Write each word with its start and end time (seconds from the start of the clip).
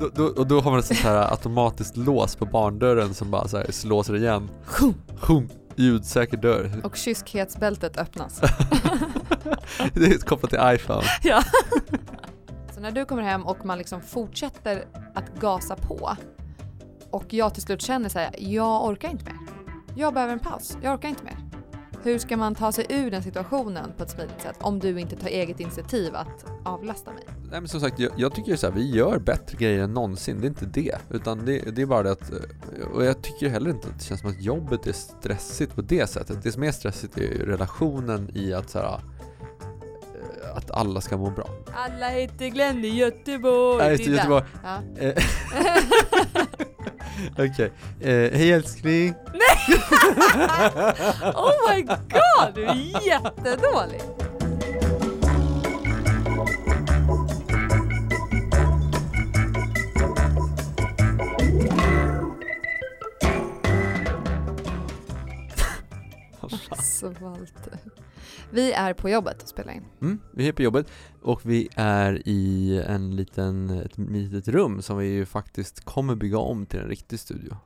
Då, 0.00 0.10
då, 0.14 0.24
och 0.24 0.46
då 0.46 0.60
har 0.60 0.70
man 0.70 0.80
ett 0.80 0.86
sånt 0.86 1.00
här 1.00 1.30
automatiskt 1.30 1.96
lås 1.96 2.36
på 2.36 2.46
barndörren 2.46 3.14
som 3.14 3.30
bara 3.30 3.48
så 3.48 3.56
här 3.56 3.66
slåser 3.70 4.16
igen. 4.16 4.50
Ljudsäker 5.76 6.36
dörr. 6.36 6.80
Och 6.84 6.96
kyskhetsbältet 6.96 7.96
öppnas. 7.96 8.40
Det 9.92 10.06
är 10.06 10.18
kopplat 10.18 10.50
till 10.50 10.60
iPhone. 10.62 11.02
ja. 11.22 11.42
Så 12.74 12.80
när 12.80 12.90
du 12.90 13.04
kommer 13.04 13.22
hem 13.22 13.46
och 13.46 13.64
man 13.64 13.78
liksom 13.78 14.00
fortsätter 14.00 14.84
att 15.14 15.40
gasa 15.40 15.76
på 15.76 16.16
och 17.10 17.32
jag 17.32 17.54
till 17.54 17.62
slut 17.62 17.82
känner 17.82 18.08
så 18.08 18.18
här, 18.18 18.34
jag 18.38 18.84
orkar 18.84 19.10
inte 19.10 19.24
mer. 19.24 19.38
Jag 19.96 20.14
behöver 20.14 20.32
en 20.32 20.38
paus, 20.38 20.78
jag 20.82 20.94
orkar 20.94 21.08
inte 21.08 21.24
mer. 21.24 21.36
Hur 22.02 22.18
ska 22.18 22.36
man 22.36 22.54
ta 22.54 22.72
sig 22.72 22.86
ur 22.88 23.10
den 23.10 23.22
situationen 23.22 23.92
på 23.96 24.02
ett 24.02 24.10
smidigt 24.10 24.42
sätt 24.42 24.56
om 24.60 24.78
du 24.78 25.00
inte 25.00 25.16
tar 25.16 25.28
eget 25.28 25.60
initiativ 25.60 26.14
att 26.14 26.44
avlasta 26.64 27.12
mig? 27.12 27.24
Nej 27.54 27.60
men 27.60 27.68
som 27.68 27.80
sagt, 27.80 27.98
jag, 27.98 28.12
jag 28.16 28.34
tycker 28.34 28.56
så 28.56 28.66
här, 28.66 28.74
vi 28.74 28.90
gör 28.90 29.18
bättre 29.18 29.56
grejer 29.58 29.82
än 29.82 29.94
någonsin. 29.94 30.40
Det 30.40 30.46
är 30.46 30.48
inte 30.48 30.66
det. 30.66 30.98
Utan 31.10 31.44
det, 31.44 31.58
det 31.58 31.82
är 31.82 31.86
bara 31.86 32.02
det 32.02 32.12
att, 32.12 32.30
och 32.94 33.04
jag 33.04 33.22
tycker 33.22 33.48
heller 33.48 33.70
inte 33.70 33.88
att 33.88 33.98
det 33.98 34.04
känns 34.04 34.20
som 34.20 34.30
att 34.30 34.42
jobbet 34.42 34.86
är 34.86 34.92
stressigt 34.92 35.74
på 35.74 35.82
det 35.82 36.06
sättet. 36.06 36.42
Det 36.42 36.52
som 36.52 36.62
är 36.62 36.72
stressigt 36.72 37.18
är 37.18 37.22
ju 37.22 37.46
relationen 37.46 38.30
i 38.34 38.54
att 38.54 38.70
så 38.70 38.78
här, 38.78 38.86
eh, 38.86 40.56
att 40.56 40.70
alla 40.70 41.00
ska 41.00 41.16
må 41.16 41.30
bra. 41.30 41.48
Alla 41.74 42.08
heter 42.08 42.48
Glenn 42.48 42.84
i 42.84 42.88
Göteborg. 42.88 43.78
Nej, 43.78 43.90
just 43.90 44.04
det, 44.04 44.10
Göteborg. 44.10 44.44
Ja. 44.64 44.82
Eh, 44.98 45.24
Okej, 47.50 47.72
eh, 48.00 48.38
hej 48.38 48.52
älskling. 48.52 49.14
Oh 51.34 51.74
my 51.74 51.82
god, 51.82 52.54
du 52.54 52.64
är 52.64 53.06
jättedålig. 53.06 54.02
Svalt. 67.12 67.68
Vi 68.50 68.72
är 68.72 68.94
på 68.94 69.10
jobbet 69.10 69.42
och 69.42 69.48
spelar 69.48 69.72
in. 69.72 69.84
Mm, 70.00 70.20
vi 70.32 70.48
är 70.48 70.52
på 70.52 70.62
jobbet 70.62 70.86
och 71.22 71.40
vi 71.44 71.68
är 71.76 72.28
i 72.28 72.82
en 72.86 73.16
liten, 73.16 73.70
ett 73.70 73.98
litet 73.98 74.48
rum 74.48 74.82
som 74.82 74.98
vi 74.98 75.06
ju 75.06 75.26
faktiskt 75.26 75.84
kommer 75.84 76.14
bygga 76.14 76.38
om 76.38 76.66
till 76.66 76.80
en 76.80 76.88
riktig 76.88 77.20
studio. 77.20 77.56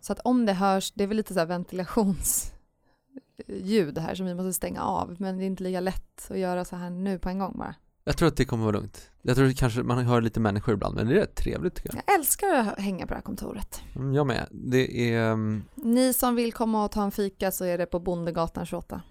Så 0.00 0.12
att 0.12 0.20
om 0.20 0.46
det 0.46 0.52
hörs, 0.52 0.92
det 0.92 1.04
är 1.04 1.08
väl 1.08 1.16
lite 1.16 1.34
så 1.34 1.40
här 1.40 1.46
ventilationsljud 1.46 3.98
här 3.98 4.14
som 4.14 4.26
vi 4.26 4.34
måste 4.34 4.52
stänga 4.52 4.82
av, 4.82 5.16
men 5.18 5.38
det 5.38 5.44
är 5.44 5.46
inte 5.46 5.62
lika 5.62 5.80
lätt 5.80 6.30
att 6.30 6.38
göra 6.38 6.64
så 6.64 6.76
här 6.76 6.90
nu 6.90 7.18
på 7.18 7.28
en 7.28 7.38
gång 7.38 7.58
bara. 7.58 7.74
Jag 8.04 8.16
tror 8.16 8.28
att 8.28 8.36
det 8.36 8.44
kommer 8.44 8.64
vara 8.64 8.76
lugnt. 8.76 9.10
Jag 9.22 9.36
tror 9.36 9.48
att 9.48 9.56
kanske 9.56 9.82
man 9.82 10.06
hör 10.06 10.20
lite 10.20 10.40
människor 10.40 10.74
ibland, 10.74 10.94
men 10.96 11.06
det 11.06 11.12
är 11.14 11.16
rätt 11.20 11.34
trevligt 11.34 11.74
tycker 11.74 11.90
jag. 11.94 12.02
Jag 12.06 12.14
älskar 12.18 12.48
att 12.54 12.78
hänga 12.78 13.06
på 13.06 13.10
det 13.10 13.14
här 13.14 13.22
kontoret. 13.22 13.80
Mm, 13.96 14.14
jag 14.14 14.26
med. 14.26 14.46
Det 14.50 15.12
är... 15.14 15.26
mm, 15.32 15.64
Ni 15.74 16.12
som 16.12 16.34
vill 16.34 16.52
komma 16.52 16.84
och 16.84 16.90
ta 16.92 17.02
en 17.04 17.10
fika 17.10 17.50
så 17.50 17.64
är 17.64 17.78
det 17.78 17.86
på 17.86 17.98
Bondegatan 17.98 18.66
28. 18.66 19.02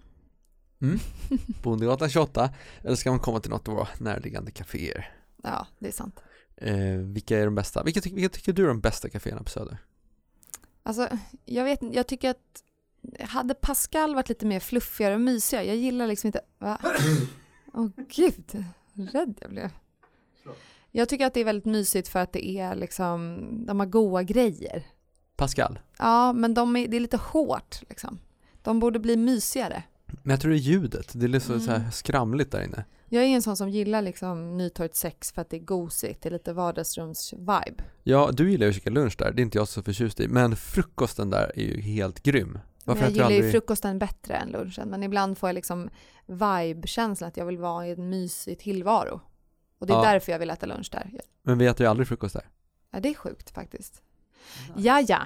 Bondegatan 1.64 2.10
28, 2.10 2.50
eller 2.84 2.96
ska 2.96 3.10
man 3.12 3.20
komma 3.20 3.40
till 3.40 3.52
något 3.52 3.68
av 3.68 3.74
våra 3.76 3.88
närliggande 4.00 4.52
kaféer? 4.52 5.12
Ja, 5.44 5.68
det 5.80 5.88
är 5.88 5.92
sant. 5.92 6.20
Eh, 6.58 6.76
vilka 7.14 7.40
är 7.40 7.46
de 7.46 7.56
bästa? 7.56 7.84
Vilka, 7.84 8.02
ty- 8.02 8.14
vilka 8.14 8.30
tycker 8.30 8.54
du 8.54 8.64
är 8.64 8.68
de 8.68 8.80
bästa 8.82 9.10
kaféerna 9.10 9.44
på 9.44 9.50
Söder? 9.50 9.78
Alltså, 10.84 11.08
jag 11.46 11.64
vet 11.64 11.80
jag 11.92 12.08
tycker 12.08 12.30
att 12.30 12.64
hade 13.30 13.54
Pascal 13.54 14.16
varit 14.16 14.30
lite 14.30 14.46
mer 14.46 14.60
fluffigare 14.60 15.14
och 15.16 15.22
mysigare, 15.22 15.66
jag 15.66 15.76
gillar 15.76 16.08
liksom 16.08 16.28
inte, 16.28 16.42
va? 16.60 16.78
Åh 17.74 17.88
gud, 18.16 18.66
rädd 18.94 19.38
jag 19.42 19.50
blev. 19.50 19.70
Jag 20.92 21.10
tycker 21.10 21.26
att 21.26 21.34
det 21.34 21.40
är 21.40 21.46
väldigt 21.46 21.66
mysigt 21.66 22.08
för 22.08 22.20
att 22.20 22.34
det 22.34 22.48
är 22.48 22.76
liksom, 22.76 23.40
de 23.68 23.80
har 23.80 23.88
goa 23.88 24.24
grejer. 24.24 24.88
Pascal? 25.36 25.80
Ja, 25.98 26.34
men 26.34 26.54
de 26.54 26.76
är, 26.76 26.88
det 26.88 26.98
är 26.98 27.02
lite 27.02 27.18
hårt 27.18 27.80
liksom. 27.90 28.20
De 28.64 28.80
borde 28.80 29.00
bli 29.00 29.18
mysigare. 29.18 29.84
Men 30.06 30.32
jag 30.32 30.42
tror 30.42 30.52
det 30.52 30.58
är 30.58 30.60
ljudet, 30.60 31.12
det 31.14 31.26
är 31.26 31.30
liksom 31.30 31.54
Mm. 31.56 31.66
så 31.66 31.72
här 31.72 31.92
skramligt 31.92 32.52
där 32.52 32.64
inne. 32.64 32.86
Jag 33.10 33.24
är 33.24 33.28
en 33.28 33.42
sån 33.42 33.58
som 33.58 33.70
gillar 33.70 34.02
liksom 34.02 34.58
Nytorget 34.58 34.96
6 34.96 35.32
för 35.32 35.42
att 35.42 35.50
det 35.50 35.58
är 35.58 35.62
gosigt, 35.62 36.22
det 36.22 36.30
är 36.30 36.34
lite 36.34 36.54
vardagsrums-vibe. 36.54 37.82
Ja, 38.04 38.30
du 38.34 38.52
gillar 38.52 38.66
ju 38.66 38.70
att 38.70 38.76
käka 38.76 38.90
lunch 38.90 39.16
där, 39.18 39.32
det 39.32 39.42
är 39.42 39.44
inte 39.44 39.58
jag 39.58 39.68
så 39.68 39.84
förtjust 39.84 40.20
i, 40.20 40.28
men 40.28 40.56
frukosten 40.56 41.30
där 41.30 41.52
är 41.56 41.64
ju 41.64 41.82
helt 41.82 42.24
grym. 42.24 42.60
Men 42.90 42.98
Varför 42.98 43.04
jag 43.04 43.12
gillar 43.12 43.30
ju 43.30 43.36
aldrig... 43.36 43.52
frukosten 43.52 44.00
bättre 44.00 44.34
än 44.36 44.50
lunchen, 44.50 44.90
men 44.90 45.04
ibland 45.04 45.38
får 45.38 45.50
jag 45.50 45.54
liksom 45.54 45.90
vibe-känslan 46.26 47.28
att 47.28 47.38
jag 47.38 47.46
vill 47.46 47.58
vara 47.58 47.88
i 47.88 47.92
en 47.92 48.10
mysig 48.10 48.60
tillvaro. 48.60 49.22
Och 49.80 49.88
det 49.88 49.94
är 49.94 49.98
Ja. 49.98 50.04
därför 50.12 50.32
jag 50.32 50.40
vill 50.40 50.50
äta 50.50 50.66
lunch 50.66 50.90
där. 50.92 51.12
Men 51.42 51.58
vi 51.58 51.66
äter 51.66 51.84
ju 51.86 51.90
aldrig 51.90 52.08
frukost 52.08 52.34
där. 52.34 52.50
Ja, 52.92 53.00
det 53.00 53.10
är 53.10 53.14
sjukt 53.14 53.50
faktiskt. 53.50 54.02
Ja, 54.78 55.02
ja. 55.08 55.20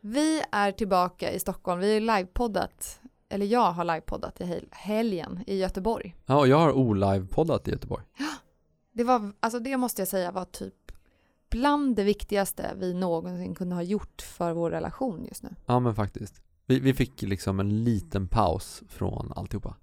Vi 0.00 0.42
är 0.52 0.72
tillbaka 0.72 1.32
i 1.32 1.38
Stockholm. 1.40 1.80
Vi 1.80 1.92
har 1.94 2.00
livepoddat, 2.00 3.00
eller 3.28 3.46
jag 3.46 3.72
har 3.72 3.84
livepoddat 3.84 4.40
i 4.40 4.44
hel- 4.44 4.68
helgen 4.70 5.44
i 5.46 5.56
Göteborg. 5.58 6.16
Ja, 6.26 6.38
och 6.38 6.48
jag 6.48 6.58
har 6.58 6.72
olive-poddat 6.72 7.68
i 7.68 7.70
Göteborg. 7.70 8.04
Det 8.92 9.04
var, 9.04 9.32
alltså 9.40 9.58
det 9.58 9.76
måste 9.76 10.00
jag 10.02 10.08
säga 10.08 10.30
var 10.30 10.44
typ 10.44 10.74
bland 11.50 11.96
det 11.96 12.04
viktigaste 12.04 12.74
vi 12.76 12.94
någonsin 12.94 13.54
kunde 13.54 13.74
ha 13.74 13.82
gjort 13.82 14.22
för 14.22 14.52
vår 14.52 14.70
relation 14.70 15.24
just 15.28 15.42
nu. 15.42 15.54
Ja, 15.66 15.80
men 15.80 15.94
faktiskt. 15.94 16.42
Vi, 16.72 16.80
vi 16.80 16.94
fick 16.94 17.22
liksom 17.22 17.60
en 17.60 17.84
liten 17.84 18.28
paus 18.28 18.82
från 18.88 19.32
alltihopa. 19.36 19.76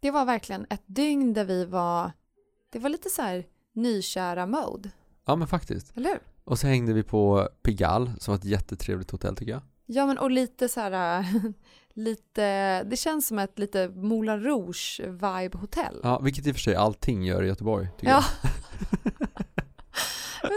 Det 0.00 0.10
var 0.10 0.24
verkligen 0.24 0.66
ett 0.70 0.82
dygn 0.86 1.34
där 1.34 1.44
vi 1.44 1.64
var, 1.64 2.12
det 2.72 2.78
var 2.78 2.88
lite 2.88 3.10
så 3.10 3.22
här 3.22 3.44
nykära 3.74 4.46
mode, 4.46 4.90
Ja, 5.24 5.36
men 5.36 5.48
faktiskt. 5.48 5.96
eller 5.96 6.10
hur? 6.10 6.18
Och 6.44 6.58
så 6.58 6.66
hängde 6.66 6.92
vi 6.92 7.02
på 7.02 7.48
Pigalle, 7.62 8.12
som 8.18 8.32
var 8.32 8.38
ett 8.38 8.44
jättetrevligt 8.44 9.10
hotell 9.10 9.36
tycker 9.36 9.52
jag. 9.52 9.62
Ja 9.86 10.06
men 10.06 10.18
och 10.18 10.30
lite 10.30 10.68
så 10.68 10.80
här, 10.80 11.26
lite, 11.94 12.82
det 12.84 12.96
känns 12.96 13.26
som 13.26 13.38
ett 13.38 13.58
lite 13.58 13.88
Moulin 13.88 14.40
Rouge 14.40 15.00
vibe 15.06 15.58
hotell. 15.58 16.00
Ja, 16.02 16.18
vilket 16.18 16.46
i 16.46 16.50
och 16.50 16.54
för 16.54 16.60
sig 16.60 16.74
allting 16.74 17.24
gör 17.24 17.42
i 17.42 17.46
Göteborg, 17.46 17.88
tycker 17.98 18.12
Ja. 18.12 18.22
jag. 18.42 19.12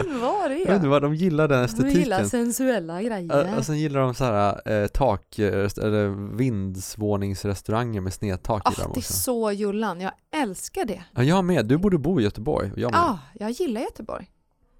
men 0.08 0.20
vad 0.20 0.44
är 0.44 0.50
Jag 0.50 0.56
vet 0.58 0.68
inte 0.68 0.78
det? 0.82 0.88
vad 0.88 1.02
de 1.02 1.14
gillar 1.14 1.48
den 1.48 1.58
De 1.58 1.64
estetiken. 1.64 2.00
gillar 2.00 2.24
sensuella 2.24 3.02
grejer. 3.02 3.58
Och 3.58 3.66
sen 3.66 3.78
gillar 3.78 4.00
de 4.00 4.14
så 4.14 4.24
här 4.24 4.68
eh, 4.82 4.86
tak, 4.86 5.38
eh, 5.38 5.68
eller 5.82 6.36
vindsvåningsrestauranger 6.36 8.00
med 8.00 8.12
snedtak 8.14 8.62
Ah, 8.64 8.70
gillar 8.70 8.84
de 8.84 8.92
det 8.92 8.98
är 8.98 9.00
också. 9.00 9.12
så 9.12 9.52
Jullan, 9.52 10.00
jag 10.00 10.12
älskar 10.34 10.84
det. 10.84 11.02
Ja, 11.14 11.22
jag 11.22 11.44
med. 11.44 11.66
Du 11.66 11.76
borde 11.78 11.98
bo 11.98 12.20
i 12.20 12.22
Göteborg. 12.24 12.70
Jag 12.76 12.90
med. 12.90 13.00
Ja, 13.00 13.18
jag 13.38 13.50
gillar 13.50 13.80
Göteborg. 13.80 14.30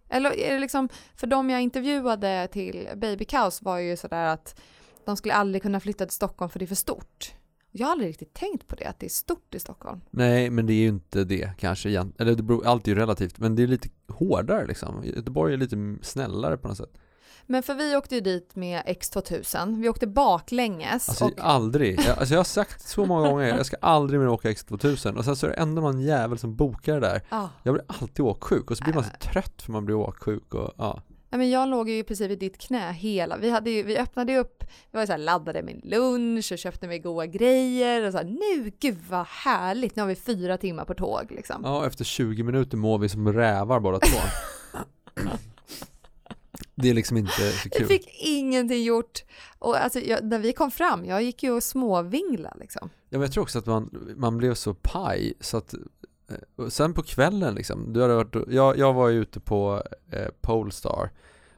Eller 0.09 0.39
är 0.39 0.53
det 0.55 0.59
liksom, 0.59 0.89
för 1.17 1.27
de 1.27 1.51
jag 1.51 1.61
intervjuade 1.63 2.49
till 2.53 2.89
Baby 2.97 3.25
Kaos 3.25 3.63
var 3.63 3.79
ju 3.79 3.97
sådär 3.97 4.27
att 4.27 4.61
de 5.05 5.17
skulle 5.17 5.35
aldrig 5.35 5.63
kunna 5.63 5.81
flytta 5.81 6.05
till 6.07 6.15
Stockholm 6.15 6.51
för 6.51 6.59
det 6.59 6.65
är 6.65 6.67
för 6.67 6.75
stort. 6.75 7.35
Jag 7.73 7.87
har 7.87 7.93
aldrig 7.93 8.09
riktigt 8.09 8.35
tänkt 8.35 8.69
på 8.69 8.77
det, 8.77 8.85
att 8.85 8.99
det 8.99 9.07
är 9.07 9.11
stort 9.11 9.55
i 9.55 9.59
Stockholm. 9.59 10.01
Nej, 10.11 10.51
men 10.51 10.67
det 10.67 10.73
är 10.73 10.81
ju 10.81 10.89
inte 10.89 11.25
det 11.25 11.51
kanske 11.59 11.89
igen. 11.89 12.13
Eller 12.19 12.35
det 12.35 12.43
beror, 12.43 12.67
allt 12.67 12.87
är 12.89 12.93
ju 12.93 12.99
relativt, 12.99 13.39
men 13.39 13.57
det 13.57 13.63
är 13.63 13.67
lite 13.67 13.89
hårdare 14.09 14.67
liksom. 14.67 15.05
Göteborg 15.05 15.55
är 15.55 15.59
lite 15.59 15.97
snällare 16.03 16.57
på 16.57 16.69
något 16.69 16.77
sätt. 16.77 16.93
Men 17.47 17.63
för 17.63 17.75
vi 17.75 17.97
åkte 17.97 18.15
ju 18.15 18.21
dit 18.21 18.57
med 18.57 18.83
X2000, 18.87 19.81
vi 19.81 19.89
åkte 19.89 20.07
baklänges 20.07 21.09
Alltså 21.09 21.25
och 21.25 21.33
aldrig. 21.39 22.01
Jag, 22.01 22.19
alltså 22.19 22.35
jag 22.35 22.39
har 22.39 22.45
sagt 22.45 22.89
så 22.89 23.05
många 23.05 23.29
gånger, 23.31 23.47
jag 23.47 23.67
ska 23.67 23.77
aldrig 23.81 24.21
mer 24.21 24.29
åka 24.29 24.51
X2000 24.51 25.17
och 25.17 25.25
sen 25.25 25.37
så 25.37 25.47
är 25.47 25.51
det 25.51 25.57
ändå 25.57 25.83
någon 25.83 26.01
jävel 26.01 26.39
som 26.39 26.57
bokar 26.57 26.95
det 26.95 27.01
där. 27.01 27.23
ja, 27.31 27.51
Jag 27.63 27.75
blir 27.75 27.85
alltid 27.87 28.25
åksjuk 28.25 28.71
och 28.71 28.77
så 28.79 28.85
blir 28.85 28.95
man 28.95 29.03
så 29.05 29.09
Nej, 29.09 29.33
trött 29.33 29.63
för 29.63 29.73
man 29.73 29.85
blir 29.85 29.97
åksjuk 29.97 30.55
och 30.55 30.75
ja. 30.79 31.03
Nej, 31.07 31.10
men 31.39 31.51
jag 31.51 31.69
låg 31.69 31.89
ju 31.89 31.99
i 31.99 32.03
princip 32.03 32.31
i 32.31 32.37
ditt 32.37 32.59
knä 32.59 32.93
hela, 32.93 33.37
vi, 33.37 33.51
hade 33.51 33.71
ju, 33.71 33.83
vi 33.83 33.99
öppnade 33.99 34.33
ju 34.33 34.39
upp, 34.39 34.65
vi 34.91 34.97
var 34.97 35.01
ju 35.01 35.07
så 35.07 35.13
här 35.13 35.19
laddade 35.19 35.63
med 35.63 35.81
lunch 35.85 36.53
och 36.53 36.59
köpte 36.59 36.89
med 36.89 37.03
goda 37.03 37.27
grejer 37.27 38.07
och 38.07 38.13
så 38.13 38.19
här, 38.19 38.25
nu 38.25 38.73
gud 38.81 38.99
vad 39.11 39.27
härligt, 39.27 39.97
nu 39.97 40.03
har 40.03 40.09
vi 40.09 40.15
fyra 40.17 40.59
timmar 40.59 40.85
på 40.85 40.95
tåg 40.95 41.27
liksom. 41.31 41.61
Ja, 41.65 41.87
efter 41.87 42.05
20 42.05 42.43
minuter 42.43 42.77
mår 42.77 42.99
vi 42.99 43.09
som 43.09 43.33
rävar 43.33 43.81
båda 43.81 43.99
två. 43.99 44.19
Det 46.75 46.91
är 46.91 46.95
liksom 46.95 47.17
inte 47.17 47.33
så 47.33 47.43
Vi 47.65 47.71
kul. 47.71 47.87
fick 47.87 48.09
ingenting 48.21 48.83
gjort. 48.85 49.25
Och 49.59 49.77
alltså, 49.77 50.01
jag, 50.01 50.25
när 50.25 50.39
vi 50.39 50.53
kom 50.53 50.71
fram, 50.71 51.05
jag 51.05 51.23
gick 51.23 51.43
ju 51.43 51.51
och 51.51 51.63
småvingla 51.63 52.57
liksom. 52.61 52.91
Ja, 52.93 53.19
men 53.19 53.21
jag 53.21 53.33
tror 53.33 53.43
också 53.43 53.59
att 53.59 53.67
man, 53.67 54.15
man 54.17 54.39
blev 54.39 54.55
så 54.55 54.75
paj 54.75 55.35
så 55.41 55.57
att 55.57 55.75
och 56.57 56.73
sen 56.73 56.95
på 56.95 57.03
kvällen 57.03 57.55
liksom, 57.55 57.93
du 57.93 58.03
hade 58.03 58.15
varit, 58.15 58.37
jag, 58.49 58.79
jag 58.79 58.93
var 58.93 59.09
ju 59.09 59.21
ute 59.23 59.41
på 59.41 59.83
eh, 60.13 60.29
Polestar 60.41 61.11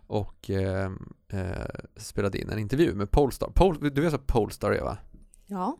och 0.06 0.50
eh, 0.50 0.90
eh, 1.32 1.66
spelade 1.96 2.38
in 2.38 2.50
en 2.50 2.58
intervju 2.58 2.94
med 2.94 3.10
Polestar. 3.10 3.50
Pol, 3.54 3.94
du 3.94 4.00
vet 4.02 4.12
vad 4.12 4.26
Polestar 4.26 4.72
är 4.72 4.82
va? 4.82 4.98
Ja. 5.46 5.78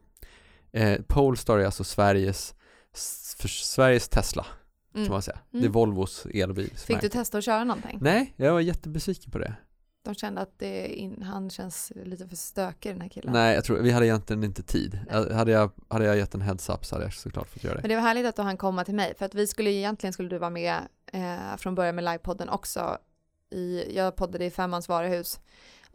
Eh, 0.72 1.00
Polestar 1.08 1.58
är 1.58 1.64
alltså 1.64 1.84
Sveriges, 1.84 2.54
Sveriges 2.94 4.08
Tesla 4.08 4.46
Mm. 4.94 5.06
kan 5.06 5.12
man 5.12 5.22
säga. 5.22 5.38
Det 5.50 5.56
är 5.58 5.60
Mm. 5.60 5.72
Volvos 5.72 6.26
elbil. 6.34 6.70
Fick 6.76 7.00
du 7.00 7.08
testa 7.08 7.38
att 7.38 7.44
köra 7.44 7.64
någonting? 7.64 7.98
Nej, 8.00 8.34
jag 8.36 8.52
var 8.52 8.60
jättebesviken 8.60 9.30
på 9.30 9.38
det. 9.38 9.54
De 10.02 10.14
kände 10.14 10.40
att 10.40 10.62
in, 10.62 11.22
han 11.22 11.50
känns 11.50 11.92
lite 12.04 12.28
för 12.28 12.36
stökig 12.36 12.92
den 12.92 13.00
här 13.00 13.08
killen. 13.08 13.32
Nej, 13.32 13.54
jag 13.54 13.64
tror, 13.64 13.78
vi 13.78 13.90
hade 13.90 14.06
egentligen 14.06 14.44
inte 14.44 14.62
tid. 14.62 15.00
Hade, 15.10 15.52
jag, 15.52 15.70
hade 15.88 16.04
jag 16.04 16.16
gett 16.16 16.34
en 16.34 16.40
heads 16.40 16.68
up 16.68 16.84
så 16.84 16.94
hade 16.94 17.04
jag 17.04 17.14
såklart 17.14 17.48
fått 17.48 17.64
göra 17.64 17.74
det. 17.74 17.80
Men 17.80 17.88
det 17.88 17.94
var 17.96 18.02
härligt 18.02 18.26
att 18.26 18.38
han 18.38 18.56
komma 18.56 18.84
till 18.84 18.94
mig, 18.94 19.14
för 19.18 19.24
att 19.24 19.34
vi 19.34 19.46
skulle 19.46 19.70
egentligen 19.70 20.12
skulle 20.12 20.28
du 20.28 20.38
vara 20.38 20.50
med 20.50 20.76
eh, 21.12 21.56
från 21.58 21.74
början 21.74 21.94
med 21.94 22.04
livepodden 22.04 22.48
också 22.48 22.98
i, 23.50 23.96
jag 23.96 24.16
poddade 24.16 24.44
i 24.44 24.50
Femmans 24.50 24.88
varuhus. 24.88 25.40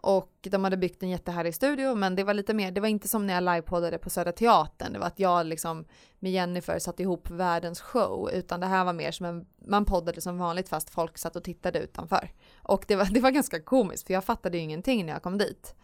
Och 0.02 0.32
de 0.42 0.64
hade 0.64 0.78
byggt 0.78 1.04
en 1.04 1.10
jättehärlig 1.10 1.56
studio 1.56 1.96
men 1.96 2.16
det 2.16 2.24
var 2.24 2.34
lite 2.34 2.54
mer, 2.54 2.72
det 2.72 2.82
var 2.82 2.88
inte 2.88 3.08
som 3.08 3.28
när 3.28 3.34
jag 3.34 3.44
livepoddade 3.44 3.98
på 3.98 4.10
Södra 4.10 4.32
Teatern. 4.32 4.94
Det 4.94 5.00
var 5.00 5.08
att 5.08 5.20
jag 5.20 5.46
liksom 5.46 5.86
med 6.20 6.32
Jennifer 6.32 6.80
satte 6.80 7.04
ihop 7.04 7.30
världens 7.30 7.82
show. 7.82 8.30
Utan 8.34 8.60
det 8.60 8.66
här 8.66 8.86
var 8.86 8.94
mer 8.94 9.12
som 9.12 9.26
en, 9.26 9.46
man 9.68 9.86
poddade 9.86 10.22
som 10.22 10.38
vanligt 10.38 10.70
fast 10.70 10.90
folk 10.90 11.18
satt 11.18 11.36
och 11.36 11.44
tittade 11.44 11.80
utanför. 11.80 12.32
Och 12.68 12.86
det 12.88 12.96
var, 12.96 13.06
det 13.12 13.20
var 13.20 13.32
ganska 13.32 13.62
komiskt 13.62 14.08
för 14.08 14.14
jag 14.14 14.24
fattade 14.24 14.58
ju 14.58 14.64
ingenting 14.64 15.06
när 15.06 15.14
jag 15.14 15.24
kom 15.24 15.38
dit. 15.38 15.76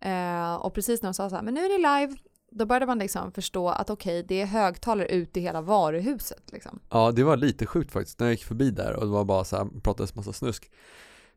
Eh, 0.00 0.54
och 0.54 0.74
precis 0.74 1.02
när 1.02 1.08
de 1.08 1.14
sa 1.14 1.30
så 1.30 1.36
här, 1.36 1.42
men 1.42 1.54
nu 1.54 1.60
är 1.64 1.68
det 1.68 2.00
live, 2.00 2.16
då 2.50 2.66
började 2.66 2.86
man 2.86 2.98
liksom 2.98 3.32
förstå 3.32 3.68
att 3.68 3.90
okej, 3.90 4.20
okay, 4.20 4.26
det 4.28 4.42
är 4.42 4.46
högtalare 4.46 5.08
ut 5.08 5.36
i 5.36 5.40
hela 5.40 5.60
varuhuset. 5.60 6.42
Liksom. 6.52 6.78
Ja, 6.90 7.12
det 7.12 7.24
var 7.24 7.36
lite 7.36 7.66
sjukt 7.66 7.92
faktiskt 7.92 8.20
när 8.20 8.26
jag 8.26 8.32
gick 8.32 8.44
förbi 8.44 8.70
där 8.70 8.96
och 8.96 9.04
det 9.04 9.12
var 9.12 9.24
bara 9.24 9.44
så 9.44 9.56
här, 9.56 9.66
pratades 9.82 10.14
massa 10.14 10.32
snusk. 10.32 10.70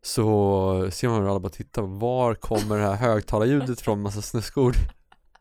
Så 0.01 0.89
ser 0.91 1.07
man 1.07 1.21
hur 1.21 1.29
alla 1.29 1.39
bara 1.39 1.49
tittar, 1.49 1.81
var 1.81 2.35
kommer 2.35 2.77
det 2.77 2.83
här 2.83 2.95
högtalarljudet 3.07 3.81
från, 3.81 4.01
massa 4.01 4.21
snuskord? 4.21 4.75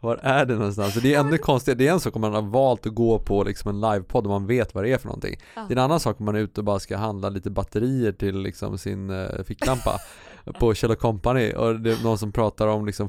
Var 0.00 0.16
är 0.22 0.46
det 0.46 0.54
någonstans? 0.54 0.94
Det 0.94 1.14
är 1.14 1.20
ännu 1.20 1.38
konstigare, 1.38 1.78
det 1.78 1.88
är 1.88 1.92
en 1.92 2.00
sak 2.00 2.16
om 2.16 2.20
man 2.20 2.34
har 2.34 2.42
valt 2.42 2.86
att 2.86 2.94
gå 2.94 3.18
på 3.18 3.44
liksom 3.44 3.68
en 3.70 3.80
livepodd 3.80 4.24
och 4.24 4.30
man 4.30 4.46
vet 4.46 4.74
vad 4.74 4.84
det 4.84 4.92
är 4.92 4.98
för 4.98 5.06
någonting. 5.06 5.36
Det 5.54 5.74
är 5.74 5.78
en 5.78 5.84
annan 5.84 6.00
sak 6.00 6.20
om 6.20 6.26
man 6.26 6.36
är 6.36 6.40
ute 6.40 6.60
och 6.60 6.64
bara 6.64 6.78
ska 6.78 6.96
handla 6.96 7.28
lite 7.28 7.50
batterier 7.50 8.12
till 8.12 8.38
liksom 8.38 8.78
sin 8.78 9.10
uh, 9.10 9.42
ficklampa 9.42 9.98
på 10.44 10.74
Kjell 10.74 10.96
Company 10.96 11.52
och 11.52 11.80
det 11.80 11.92
är 11.92 12.04
någon 12.04 12.18
som 12.18 12.32
pratar 12.32 12.66
om 12.66 12.86
liksom 12.86 13.08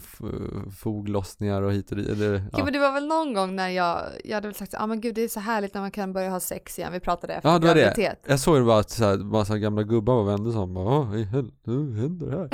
foglossningar 0.79 1.61
och 1.61 1.73
hit 1.73 1.91
och 1.91 1.97
dit. 1.97 2.09
Eller, 2.09 2.33
ja. 2.33 2.41
ja. 2.51 2.63
men 2.63 2.73
det 2.73 2.79
var 2.79 2.91
väl 2.91 3.07
någon 3.07 3.33
gång 3.33 3.55
när 3.55 3.69
jag, 3.69 4.01
jag 4.23 4.35
hade 4.35 4.47
väl 4.47 4.55
sagt, 4.55 4.73
ja 4.73 4.79
ah, 4.79 4.87
men 4.87 5.01
gud 5.01 5.15
det 5.15 5.23
är 5.23 5.27
så 5.27 5.39
härligt 5.39 5.73
när 5.73 5.81
man 5.81 5.91
kan 5.91 6.13
börja 6.13 6.29
ha 6.29 6.39
sex 6.39 6.79
igen, 6.79 6.93
vi 6.93 6.99
pratade 6.99 7.33
efter 7.33 7.49
ja, 7.49 7.59
det 7.59 7.67
var 7.67 7.75
Det. 7.75 8.15
Jag 8.27 8.39
såg 8.39 8.57
det 8.57 8.63
bara 8.63 8.79
att 8.79 8.89
så 8.89 9.05
här, 9.05 9.17
massa 9.17 9.57
gamla 9.57 9.83
gubbar 9.83 10.15
var 10.15 10.23
vände 10.23 10.51
som 10.51 10.73
bara, 10.73 10.85
åh, 10.85 11.15
i 11.15 11.23
händer 11.23 12.25
det 12.25 12.37
här? 12.37 12.49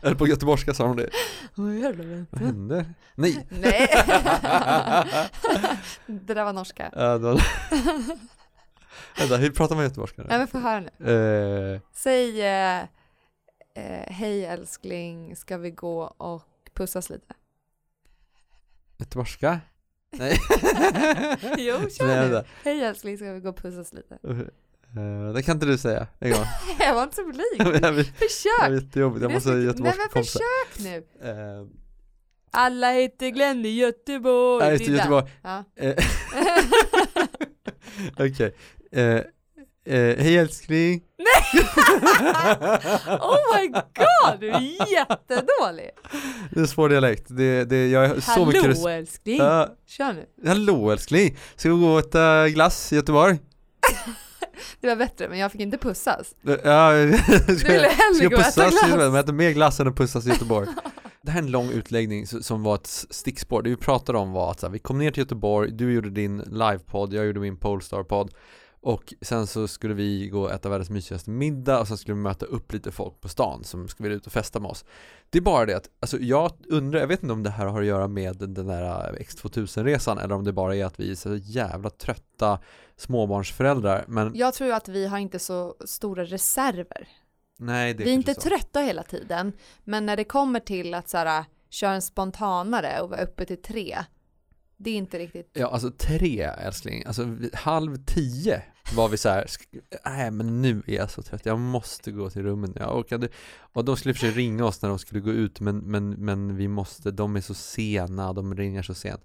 eller 0.02 0.16
på 0.16 0.26
göteborgska 0.26 0.74
sa 0.74 0.84
de 0.84 0.96
det. 0.96 1.10
Vad 1.54 2.40
händer? 2.40 2.94
Nej! 3.14 3.46
Nej! 3.60 3.88
det 6.06 6.34
där 6.34 6.44
var 6.44 6.52
norska. 6.52 6.90
Ja, 6.96 7.18
det 7.18 7.18
var... 7.18 7.42
Vänta, 9.18 9.36
hur 9.36 9.50
pratar 9.50 9.74
man 9.74 9.84
göteborgska? 9.84 10.22
Nej 10.28 10.38
men 10.38 10.48
få 10.48 10.58
höra 10.58 10.80
nu. 10.80 11.12
Uh... 11.12 11.80
Säg 11.92 12.42
uh 12.80 12.84
eh, 13.78 14.12
hej 14.12 14.44
älskling, 14.44 15.36
ska 15.36 15.58
vi 15.58 15.70
gå 15.70 16.02
och 16.04 16.42
pussas 16.74 17.10
lite? 17.10 17.34
Göteborgska? 18.98 19.60
Nej. 20.10 20.38
jo, 21.58 21.76
kör 21.90 22.28
nu. 22.28 22.44
Hej 22.64 22.84
älskling, 22.84 23.18
ska 23.18 23.32
vi 23.32 23.40
gå 23.40 23.48
och 23.48 23.56
pussas 23.56 23.92
lite? 23.92 24.18
Uh, 24.96 25.32
det 25.34 25.42
kan 25.42 25.56
inte 25.56 25.66
du 25.66 25.78
säga 25.78 26.06
en 26.18 26.32
gång. 26.32 26.44
jag 26.78 26.94
var 26.94 27.02
inte 27.02 27.16
så 27.16 27.24
blyg. 27.24 27.58
försök! 27.96 28.58
Det 28.58 28.64
är 28.64 28.70
jättejobbigt, 28.70 29.22
jag 29.22 29.32
måste 29.32 29.50
Nej 29.50 29.74
men 29.76 30.24
försök 30.24 30.78
nu. 30.78 30.96
Uh, 31.30 31.66
Alla 32.50 32.90
heter 32.92 33.28
Glenn 33.28 33.64
i 33.64 33.68
Göteborg. 33.68 34.64
Nej, 34.64 34.72
just 34.72 34.90
Göteborg. 34.90 35.30
Ja. 35.42 35.64
Eh, 35.76 35.94
okej. 38.12 38.54
Okay. 38.90 39.16
Uh, 39.16 39.22
Eh, 39.88 40.16
hej 40.18 40.36
älskling! 40.36 41.02
Nej! 41.18 41.64
oh 43.20 43.36
my 43.56 43.68
god, 43.68 44.40
du 44.40 44.48
är 44.48 44.92
jättedålig! 44.92 45.90
Det 46.50 46.60
är 46.60 46.66
svår 46.66 46.88
dialekt, 46.88 47.26
det, 47.28 47.64
det, 47.64 47.88
jag 47.88 48.08
har 48.08 48.20
så 48.20 48.46
mycket 48.46 48.62
Hallå 48.62 48.88
älskling! 48.88 49.40
Uh, 49.40 49.64
Kör 49.86 50.12
nu! 50.12 50.48
Hallå 50.48 50.90
älskling! 50.90 51.38
Ska 51.56 51.74
vi 51.74 51.80
gå 51.80 51.92
och 51.92 51.98
äta 51.98 52.48
glass 52.48 52.92
i 52.92 52.96
Göteborg? 52.96 53.38
det 54.80 54.88
var 54.88 54.96
bättre, 54.96 55.28
men 55.28 55.38
jag 55.38 55.52
fick 55.52 55.60
inte 55.60 55.78
pussas. 55.78 56.34
Ja, 56.42 56.92
du 56.92 57.54
ville 57.54 57.88
hellre 57.88 58.26
gå 58.28 58.36
och 58.36 58.42
äta 58.42 58.70
glass! 58.70 58.88
Men 58.96 59.14
äta 59.14 59.32
mer 59.32 59.50
glass 59.50 59.80
än 59.80 59.88
att 59.88 59.96
pussas 59.96 60.26
i 60.26 60.28
Göteborg. 60.28 60.68
det 61.22 61.30
här 61.30 61.40
är 61.40 61.44
en 61.44 61.50
lång 61.50 61.70
utläggning 61.70 62.26
som 62.26 62.62
var 62.62 62.74
ett 62.74 63.06
stickspår. 63.10 63.62
Det 63.62 63.70
vi 63.70 63.76
pratade 63.76 64.18
om 64.18 64.32
var 64.32 64.50
att 64.50 64.62
här, 64.62 64.68
vi 64.68 64.78
kom 64.78 64.98
ner 64.98 65.10
till 65.10 65.22
Göteborg, 65.22 65.70
du 65.72 65.92
gjorde 65.92 66.10
din 66.10 66.38
livepodd, 66.38 67.12
jag 67.12 67.26
gjorde 67.26 67.40
min 67.40 67.56
Polestar-podd 67.56 68.30
och 68.80 69.14
sen 69.22 69.46
så 69.46 69.68
skulle 69.68 69.94
vi 69.94 70.28
gå 70.28 70.42
och 70.42 70.52
äta 70.52 70.68
världens 70.68 70.90
mysigaste 70.90 71.30
middag 71.30 71.80
och 71.80 71.88
sen 71.88 71.98
skulle 71.98 72.14
vi 72.14 72.20
möta 72.20 72.46
upp 72.46 72.72
lite 72.72 72.92
folk 72.92 73.20
på 73.20 73.28
stan 73.28 73.64
som 73.64 73.88
skulle 73.88 74.14
ut 74.14 74.26
och 74.26 74.32
festa 74.32 74.60
med 74.60 74.70
oss. 74.70 74.84
Det 75.30 75.38
är 75.38 75.42
bara 75.42 75.66
det 75.66 75.76
att, 75.76 75.88
alltså 76.00 76.18
jag 76.18 76.52
undrar, 76.68 77.00
jag 77.00 77.06
vet 77.06 77.22
inte 77.22 77.32
om 77.32 77.42
det 77.42 77.50
här 77.50 77.66
har 77.66 77.80
att 77.80 77.86
göra 77.86 78.08
med 78.08 78.36
den 78.36 78.66
där 78.66 79.12
X2000-resan 79.12 80.18
eller 80.18 80.34
om 80.34 80.44
det 80.44 80.52
bara 80.52 80.76
är 80.76 80.84
att 80.84 81.00
vi 81.00 81.10
är 81.10 81.14
så 81.14 81.36
jävla 81.36 81.90
trötta 81.90 82.58
småbarnsföräldrar. 82.96 84.04
Men 84.08 84.32
jag 84.34 84.54
tror 84.54 84.72
att 84.72 84.88
vi 84.88 85.06
har 85.06 85.18
inte 85.18 85.38
så 85.38 85.76
stora 85.86 86.24
reserver. 86.24 87.08
Nej, 87.58 87.94
det 87.94 88.02
är 88.02 88.04
vi 88.04 88.10
är 88.10 88.14
inte 88.14 88.34
så. 88.34 88.40
trötta 88.40 88.80
hela 88.80 89.02
tiden, 89.02 89.52
men 89.84 90.06
när 90.06 90.16
det 90.16 90.24
kommer 90.24 90.60
till 90.60 90.94
att 90.94 91.08
så 91.08 91.16
här, 91.16 91.44
köra 91.70 91.92
en 91.92 92.02
spontanare 92.02 93.00
och 93.00 93.10
vara 93.10 93.22
uppe 93.22 93.44
till 93.44 93.62
tre, 93.62 93.98
det 94.78 94.90
är 94.90 94.94
inte 94.94 95.18
riktigt. 95.18 95.50
Ja, 95.52 95.66
alltså 95.66 95.90
tre 95.90 96.42
älskling. 96.42 97.04
Alltså 97.06 97.36
halv 97.52 97.96
tio 98.04 98.62
var 98.96 99.08
vi 99.08 99.16
så 99.16 99.28
här, 99.28 99.46
nej 100.04 100.30
men 100.30 100.62
nu 100.62 100.82
är 100.86 100.94
jag 100.94 101.10
så 101.10 101.22
trött, 101.22 101.46
jag 101.46 101.58
måste 101.58 102.12
gå 102.12 102.30
till 102.30 102.42
rummet. 102.42 102.70
Jag 102.74 102.98
orkade. 102.98 103.28
Och 103.72 103.84
de 103.84 103.96
skulle 103.96 104.14
försöka 104.14 104.36
ringa 104.36 104.64
oss 104.64 104.82
när 104.82 104.88
de 104.88 104.98
skulle 104.98 105.20
gå 105.20 105.30
ut, 105.30 105.60
men, 105.60 105.78
men, 105.78 106.10
men 106.10 106.56
vi 106.56 106.68
måste, 106.68 107.10
de 107.10 107.36
är 107.36 107.40
så 107.40 107.54
sena, 107.54 108.32
de 108.32 108.54
ringer 108.54 108.82
så 108.82 108.94
sent. 108.94 109.24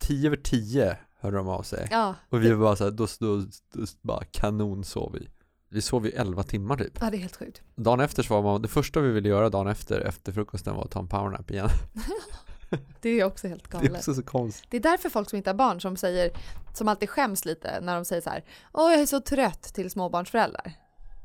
Tio 0.00 0.26
över 0.26 0.36
tio 0.36 0.96
hörde 1.20 1.36
de 1.36 1.48
av 1.48 1.62
sig. 1.62 1.88
Ja, 1.90 2.14
och 2.28 2.44
vi 2.44 2.50
var 2.50 2.58
bara 2.58 2.76
så 2.76 2.84
här, 2.84 2.90
då, 2.90 3.06
då, 3.20 3.36
då, 3.74 3.86
bara 4.02 4.24
kanon 4.24 4.84
sov 4.84 5.12
vi. 5.12 5.28
Vi 5.68 5.80
sov 5.80 6.06
ju 6.06 6.12
elva 6.12 6.42
timmar 6.42 6.76
typ. 6.76 6.98
Ja, 7.00 7.10
det 7.10 7.16
är 7.16 7.20
helt 7.20 7.36
sjukt. 7.36 7.62
Dagen 7.74 8.00
efter 8.00 8.22
så 8.22 8.34
var 8.34 8.42
man, 8.42 8.62
det 8.62 8.68
första 8.68 9.00
vi 9.00 9.12
ville 9.12 9.28
göra 9.28 9.50
dagen 9.50 9.66
efter, 9.66 10.00
efter 10.00 10.32
frukosten 10.32 10.74
var 10.74 10.84
att 10.84 10.90
ta 10.90 11.00
en 11.00 11.08
powernap 11.08 11.50
igen. 11.50 11.68
Det 13.00 13.20
är 13.20 13.24
också 13.24 13.48
helt 13.48 13.68
galet. 13.68 13.90
Det 13.90 13.94
är 13.96 13.98
också 13.98 14.14
så 14.14 14.22
konstigt. 14.22 14.70
Det 14.70 14.76
är 14.76 14.80
därför 14.80 15.10
folk 15.10 15.30
som 15.30 15.36
inte 15.36 15.50
har 15.50 15.54
barn 15.54 15.80
som 15.80 15.96
säger, 15.96 16.30
som 16.74 16.88
alltid 16.88 17.10
skäms 17.10 17.44
lite 17.44 17.80
när 17.80 17.94
de 17.94 18.04
säger 18.04 18.22
så 18.22 18.30
här, 18.30 18.44
åh 18.72 18.92
jag 18.92 19.00
är 19.00 19.06
så 19.06 19.20
trött 19.20 19.62
till 19.62 19.90
småbarnsföräldrar. 19.90 20.72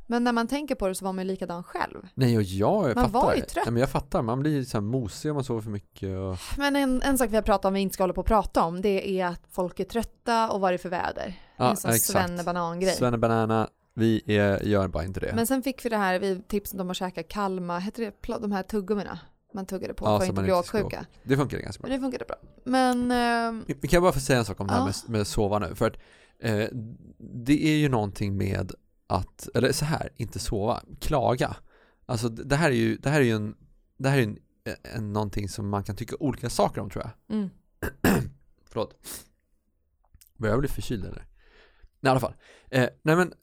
Men 0.09 0.23
när 0.23 0.31
man 0.31 0.47
tänker 0.47 0.75
på 0.75 0.87
det 0.87 0.95
så 0.95 1.05
var 1.05 1.13
man 1.13 1.25
ju 1.25 1.31
likadan 1.31 1.63
själv. 1.63 2.07
Nej 2.13 2.37
och 2.37 2.43
jag 2.43 2.83
man 2.83 2.93
fattar. 2.93 3.01
Man 3.01 3.11
var 3.11 3.35
ju 3.35 3.41
trött. 3.41 3.65
Nej, 3.65 3.73
men 3.73 3.79
jag 3.79 3.89
fattar, 3.89 4.21
man 4.21 4.39
blir 4.39 4.63
så 4.63 4.77
här 4.77 4.81
mosig 4.81 5.31
om 5.31 5.35
man 5.35 5.43
sover 5.43 5.61
för 5.61 5.69
mycket. 5.69 6.17
Och... 6.17 6.37
Men 6.57 6.75
en, 6.75 7.01
en 7.01 7.17
sak 7.17 7.31
vi 7.31 7.35
har 7.35 7.43
pratat 7.43 7.65
om 7.65 7.73
vi 7.73 7.79
inte 7.79 7.93
ska 7.93 8.03
hålla 8.03 8.13
på 8.13 8.21
att 8.21 8.27
prata 8.27 8.63
om 8.63 8.81
det 8.81 9.21
är 9.21 9.25
att 9.25 9.41
folk 9.51 9.79
är 9.79 9.83
trötta 9.83 10.49
och 10.49 10.61
vad 10.61 10.71
det 10.71 10.75
är 10.75 10.77
för 10.77 10.89
väder. 10.89 11.39
Ja, 11.57 11.69
en 11.69 11.77
sån 11.77 11.93
svennebanan-grej. 11.93 12.95
Svennebanana, 12.95 13.69
vi 13.93 14.23
är, 14.25 14.63
gör 14.63 14.87
bara 14.87 15.03
inte 15.03 15.19
det. 15.19 15.31
Men 15.35 15.47
sen 15.47 15.63
fick 15.63 15.85
vi 15.85 15.89
det 15.89 15.97
här, 15.97 16.19
vi 16.19 16.41
tipsade 16.47 16.83
om 16.83 16.89
att 16.89 16.97
käka 16.97 17.23
kalma, 17.23 17.79
heter 17.79 18.03
det 18.03 18.37
de 18.41 18.51
här 18.51 18.63
tuggummina? 18.63 19.19
Man 19.57 19.65
tuggade 19.65 19.93
på 19.93 20.05
ja, 20.05 20.17
för 20.17 20.23
att 20.23 20.29
inte 20.29 20.41
bli 20.41 20.51
åksjuka. 20.51 21.05
Det 21.23 21.37
funkade 21.37 21.63
ganska 21.63 21.81
bra. 21.81 21.89
Men 21.89 21.99
det 21.99 22.05
funkade 22.05 22.25
bra. 22.25 22.37
Men... 22.63 23.11
Eh, 23.11 23.75
vi 23.81 23.87
kan 23.87 24.01
bara 24.01 24.11
få 24.11 24.19
säga 24.19 24.39
en 24.39 24.45
sak 24.45 24.59
om 24.59 24.67
ja. 24.69 24.73
det 24.73 24.79
här 24.79 24.85
med, 24.85 24.95
med 25.07 25.27
sova 25.27 25.59
nu. 25.59 25.75
För 25.75 25.87
att 25.87 25.97
eh, 26.39 26.67
det 27.17 27.67
är 27.67 27.77
ju 27.77 27.89
någonting 27.89 28.37
med 28.37 28.71
att, 29.07 29.49
eller 29.53 29.71
så 29.71 29.85
här, 29.85 30.09
inte 30.15 30.39
sova, 30.39 30.81
klaga. 30.99 31.55
Alltså 32.05 32.29
det 32.29 32.55
här 32.55 32.69
är 32.69 32.75
ju, 32.75 32.97
det 32.97 33.09
här 33.09 33.19
är 33.19 33.25
ju 33.25 33.35
en, 33.35 33.55
det 33.97 34.09
här 34.09 34.17
är 34.17 34.23
en, 34.23 34.37
en, 34.95 35.13
någonting 35.13 35.49
som 35.49 35.69
man 35.69 35.83
kan 35.83 35.95
tycka 35.95 36.15
olika 36.19 36.49
saker 36.49 36.81
om 36.81 36.89
tror 36.89 37.03
jag. 37.05 37.37
Mm. 37.37 37.49
Förlåt. 38.65 38.95
Börjar 40.37 40.53
jag 40.53 40.59
bli 40.59 40.69
förkyld 40.69 41.05
eller? 41.05 41.25
Nej, 41.99 42.09
i 42.09 42.11
alla 42.11 42.19
fall. 42.19 42.35
Eh, 42.69 42.89
nej 43.01 43.15
men, 43.15 43.33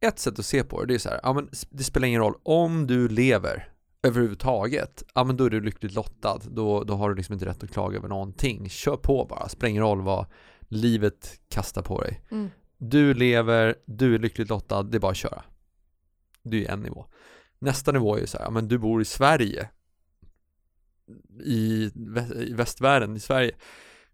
ett 0.00 0.18
sätt 0.18 0.38
att 0.38 0.46
se 0.46 0.64
på 0.64 0.80
det, 0.80 0.86
det 0.86 0.94
är 0.94 0.98
så 0.98 1.08
här, 1.08 1.20
ja 1.22 1.32
men 1.32 1.48
det 1.70 1.84
spelar 1.84 2.08
ingen 2.08 2.20
roll 2.20 2.34
om 2.42 2.86
du 2.86 3.08
lever 3.08 3.73
överhuvudtaget, 4.04 5.02
ja 5.14 5.24
men 5.24 5.36
då 5.36 5.44
är 5.44 5.50
du 5.50 5.60
lyckligt 5.60 5.94
lottad. 5.94 6.38
Då, 6.50 6.84
då 6.84 6.94
har 6.94 7.08
du 7.08 7.14
liksom 7.16 7.32
inte 7.32 7.46
rätt 7.46 7.62
att 7.62 7.70
klaga 7.70 7.98
över 7.98 8.08
någonting. 8.08 8.68
Kör 8.68 8.96
på 8.96 9.26
bara, 9.30 9.48
spelar 9.48 9.70
ingen 9.70 9.82
roll 9.82 10.02
vad 10.02 10.26
livet 10.68 11.40
kastar 11.48 11.82
på 11.82 12.00
dig. 12.00 12.20
Mm. 12.30 12.50
Du 12.78 13.14
lever, 13.14 13.74
du 13.86 14.14
är 14.14 14.18
lyckligt 14.18 14.48
lottad, 14.48 14.82
det 14.82 14.98
är 14.98 15.00
bara 15.00 15.10
att 15.10 15.16
köra. 15.16 15.42
Det 16.42 16.66
är 16.66 16.72
en 16.72 16.80
nivå. 16.80 17.06
Nästa 17.58 17.92
nivå 17.92 18.16
är 18.16 18.20
ju 18.20 18.26
så 18.26 18.38
här, 18.38 18.44
ja 18.44 18.50
men 18.50 18.68
du 18.68 18.78
bor 18.78 19.02
i 19.02 19.04
Sverige. 19.04 19.70
I, 21.44 21.90
i 22.34 22.52
västvärlden, 22.54 23.16
i 23.16 23.20
Sverige. 23.20 23.54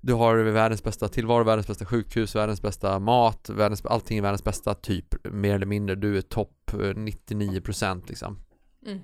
Du 0.00 0.12
har 0.12 0.36
världens 0.36 0.82
bästa 0.82 1.08
tillvaro, 1.08 1.44
världens 1.44 1.66
bästa 1.66 1.84
sjukhus, 1.84 2.36
världens 2.36 2.62
bästa 2.62 2.98
mat, 2.98 3.50
världens, 3.50 3.84
allting 3.84 4.18
är 4.18 4.22
världens 4.22 4.44
bästa 4.44 4.74
typ, 4.74 5.26
mer 5.32 5.54
eller 5.54 5.66
mindre. 5.66 5.96
Du 5.96 6.18
är 6.18 6.22
topp 6.22 6.70
99% 6.72 8.04
liksom. 8.08 8.38
Mm 8.86 9.00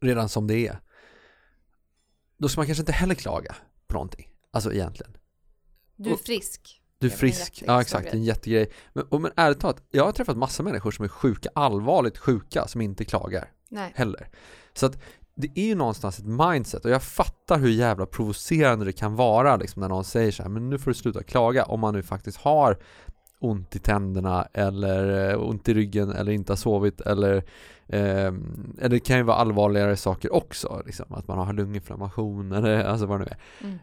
redan 0.00 0.28
som 0.28 0.46
det 0.46 0.68
är. 0.68 0.80
Då 2.38 2.48
ska 2.48 2.60
man 2.60 2.66
kanske 2.66 2.82
inte 2.82 2.92
heller 2.92 3.14
klaga 3.14 3.54
på 3.86 3.94
någonting. 3.94 4.28
Alltså 4.50 4.72
egentligen. 4.72 5.16
Du 5.96 6.10
är 6.10 6.16
frisk. 6.16 6.80
Du 6.98 7.06
är 7.06 7.10
frisk, 7.10 7.62
ja 7.66 7.80
exakt, 7.80 8.14
en 8.14 8.24
jättegrej. 8.24 8.72
Men, 8.92 9.04
och, 9.04 9.20
men 9.20 9.32
ärligt 9.36 9.60
talat, 9.60 9.82
jag 9.90 10.04
har 10.04 10.12
träffat 10.12 10.36
massa 10.36 10.62
människor 10.62 10.90
som 10.90 11.04
är 11.04 11.08
sjuka, 11.08 11.48
allvarligt 11.54 12.18
sjuka, 12.18 12.66
som 12.68 12.80
inte 12.80 13.04
klagar. 13.04 13.52
Nej. 13.68 13.92
Heller. 13.94 14.28
Så 14.74 14.86
att 14.86 15.02
det 15.34 15.58
är 15.58 15.66
ju 15.66 15.74
någonstans 15.74 16.18
ett 16.18 16.24
mindset 16.24 16.84
och 16.84 16.90
jag 16.90 17.02
fattar 17.02 17.58
hur 17.58 17.68
jävla 17.68 18.06
provocerande 18.06 18.84
det 18.84 18.92
kan 18.92 19.16
vara 19.16 19.56
liksom, 19.56 19.80
när 19.80 19.88
någon 19.88 20.04
säger 20.04 20.32
så 20.32 20.42
här, 20.42 20.50
men 20.50 20.70
nu 20.70 20.78
får 20.78 20.90
du 20.90 20.94
sluta 20.94 21.22
klaga 21.22 21.64
om 21.64 21.80
man 21.80 21.94
nu 21.94 22.02
faktiskt 22.02 22.38
har 22.38 22.78
ont 23.44 23.76
i 23.76 23.78
tänderna 23.78 24.48
eller 24.52 25.30
eh, 25.30 25.48
ont 25.48 25.68
i 25.68 25.74
ryggen 25.74 26.10
eller 26.10 26.32
inte 26.32 26.52
har 26.52 26.56
sovit 26.56 27.00
eller 27.00 27.36
eh, 27.86 28.32
eller 28.78 28.88
det 28.88 29.00
kan 29.00 29.16
ju 29.16 29.22
vara 29.22 29.36
allvarligare 29.36 29.96
saker 29.96 30.34
också, 30.34 30.82
liksom, 30.86 31.06
att 31.10 31.28
man 31.28 31.38
har 31.38 31.52
lunginflammation 31.52 32.52
eller 32.52 32.84
alltså 32.90 33.06
vad 33.06 33.20
det 33.20 33.24
nu 33.24 33.30
är. 33.30 33.66
Mm. 33.66 33.78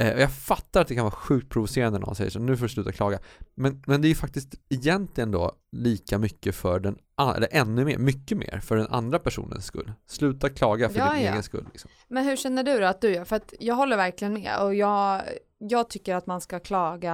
Eh, 0.00 0.14
och 0.14 0.20
jag 0.20 0.32
fattar 0.32 0.80
att 0.80 0.88
det 0.88 0.94
kan 0.94 1.04
vara 1.04 1.14
sjukt 1.14 1.48
provocerande 1.48 1.98
när 1.98 2.06
någon 2.06 2.14
säger 2.14 2.30
så, 2.30 2.38
nu 2.38 2.56
får 2.56 2.62
du 2.64 2.68
sluta 2.68 2.92
klaga. 2.92 3.18
Men, 3.54 3.82
men 3.86 4.00
det 4.02 4.06
är 4.06 4.08
ju 4.08 4.14
faktiskt 4.14 4.54
egentligen 4.68 5.30
då 5.30 5.52
lika 5.72 6.18
mycket 6.18 6.54
för 6.54 6.80
den, 6.80 6.98
eller 7.36 7.48
ännu 7.50 7.84
mer, 7.84 7.98
mycket 7.98 8.38
mer 8.38 8.60
för 8.64 8.76
den 8.76 8.86
andra 8.86 9.18
personens 9.18 9.64
skull. 9.66 9.92
Sluta 10.06 10.48
klaga 10.48 10.88
för 10.88 10.98
Ja, 10.98 11.12
din 11.12 11.22
ja. 11.24 11.30
egen 11.30 11.42
skull. 11.42 11.66
Liksom. 11.72 11.90
Men 12.08 12.24
hur 12.24 12.36
känner 12.36 12.62
du 12.64 12.78
då 12.80 12.86
att 12.86 13.00
du 13.00 13.12
gör? 13.14 13.24
För 13.24 13.36
att 13.36 13.54
jag 13.60 13.74
håller 13.74 13.96
verkligen 13.96 14.32
med 14.34 14.58
och 14.62 14.74
jag, 14.74 15.22
jag 15.58 15.90
tycker 15.90 16.14
att 16.14 16.26
man 16.26 16.40
ska 16.40 16.60
klaga 16.60 17.12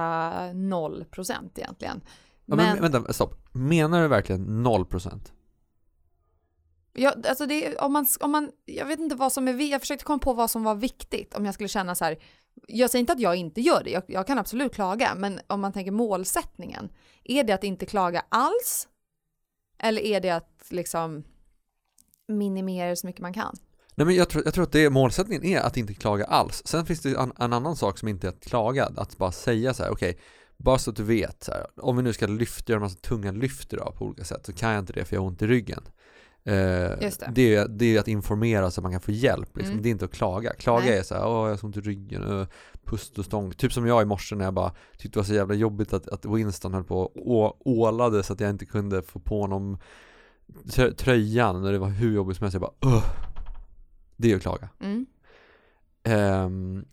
0% 0.53 1.33
egentligen. 1.55 2.01
Ja, 2.45 2.55
men, 2.55 2.81
vänta, 2.91 3.13
stopp. 3.13 3.39
Menar 3.51 4.01
du 4.01 4.07
verkligen 4.07 4.67
0%? 4.67 5.31
Ja, 6.93 7.13
alltså 7.29 7.45
det, 7.45 7.75
om 7.77 7.93
man, 7.93 8.05
om 8.19 8.31
man, 8.31 8.51
jag 8.65 8.85
vet 8.85 8.99
inte 8.99 9.15
vad 9.15 9.31
som 9.33 9.47
är, 9.47 9.53
vi- 9.53 9.71
jag 9.71 9.81
försökte 9.81 10.05
komma 10.05 10.19
på 10.19 10.33
vad 10.33 10.51
som 10.51 10.63
var 10.63 10.75
viktigt 10.75 11.33
om 11.35 11.45
jag 11.45 11.53
skulle 11.53 11.69
känna 11.69 11.95
så 11.95 12.05
här, 12.05 12.17
jag 12.67 12.89
säger 12.89 12.99
inte 12.99 13.13
att 13.13 13.19
jag 13.19 13.35
inte 13.35 13.61
gör 13.61 13.83
det, 13.83 13.89
jag, 13.89 14.03
jag 14.07 14.27
kan 14.27 14.37
absolut 14.37 14.73
klaga, 14.73 15.15
men 15.15 15.39
om 15.47 15.61
man 15.61 15.73
tänker 15.73 15.91
målsättningen, 15.91 16.89
är 17.23 17.43
det 17.43 17.53
att 17.53 17.63
inte 17.63 17.85
klaga 17.85 18.25
alls? 18.29 18.87
Eller 19.79 20.01
är 20.01 20.21
det 20.21 20.29
att 20.29 20.65
liksom 20.69 21.23
minimera 22.27 22.95
så 22.95 23.07
mycket 23.07 23.21
man 23.21 23.33
kan? 23.33 23.55
Nej 23.95 24.05
men 24.05 24.15
jag 24.15 24.29
tror, 24.29 24.45
jag 24.45 24.53
tror 24.53 24.63
att 24.63 24.71
det 24.71 24.85
är, 24.85 24.89
målsättningen 24.89 25.45
är 25.45 25.59
att 25.59 25.77
inte 25.77 25.93
klaga 25.93 26.25
alls. 26.25 26.61
Sen 26.65 26.85
finns 26.85 27.01
det 27.01 27.15
en, 27.15 27.33
en 27.39 27.53
annan 27.53 27.75
sak 27.75 27.97
som 27.97 28.07
inte 28.07 28.27
är 28.27 28.29
att 28.29 28.45
klaga, 28.45 28.91
att 28.95 29.17
bara 29.17 29.31
säga 29.31 29.73
så 29.73 29.83
här: 29.83 29.91
okej, 29.91 30.19
bara 30.57 30.77
så 30.77 30.89
att 30.89 30.95
du 30.95 31.03
vet 31.03 31.43
så 31.43 31.51
här, 31.51 31.65
om 31.81 31.97
vi 31.97 32.03
nu 32.03 32.13
ska 32.13 32.27
lyfta, 32.27 32.71
göra 32.71 32.77
en 32.77 32.83
massa 32.83 32.99
tunga 32.99 33.31
lyft 33.31 33.73
idag 33.73 33.95
på 33.97 34.05
olika 34.05 34.23
sätt 34.23 34.45
så 34.45 34.53
kan 34.53 34.71
jag 34.71 34.79
inte 34.79 34.93
det 34.93 35.05
för 35.05 35.15
jag 35.15 35.21
har 35.21 35.27
ont 35.27 35.41
i 35.41 35.47
ryggen. 35.47 35.83
Eh, 36.47 36.99
det. 36.99 37.29
det. 37.31 37.55
är, 37.55 37.67
det 37.67 37.95
är 37.95 37.99
att 37.99 38.07
informera 38.07 38.71
så 38.71 38.81
att 38.81 38.83
man 38.83 38.91
kan 38.91 39.01
få 39.01 39.11
hjälp, 39.11 39.57
liksom. 39.57 39.71
Mm. 39.71 39.83
det 39.83 39.89
är 39.89 39.91
inte 39.91 40.05
att 40.05 40.11
klaga. 40.11 40.53
Klaga 40.53 40.85
Nej. 40.85 40.97
är 40.97 41.03
så 41.03 41.15
här, 41.15 41.27
åh 41.27 41.43
jag 41.43 41.49
har 41.49 41.57
så 41.57 41.65
ont 41.65 41.77
i 41.77 41.81
ryggen, 41.81 42.23
uh, 42.23 42.47
pust 42.83 43.19
och 43.19 43.25
stång. 43.25 43.51
Typ 43.51 43.73
som 43.73 43.87
jag 43.87 44.01
i 44.01 44.05
morse 44.05 44.35
när 44.35 44.45
jag 44.45 44.53
bara 44.53 44.73
tyckte 44.97 45.09
det 45.09 45.19
var 45.19 45.23
så 45.25 45.33
jävla 45.33 45.55
jobbigt 45.55 45.93
att, 45.93 46.07
att 46.07 46.25
Winston 46.25 46.73
höll 46.73 46.83
på 46.83 47.01
och 47.01 47.67
ålade 47.67 48.23
så 48.23 48.33
att 48.33 48.39
jag 48.39 48.49
inte 48.49 48.65
kunde 48.65 49.01
få 49.01 49.19
på 49.19 49.41
honom 49.41 49.77
trö- 50.65 50.93
tröjan 50.95 51.61
när 51.61 51.71
det 51.71 51.79
var 51.79 51.89
hur 51.89 52.15
jobbigt 52.15 52.37
som 52.37 52.43
helst. 52.43 52.53
Jag 52.53 52.61
bara, 52.61 52.95
Ugh. 52.95 53.05
Det 54.17 54.31
är 54.31 54.35
att 54.35 54.41
klaga. 54.41 54.69
Mm. 54.79 55.05
Ehm, 56.03 56.85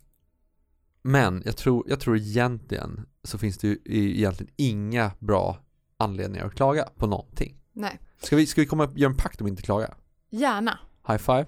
men 1.01 1.41
jag 1.45 1.57
tror, 1.57 1.83
jag 1.87 1.99
tror 1.99 2.17
egentligen 2.17 3.05
så 3.23 3.37
finns 3.37 3.57
det 3.57 3.67
ju 3.67 3.79
egentligen 3.85 4.53
inga 4.55 5.11
bra 5.19 5.57
anledningar 5.97 6.45
att 6.45 6.55
klaga 6.55 6.89
på 6.95 7.07
någonting. 7.07 7.57
Nej, 7.73 7.99
Ska 8.21 8.35
vi, 8.35 8.45
ska 8.47 8.61
vi 8.61 8.67
komma 8.67 8.83
och 8.83 8.97
göra 8.97 9.11
en 9.11 9.17
pakt 9.17 9.41
om 9.41 9.47
inte 9.47 9.61
klaga? 9.61 9.93
gärna. 10.29 10.79
High 11.07 11.17
five? 11.17 11.45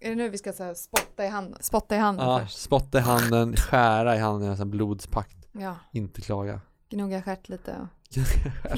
Är 0.00 0.08
det 0.10 0.14
nu 0.14 0.28
vi 0.28 0.38
ska 0.38 0.52
så 0.52 0.64
här, 0.64 0.74
spotta 0.74 1.24
i 1.24 1.28
handen? 1.28 1.58
Spotta 1.62 1.96
i 1.96 1.98
handen 1.98 2.26
Ja, 2.26 2.40
först. 2.40 2.58
spotta 2.58 2.98
i 2.98 3.00
handen, 3.00 3.56
skära 3.56 4.16
i 4.16 4.18
handen, 4.18 4.60
en 4.60 4.70
blodspakt. 4.70 5.36
Ja, 5.52 5.76
Inte 5.92 6.20
klaga. 6.20 6.60
gnugga 6.88 7.22
stjärt 7.22 7.48
lite 7.48 7.88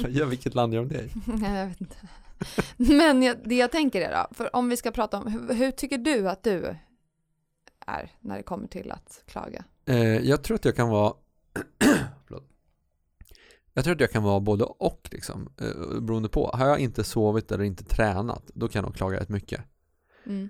ja, 0.09 0.25
vilket 0.27 0.55
land 0.55 0.75
gör 0.75 0.85
de 0.85 0.95
det? 0.95 1.09
Nej, 1.27 1.59
jag 1.61 1.67
vet 1.67 1.81
inte. 1.81 1.97
Men 2.77 3.23
jag, 3.23 3.37
det 3.45 3.55
jag 3.55 3.73
tänker 3.73 4.01
är 4.01 4.13
då, 4.29 4.35
för 4.35 4.57
om 4.57 4.69
vi 4.69 4.77
ska 4.77 4.91
prata 4.91 5.19
om, 5.19 5.27
hur, 5.27 5.55
hur 5.55 5.71
tycker 5.71 5.99
du 5.99 6.29
att 6.29 6.43
du 6.43 6.77
är 7.87 8.13
när 8.21 8.37
det 8.37 8.43
kommer 8.43 8.67
till 8.69 8.91
att 8.91 9.23
klaga? 9.27 9.65
Eh, 9.87 9.97
jag 9.99 10.43
tror 10.43 10.55
att 10.55 10.65
jag 10.65 10.77
kan 10.77 10.89
vara. 10.89 11.15
Jag 13.75 13.85
tror 13.85 13.95
att 13.95 14.01
jag 14.01 14.11
kan 14.11 14.23
vara 14.23 14.41
både 14.41 14.65
och 14.65 15.09
liksom, 15.13 15.49
eh, 15.61 16.01
beroende 16.01 16.29
på. 16.29 16.51
Har 16.55 16.67
jag 16.67 16.79
inte 16.79 17.05
sovit 17.05 17.53
eller 17.53 17.65
inte 17.65 17.85
tränat, 17.85 18.51
då 18.55 18.69
kan 18.69 18.81
jag 18.81 18.89
nog 18.89 18.95
klaga 18.95 19.21
rätt 19.21 19.29
mycket. 19.29 19.61
Mm. 20.27 20.49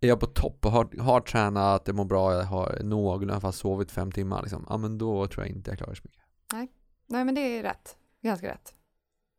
Är 0.00 0.08
jag 0.08 0.20
på 0.20 0.26
topp 0.26 0.66
och 0.66 0.72
har, 0.72 1.00
har 1.00 1.20
tränat, 1.20 1.82
jag 1.86 1.96
mår 1.96 2.04
bra, 2.04 2.34
jag 2.34 2.44
har 2.44 2.78
någorlunda 2.82 3.40
fall 3.40 3.52
sovit 3.52 3.90
fem 3.90 4.12
timmar, 4.12 4.42
liksom, 4.42 4.66
ja 4.68 4.76
men 4.76 4.98
då 4.98 5.26
tror 5.26 5.46
jag 5.46 5.56
inte 5.56 5.70
jag 5.70 5.78
klagar 5.78 5.94
så 5.94 6.02
mycket. 6.04 6.22
Nej 7.06 7.24
men 7.24 7.34
det 7.34 7.40
är 7.40 7.62
rätt, 7.62 7.96
ganska 8.22 8.48
rätt. 8.48 8.74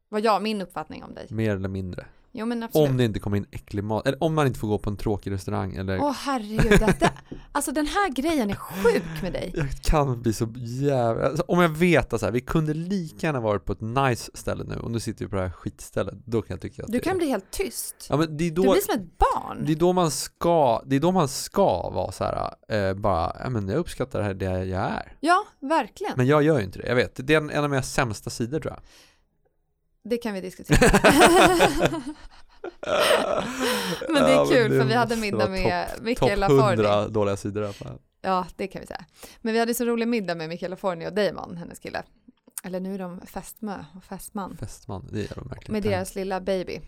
Vad 0.10 0.22
jag, 0.22 0.44
min 0.44 0.62
uppfattning 0.62 1.04
om 1.04 1.14
dig. 1.14 1.28
Mer 1.30 1.56
eller 1.56 1.70
mindre. 1.70 2.06
Jo 2.40 2.46
men 2.46 2.64
absolut. 2.64 2.90
Om 2.90 2.98
det 2.98 3.04
inte 3.04 3.20
kommer 3.20 3.38
in 3.38 3.46
äcklig 3.52 3.84
mat, 3.84 4.08
eller 4.08 4.24
om 4.24 4.36
man 4.36 4.48
inte 4.48 4.60
får 4.60 4.68
gå 4.68 4.78
på 4.80 4.90
en 4.90 4.98
tråkig 4.98 5.32
restaurang 5.32 5.76
eller 5.76 6.00
Åh 6.00 6.12
herregud, 6.12 6.80
detta, 6.80 7.10
alltså 7.52 7.72
den 7.72 7.88
här 7.88 8.10
grejen 8.10 8.50
är 8.50 8.56
sjuk 8.56 9.22
med 9.22 9.34
dig. 9.34 9.54
Jag 9.56 9.72
kan 9.72 10.22
bli 10.22 10.34
så 10.34 10.54
jävla... 10.58 11.26
Alltså, 11.26 11.44
om 11.48 11.60
jag 11.62 11.70
vet 11.70 12.14
att 12.14 12.20
så 12.20 12.26
här, 12.26 12.34
vi 12.34 12.42
kunde 12.42 12.74
lika 12.74 13.28
gärna 13.28 13.40
varit 13.40 13.66
på 13.66 13.72
ett 13.74 13.82
nice 13.82 14.32
ställe 14.34 14.64
nu 14.64 14.76
och 14.76 14.92
nu 14.92 15.00
sitter 15.00 15.26
vi 15.26 15.30
på 15.30 15.36
det 15.36 15.42
här 15.42 15.50
skitstället, 15.50 16.16
då 16.26 16.42
kan 16.42 16.54
jag 16.54 16.62
tycka 16.62 16.84
att 16.84 16.92
Du 16.92 16.98
det 16.98 17.04
kan 17.04 17.18
bli 17.18 17.30
helt 17.30 17.52
tyst. 17.52 18.08
Ja 18.10 18.18
men 18.18 18.38
det 18.38 18.44
är 18.44 18.52
Du 18.52 18.62
då, 18.64 18.72
blir 18.72 18.82
som 18.82 18.96
ett 18.96 19.18
barn. 19.18 19.64
det 19.66 19.72
är 19.72 19.76
då 19.76 19.94
man 19.94 20.12
ska, 20.12 20.82
det 20.86 20.96
är 20.96 21.00
då 21.00 21.12
man 21.12 21.28
ska 21.28 21.90
vara 21.90 22.12
så 22.12 22.24
här, 22.24 22.54
eh, 22.70 22.94
bara, 22.94 23.36
ja 23.44 23.50
men 23.50 23.68
jag 23.68 23.78
uppskattar 23.78 24.20
det 24.20 24.26
här 24.26 24.34
det 24.34 24.46
jag 24.66 24.82
är. 24.82 25.18
Ja, 25.20 25.46
verkligen. 25.60 26.14
Men 26.18 26.28
jag 26.28 26.44
gör 26.44 26.58
ju 26.58 26.64
inte 26.64 26.80
det, 26.80 26.88
jag 26.88 26.96
vet. 26.96 27.28
Det 27.28 27.34
är 27.34 27.38
en, 27.38 27.50
en 27.50 27.64
av 27.64 27.70
mina 27.70 27.82
sämsta 27.84 28.30
sidor 28.30 28.60
tror 28.60 28.74
jag. 28.74 28.80
Det 30.10 30.18
kan 30.18 30.34
vi 30.34 30.42
diskutera. 30.42 30.78
Men 34.10 34.24
det 34.24 34.32
är 34.32 34.46
kul 34.46 34.80
för 34.80 34.86
vi 34.86 34.94
hade 34.94 35.16
middag 35.16 35.50
med 35.50 35.88
Topp 35.90 36.02
Mikael 36.02 36.44
100 36.44 36.76
Laforni. 36.76 37.14
dåliga 37.14 37.38
sidor 37.38 37.64
i 37.64 37.66
alla 37.66 37.74
fall. 37.74 38.00
Ja, 38.22 38.46
det 38.56 38.68
kan 38.68 38.82
vi 38.82 38.88
säga. 38.88 39.06
Men 39.42 39.54
vi 39.54 39.60
hade 39.60 39.74
så 39.74 39.86
rolig 39.86 40.08
middag 40.08 40.36
med 40.36 40.50
Mikael 40.50 40.70
Laforni 40.70 41.08
och 41.08 41.14
Damon, 41.14 41.58
hennes 41.58 41.80
kille. 41.80 42.04
Eller 42.64 42.80
nu 42.80 42.96
är 42.96 43.00
de 43.00 43.22
fästmö 43.22 43.86
och 43.96 44.04
fästman. 44.04 44.58
Fästman, 44.58 45.10
det 45.12 45.20
är 45.20 45.24
jävla 45.24 45.44
märkligt. 45.44 45.70
Med 45.70 45.84
deras 45.84 46.16
lilla 46.16 46.42
baby. 46.42 46.82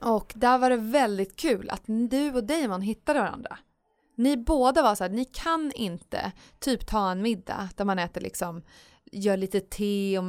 Och 0.00 0.32
där 0.36 0.58
var 0.58 0.70
det 0.70 0.76
väldigt 0.76 1.36
kul 1.36 1.70
att 1.70 1.82
du 1.86 2.32
och 2.32 2.44
Damon 2.44 2.82
hittade 2.82 3.18
varandra. 3.18 3.58
Ni 4.16 4.36
båda 4.36 4.82
var 4.82 4.94
så 4.94 5.04
här, 5.04 5.10
ni 5.10 5.24
kan 5.24 5.72
inte 5.74 6.32
typ 6.58 6.86
ta 6.86 7.10
en 7.10 7.22
middag 7.22 7.68
där 7.76 7.84
man 7.84 7.98
äter 7.98 8.20
liksom, 8.20 8.62
gör 9.12 9.36
lite 9.36 9.60
te 9.60 10.18
och 10.18 10.24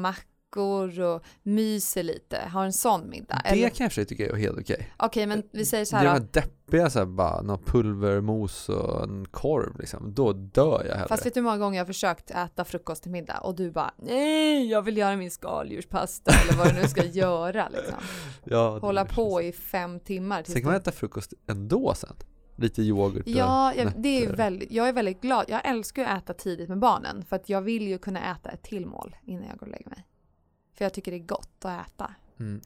mackor 0.55 0.99
och 1.01 1.23
myser 1.43 2.03
lite, 2.03 2.37
har 2.51 2.65
en 2.65 2.73
sån 2.73 3.09
middag. 3.09 3.41
Det 3.43 3.49
Eller- 3.49 3.69
kan 3.69 3.83
jag 3.83 3.85
i 3.85 3.87
och 3.87 3.91
för 3.91 3.95
sig 3.95 4.05
tycka 4.05 4.25
är 4.29 4.35
helt 4.35 4.59
okej. 4.59 4.89
Okej, 4.97 5.27
men 5.27 5.43
vi 5.51 5.65
säger 5.65 5.85
så 5.85 5.95
Det 5.95 5.99
är 5.99 6.03
de 6.03 6.09
här. 6.09 6.19
här 6.19 6.27
deppiga 6.31 6.89
så 6.89 6.99
här, 6.99 7.05
bara, 7.05 7.41
någon 7.41 7.59
pulvermos 7.63 8.69
och 8.69 9.03
en 9.03 9.25
korv 9.25 9.79
liksom. 9.79 10.13
Då 10.13 10.33
dör 10.33 10.85
jag 10.87 10.95
hellre. 10.95 11.07
Fast 11.07 11.25
vet 11.25 11.33
du 11.33 11.39
hur 11.39 11.43
många 11.45 11.57
gånger 11.57 11.77
jag 11.77 11.85
har 11.85 11.93
försökt 11.93 12.31
äta 12.31 12.65
frukost 12.65 13.03
till 13.03 13.11
middag 13.11 13.37
och 13.37 13.55
du 13.55 13.71
bara 13.71 13.93
nej, 13.97 14.69
jag 14.71 14.81
vill 14.81 14.97
göra 14.97 15.15
min 15.15 15.31
skaldjurspasta 15.31 16.31
eller 16.31 16.57
vad 16.57 16.75
du 16.75 16.81
nu 16.81 16.87
ska 16.87 17.03
göra 17.05 17.69
liksom. 17.69 17.95
ja, 18.43 18.73
det 18.73 18.79
Hålla 18.79 19.05
på 19.05 19.41
i 19.41 19.51
fem 19.51 19.99
timmar. 19.99 20.43
Sen 20.43 20.55
kan 20.55 20.65
man 20.65 20.75
äta 20.75 20.91
frukost 20.91 21.33
ändå 21.47 21.93
sen. 21.95 22.15
Lite 22.57 22.81
yoghurt 22.81 23.23
Ja, 23.27 23.73
jag, 23.73 23.91
det 23.97 24.25
är 24.25 24.33
väldigt, 24.33 24.71
jag 24.71 24.87
är 24.89 24.93
väldigt 24.93 25.21
glad. 25.21 25.45
Jag 25.47 25.67
älskar 25.69 26.05
att 26.05 26.23
äta 26.23 26.33
tidigt 26.33 26.69
med 26.69 26.79
barnen 26.79 27.25
för 27.25 27.35
att 27.35 27.49
jag 27.49 27.61
vill 27.61 27.87
ju 27.87 27.97
kunna 27.97 28.31
äta 28.35 28.49
ett 28.49 28.63
till 28.63 28.85
mål 28.85 29.15
innan 29.23 29.43
jag 29.49 29.57
går 29.57 29.65
och 29.65 29.71
lägger 29.71 29.89
mig. 29.89 30.05
För 30.77 30.85
jag 30.85 30.93
tycker 30.93 31.11
det 31.11 31.17
är 31.17 31.25
gott 31.27 31.65
att 31.65 31.87
äta. 31.87 32.11
Mm. 32.39 32.61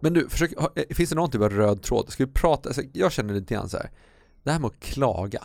Men 0.00 0.12
du, 0.12 0.28
försök, 0.28 0.52
eh, 0.76 0.84
finns 0.94 1.10
det 1.10 1.16
någon 1.16 1.30
typ 1.30 1.40
av 1.42 1.50
röd 1.50 1.82
tråd? 1.82 2.10
Ska 2.10 2.26
vi 2.26 2.32
prata, 2.32 2.68
alltså, 2.68 2.82
jag 2.92 3.12
känner 3.12 3.34
lite 3.34 3.54
grann 3.54 3.68
så 3.68 3.76
här. 3.76 3.90
det 4.42 4.50
här 4.50 4.58
med 4.58 4.66
att 4.66 4.80
klaga. 4.80 5.44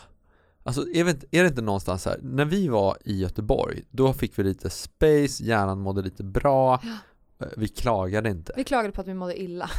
Alltså 0.63 0.81
är 0.89 1.03
det, 1.05 1.11
inte- 1.11 1.27
är 1.31 1.43
det 1.43 1.49
inte 1.49 1.61
någonstans 1.61 2.03
så 2.03 2.09
här, 2.09 2.19
när 2.21 2.45
vi 2.45 2.67
var 2.67 2.97
i 3.05 3.19
Göteborg, 3.21 3.83
då 3.91 4.13
fick 4.13 4.39
vi 4.39 4.43
lite 4.43 4.69
space, 4.69 5.43
hjärnan 5.43 5.79
mådde 5.79 6.01
lite 6.01 6.23
bra, 6.23 6.73
eh, 7.39 7.47
vi 7.57 7.67
klagade 7.67 8.29
inte. 8.29 8.53
Vi 8.55 8.63
klagade 8.63 8.91
på 8.91 9.01
att 9.01 9.07
vi 9.07 9.13
mådde 9.13 9.41
illa 9.41 9.69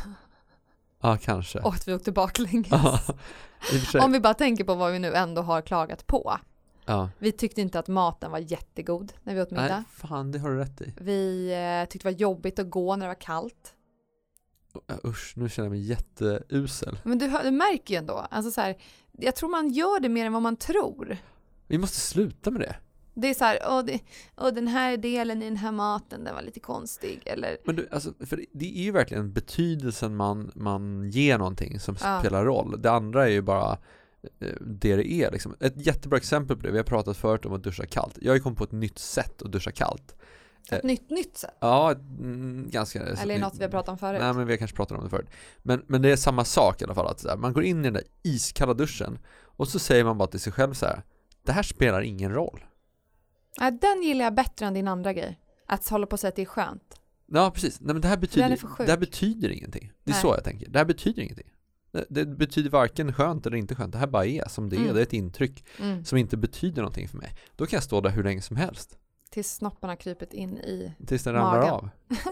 Ja, 1.00 1.18
kanske. 1.22 1.58
och 1.58 1.74
att 1.74 1.88
vi 1.88 1.94
åkte 1.94 2.12
baklänges. 2.12 2.68
Ja. 2.72 3.00
Om 4.04 4.12
vi 4.12 4.20
bara 4.20 4.34
tänker 4.34 4.64
på 4.64 4.74
vad 4.74 4.92
vi 4.92 4.98
nu 4.98 5.14
ändå 5.14 5.42
har 5.42 5.62
klagat 5.62 6.06
på. 6.06 6.36
Ja. 6.88 7.10
Vi 7.18 7.32
tyckte 7.32 7.60
inte 7.60 7.78
att 7.78 7.88
maten 7.88 8.30
var 8.30 8.38
jättegod 8.38 9.12
när 9.22 9.34
vi 9.34 9.40
åt 9.40 9.50
middag. 9.50 9.68
Nej, 9.76 9.84
fan 9.90 10.32
det 10.32 10.38
har 10.38 10.50
du 10.50 10.56
rätt 10.56 10.80
i. 10.80 10.94
Vi 11.00 11.52
eh, 11.82 11.88
tyckte 11.88 12.08
det 12.08 12.12
var 12.14 12.20
jobbigt 12.20 12.58
att 12.58 12.70
gå 12.70 12.96
när 12.96 13.06
det 13.06 13.10
var 13.10 13.20
kallt. 13.20 13.74
Usch, 15.04 15.32
nu 15.36 15.48
känner 15.48 15.66
jag 15.66 15.70
mig 15.70 15.80
jätteusel. 15.80 16.98
Men 17.04 17.18
du, 17.18 17.28
du 17.42 17.50
märker 17.50 17.94
ju 17.94 17.98
ändå, 17.98 18.26
alltså 18.30 18.50
så 18.50 18.60
här, 18.60 18.76
jag 19.12 19.36
tror 19.36 19.50
man 19.50 19.68
gör 19.70 20.00
det 20.00 20.08
mer 20.08 20.26
än 20.26 20.32
vad 20.32 20.42
man 20.42 20.56
tror. 20.56 21.16
Vi 21.66 21.78
måste 21.78 22.00
sluta 22.00 22.50
med 22.50 22.60
det. 22.60 22.76
Det 23.14 23.28
är 23.28 23.34
så 23.34 23.44
här, 23.44 23.58
åh, 23.68 23.84
det, 23.84 24.00
åh, 24.36 24.48
den 24.48 24.68
här 24.68 24.96
delen 24.96 25.42
i 25.42 25.44
den 25.44 25.56
här 25.56 25.72
maten, 25.72 26.24
den 26.24 26.34
var 26.34 26.42
lite 26.42 26.60
konstig. 26.60 27.22
Eller, 27.26 27.56
Men 27.64 27.76
du, 27.76 27.88
alltså, 27.90 28.12
för 28.26 28.44
det 28.52 28.78
är 28.78 28.82
ju 28.82 28.90
verkligen 28.90 29.32
betydelsen 29.32 30.16
man, 30.16 30.52
man 30.54 31.10
ger 31.10 31.38
någonting 31.38 31.80
som 31.80 31.96
Ja. 32.02 32.20
spelar 32.20 32.44
roll. 32.44 32.82
Det 32.82 32.90
andra 32.90 33.24
är 33.24 33.30
ju 33.30 33.42
bara 33.42 33.78
det 34.38 34.96
det 34.96 35.22
är 35.22 35.30
liksom. 35.30 35.56
Ett 35.60 35.86
jättebra 35.86 36.16
exempel 36.16 36.56
på 36.56 36.62
det, 36.62 36.72
vi 36.72 36.78
har 36.78 36.84
pratat 36.84 37.16
förut 37.16 37.46
om 37.46 37.52
att 37.52 37.62
duscha 37.62 37.86
kallt. 37.86 38.18
Jag 38.20 38.30
har 38.30 38.36
ju 38.36 38.42
kommit 38.42 38.58
på 38.58 38.64
ett 38.64 38.72
nytt 38.72 38.98
sätt 38.98 39.42
att 39.42 39.52
duscha 39.52 39.70
kallt. 39.70 40.14
ett 40.70 40.84
nytt, 40.84 41.10
nytt 41.10 41.36
sätt. 41.36 41.56
Ja, 41.60 41.92
mm, 41.92 42.68
ganska... 42.70 43.02
Eller 43.02 43.38
något 43.38 43.58
vi 43.58 43.62
har 43.62 43.70
pratat 43.70 43.88
om 43.88 43.98
förut. 43.98 44.20
Nej 44.20 44.34
men 44.34 44.46
vi 44.46 44.52
har 44.52 44.58
kanske 44.58 44.76
pratat 44.76 44.98
om 44.98 45.04
det 45.04 45.10
förut. 45.10 45.28
Men, 45.62 45.82
men 45.86 46.02
det 46.02 46.12
är 46.12 46.16
samma 46.16 46.44
sak 46.44 46.82
i 46.82 46.84
alla 46.84 46.94
fall, 46.94 47.06
att 47.06 47.24
här, 47.24 47.36
man 47.36 47.52
går 47.52 47.64
in 47.64 47.80
i 47.80 47.82
den 47.82 47.92
där 47.92 48.04
iskalla 48.22 48.74
duschen 48.74 49.18
och 49.42 49.68
så 49.68 49.78
säger 49.78 50.04
man 50.04 50.18
bara 50.18 50.28
till 50.28 50.40
sig 50.40 50.52
själv 50.52 50.74
så 50.74 50.86
här. 50.86 51.02
Det 51.42 51.52
här 51.52 51.62
spelar 51.62 52.00
ingen 52.00 52.32
roll. 52.32 52.64
Nej, 53.60 53.78
den 53.80 54.02
gillar 54.02 54.24
jag 54.24 54.34
bättre 54.34 54.66
än 54.66 54.74
din 54.74 54.88
andra 54.88 55.12
grej. 55.12 55.38
Att 55.66 55.88
hålla 55.88 56.06
på 56.06 56.12
och 56.12 56.20
säga 56.20 56.28
att 56.28 56.36
det 56.36 56.42
är 56.42 56.46
skönt. 56.46 57.00
Ja, 57.26 57.50
precis. 57.50 57.80
Nej, 57.80 57.94
men 57.94 58.02
det 58.02 58.08
här 58.08 58.16
betyder, 58.16 58.58
det 58.78 58.90
här 58.90 58.98
betyder 58.98 59.48
ingenting. 59.48 59.92
Det 60.04 60.10
är 60.10 60.14
Nej. 60.14 60.22
så 60.22 60.28
jag 60.28 60.44
tänker. 60.44 60.68
Det 60.68 60.78
här 60.78 60.86
betyder 60.86 61.22
ingenting. 61.22 61.50
Det, 62.08 62.24
betyder 62.24 62.70
varken 62.70 63.12
skönt 63.12 63.46
eller 63.46 63.56
inte 63.56 63.74
skönt. 63.74 63.92
Det 63.92 63.98
här 63.98 64.06
bara 64.06 64.26
är 64.26 64.48
som 64.48 64.68
det 64.70 64.76
är. 64.76 64.80
Mm. 64.80 64.94
Det 64.94 65.00
är 65.00 65.02
ett 65.02 65.12
intryck 65.12 65.64
Mm. 65.80 66.04
som 66.04 66.18
inte 66.18 66.36
betyder 66.36 66.82
någonting 66.82 67.08
för 67.08 67.16
mig. 67.18 67.34
Då 67.56 67.66
kan 67.66 67.76
jag 67.76 67.82
stå 67.84 68.00
där 68.00 68.10
hur 68.10 68.24
länge 68.24 68.42
som 68.42 68.56
helst. 68.56 68.98
Tills 69.30 69.54
snopparna 69.54 69.96
krypit 69.96 70.32
in 70.32 70.58
i... 70.58 70.92
Tills 71.06 71.24
den 71.24 71.34
ramlar 71.34 71.58
Magen. 71.58 71.70
av. 71.74 71.88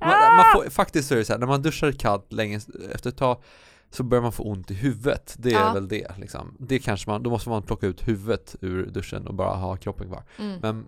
man, 0.00 0.36
man 0.36 0.44
får, 0.54 0.70
faktiskt 0.70 1.08
så 1.08 1.14
är 1.14 1.18
det 1.18 1.24
så 1.24 1.32
här, 1.32 1.40
när 1.40 1.46
man 1.46 1.62
duschar 1.62 1.92
kallt 1.92 2.32
länge, 2.32 2.60
efter 2.92 3.10
ett 3.10 3.16
tag 3.16 3.42
så 3.90 4.02
börjar 4.02 4.22
man 4.22 4.32
få 4.32 4.42
ont 4.42 4.70
i 4.70 4.74
huvudet. 4.74 5.34
Det 5.38 5.48
är 5.52 5.60
Ja. 5.60 5.72
väl 5.72 5.88
det 5.88 6.18
liksom. 6.18 6.56
Det 6.60 6.78
kanske 6.78 7.10
man, 7.10 7.22
då 7.22 7.30
måste 7.30 7.48
man 7.48 7.62
plocka 7.62 7.86
ut 7.86 8.08
huvudet 8.08 8.56
ur 8.60 8.86
duschen 8.86 9.26
och 9.26 9.34
bara 9.34 9.54
ha 9.54 9.76
kroppen 9.76 10.08
kvar. 10.08 10.22
Mm. 10.38 10.58
Men, 10.62 10.86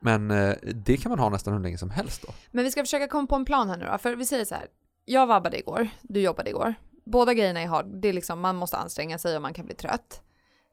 men 0.00 0.30
eh, 0.30 0.54
det 0.74 0.96
kan 0.96 1.10
man 1.10 1.18
ha 1.18 1.28
nästan 1.28 1.54
hur 1.54 1.60
länge 1.60 1.78
som 1.78 1.90
helst 1.90 2.22
då. 2.26 2.32
Men 2.50 2.64
vi 2.64 2.70
ska 2.70 2.82
försöka 2.82 3.08
komma 3.08 3.26
på 3.26 3.34
en 3.34 3.44
plan 3.44 3.68
här 3.70 3.76
nu 3.76 3.84
då. 3.92 3.98
För 3.98 4.16
vi 4.16 4.26
säger 4.26 4.44
så 4.44 4.54
här. 4.54 4.66
Jag 5.10 5.26
vabbade 5.26 5.58
igår, 5.58 5.88
du 6.02 6.20
jobbade 6.20 6.50
igår. 6.50 6.74
Båda 7.04 7.34
grejerna 7.34 7.60
är 7.60 7.66
hard, 7.66 7.86
det 7.86 8.08
är 8.08 8.12
liksom 8.12 8.40
man 8.40 8.56
måste 8.56 8.76
anstränga 8.76 9.18
sig 9.18 9.36
och 9.36 9.42
man 9.42 9.54
kan 9.54 9.66
bli 9.66 9.74
trött. 9.74 10.22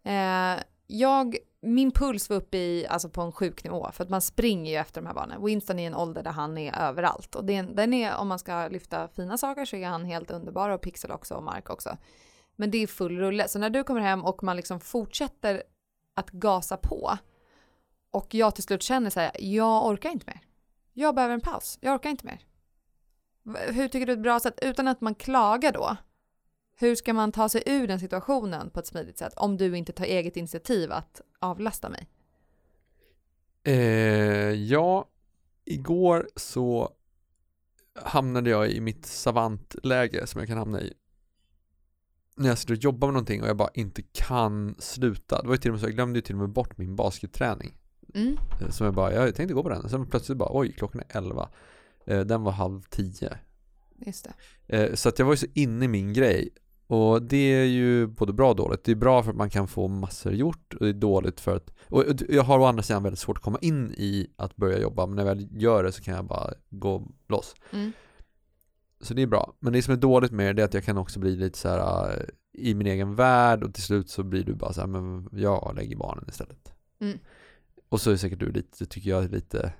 Eh, 0.03 0.63
jag, 0.88 1.38
min 1.62 1.91
puls 1.91 2.29
var 2.29 2.38
uppe 2.38 2.58
i, 2.58 2.88
alltså 2.88 3.10
på 3.10 3.22
en 3.22 3.32
sjuk 3.32 3.63
nivå 3.63 3.89
för 3.94 4.03
att 4.03 4.10
man 4.10 4.22
springer 4.22 4.72
ju 4.72 4.77
efter 4.77 5.01
de 5.01 5.08
här 5.08 5.13
barnen. 5.13 5.46
Winston 5.46 5.79
är 5.79 5.84
i 5.84 5.86
en 5.86 5.96
ålder 5.96 6.24
där 6.24 6.32
han 6.32 6.58
är 6.58 6.79
överallt 6.79 7.36
och 7.36 7.46
den, 7.46 7.75
den 7.75 7.94
är, 7.94 8.17
om 8.17 8.27
man 8.27 8.39
ska 8.39 8.67
lyfta 8.67 9.08
fina 9.08 9.38
saker 9.38 9.65
så 9.65 9.75
är 9.75 9.88
han 9.88 10.06
helt 10.06 10.32
underbar 10.32 10.70
och 10.70 10.82
Pixel 10.82 11.12
också 11.12 11.36
och 11.36 11.44
Mark 11.44 11.70
också. 11.70 11.98
Men 12.56 12.72
det 12.72 12.77
är 12.77 12.88
full 12.88 13.17
rulle, 13.17 13.48
så 13.48 13.60
när 13.60 13.70
du 13.70 13.84
kommer 13.84 14.01
hem 14.01 14.25
och 14.25 14.44
man 14.44 14.58
liksom 14.58 14.79
fortsätter 14.79 15.63
att 16.15 16.29
gasa 16.29 16.77
på 16.77 17.17
och 18.12 18.34
jag 18.34 18.56
till 18.56 18.63
slut 18.63 18.84
känner 18.84 19.10
så 19.10 19.20
här, 19.20 19.32
jag 19.39 19.86
orkar 19.86 20.10
inte 20.10 20.25
mer. 20.27 20.39
Jag 20.94 21.15
behöver 21.15 21.34
en 21.34 21.41
paus, 21.41 21.77
jag 21.82 21.96
orkar 21.96 22.10
inte 22.10 22.25
mer. 22.25 22.48
Hur 23.56 23.88
tycker 23.88 24.06
du 24.06 24.13
ett 24.13 24.20
bra 24.20 24.39
sätt, 24.39 24.60
utan 24.62 24.88
att 24.88 25.01
man 25.01 25.16
klagar 25.16 25.72
då? 25.72 25.98
Hur 26.80 26.96
ska 26.96 27.13
man 27.13 27.32
ta 27.32 27.50
sig 27.50 27.63
ur 27.66 27.88
den 27.88 28.00
situationen 28.00 28.70
på 28.70 28.80
ett 28.80 28.88
smidigt 28.88 29.18
sätt 29.18 29.34
om 29.36 29.58
du 29.58 29.77
inte 29.77 29.92
tar 29.94 30.06
eget 30.06 30.38
initiativ 30.38 30.92
att 30.92 31.22
avlasta 31.39 31.89
mig? 31.89 32.08
Eh, 33.63 34.54
ja, 34.54 35.06
igår 35.66 36.30
så 36.36 36.92
hamnade 38.04 38.50
jag 38.50 38.70
i 38.70 38.80
mitt 38.82 39.06
savantläge 39.06 40.27
som 40.27 40.39
jag 40.39 40.48
kan 40.48 40.58
hamna 40.58 40.82
i. 40.82 40.94
När 42.36 42.50
jag 42.50 42.58
sitter 42.58 42.74
och 42.74 42.84
jobbar 42.84 43.08
med 43.08 43.13
någonting 43.13 43.42
och 43.42 43.48
jag 43.48 43.58
bara 43.58 43.70
inte 43.74 44.01
kan 44.01 44.75
sluta. 44.80 45.42
Det 45.42 45.48
var 45.48 45.54
ju 45.54 45.58
till 45.58 45.72
och 45.72 45.74
med 45.74 45.82
så, 45.82 45.88
jag 45.88 45.96
glömde 45.96 46.18
ju 46.18 46.22
till 46.22 46.36
och 46.36 46.42
med 46.42 46.50
bort 46.50 46.77
min 46.77 46.96
basketträning. 46.96 47.77
Mm. 48.13 48.38
Eh, 48.62 48.70
Som 48.70 48.86
jag 48.86 48.94
bara, 48.94 49.13
jag 49.13 49.36
tänkte 49.36 49.54
gå 49.54 49.63
på 49.63 49.70
den. 49.70 49.89
Sen 49.89 50.08
plötsligt 50.08 50.38
bara, 50.38 50.50
oj, 50.51 50.74
klockan 50.74 51.01
är 51.08 51.18
11. 51.18 51.50
Eh, 52.07 52.19
den 52.19 52.43
var 52.43 52.51
halv 52.51 52.81
tio. 52.81 53.37
Just 54.05 54.27
det. 54.67 54.77
Eh, 54.77 54.93
så 54.93 55.09
att 55.09 55.19
jag 55.19 55.25
var 55.25 55.33
ju 55.33 55.37
så 55.37 55.47
inne 55.53 55.85
i 55.85 55.87
min 55.87 56.13
grej. 56.13 56.49
Och 56.87 57.21
det 57.21 57.37
är 57.37 57.65
ju 57.65 58.07
både 58.07 58.33
bra 58.33 58.49
och 58.49 58.55
dåligt. 58.55 58.83
Det 58.83 58.91
är 58.91 58.95
bra 58.95 59.23
för 59.23 59.31
att 59.31 59.37
man 59.37 59.49
kan 59.49 59.67
få 59.67 59.87
massor 59.87 60.33
gjort 60.33 60.73
och 60.73 60.85
det 60.85 60.89
är 60.89 60.93
dåligt 60.93 61.39
för 61.39 61.55
att 61.55 61.71
och 61.89 62.03
jag 62.29 62.43
har 62.43 62.59
å 62.59 62.65
andra 62.65 62.83
sidan 62.83 63.03
väldigt 63.03 63.19
svårt 63.19 63.37
att 63.37 63.43
komma 63.43 63.59
in 63.61 63.91
i 63.91 64.27
att 64.35 64.55
börja 64.55 64.79
jobba 64.79 65.05
men 65.05 65.15
när 65.15 65.25
jag 65.25 65.35
väl 65.35 65.47
gör 65.51 65.83
det 65.83 65.91
så 65.91 66.03
kan 66.03 66.15
jag 66.15 66.25
bara 66.25 66.53
gå 66.69 67.07
loss. 67.27 67.55
Mm. 67.73 67.91
Så 69.01 69.13
det 69.13 69.21
är 69.21 69.27
bra. 69.27 69.53
Men 69.59 69.73
det 69.73 69.81
som 69.81 69.93
är 69.93 69.97
dåligt 69.97 70.31
med 70.31 70.55
det 70.55 70.61
är 70.61 70.65
att 70.65 70.73
jag 70.73 70.83
kan 70.83 70.97
också 70.97 71.19
bli 71.19 71.35
lite 71.35 71.57
så 71.57 71.69
här 71.69 72.11
äh, 72.11 72.23
i 72.53 72.73
min 72.73 72.87
egen 72.87 73.15
värld 73.15 73.63
och 73.63 73.73
till 73.73 73.83
slut 73.83 74.09
så 74.09 74.23
blir 74.23 74.43
du 74.43 74.53
bara 74.53 74.73
så 74.73 74.81
här, 74.81 74.87
men 74.87 75.29
jag 75.31 75.73
lägger 75.75 75.95
barnen 75.95 76.25
istället. 76.29 76.73
Mm. 76.99 77.19
Och 77.89 78.01
så 78.01 78.11
är 78.11 78.15
säkert 78.15 78.39
du 78.39 78.51
lite, 78.51 78.85
tycker 78.85 79.09
jag, 79.09 79.31
lite 79.31 79.73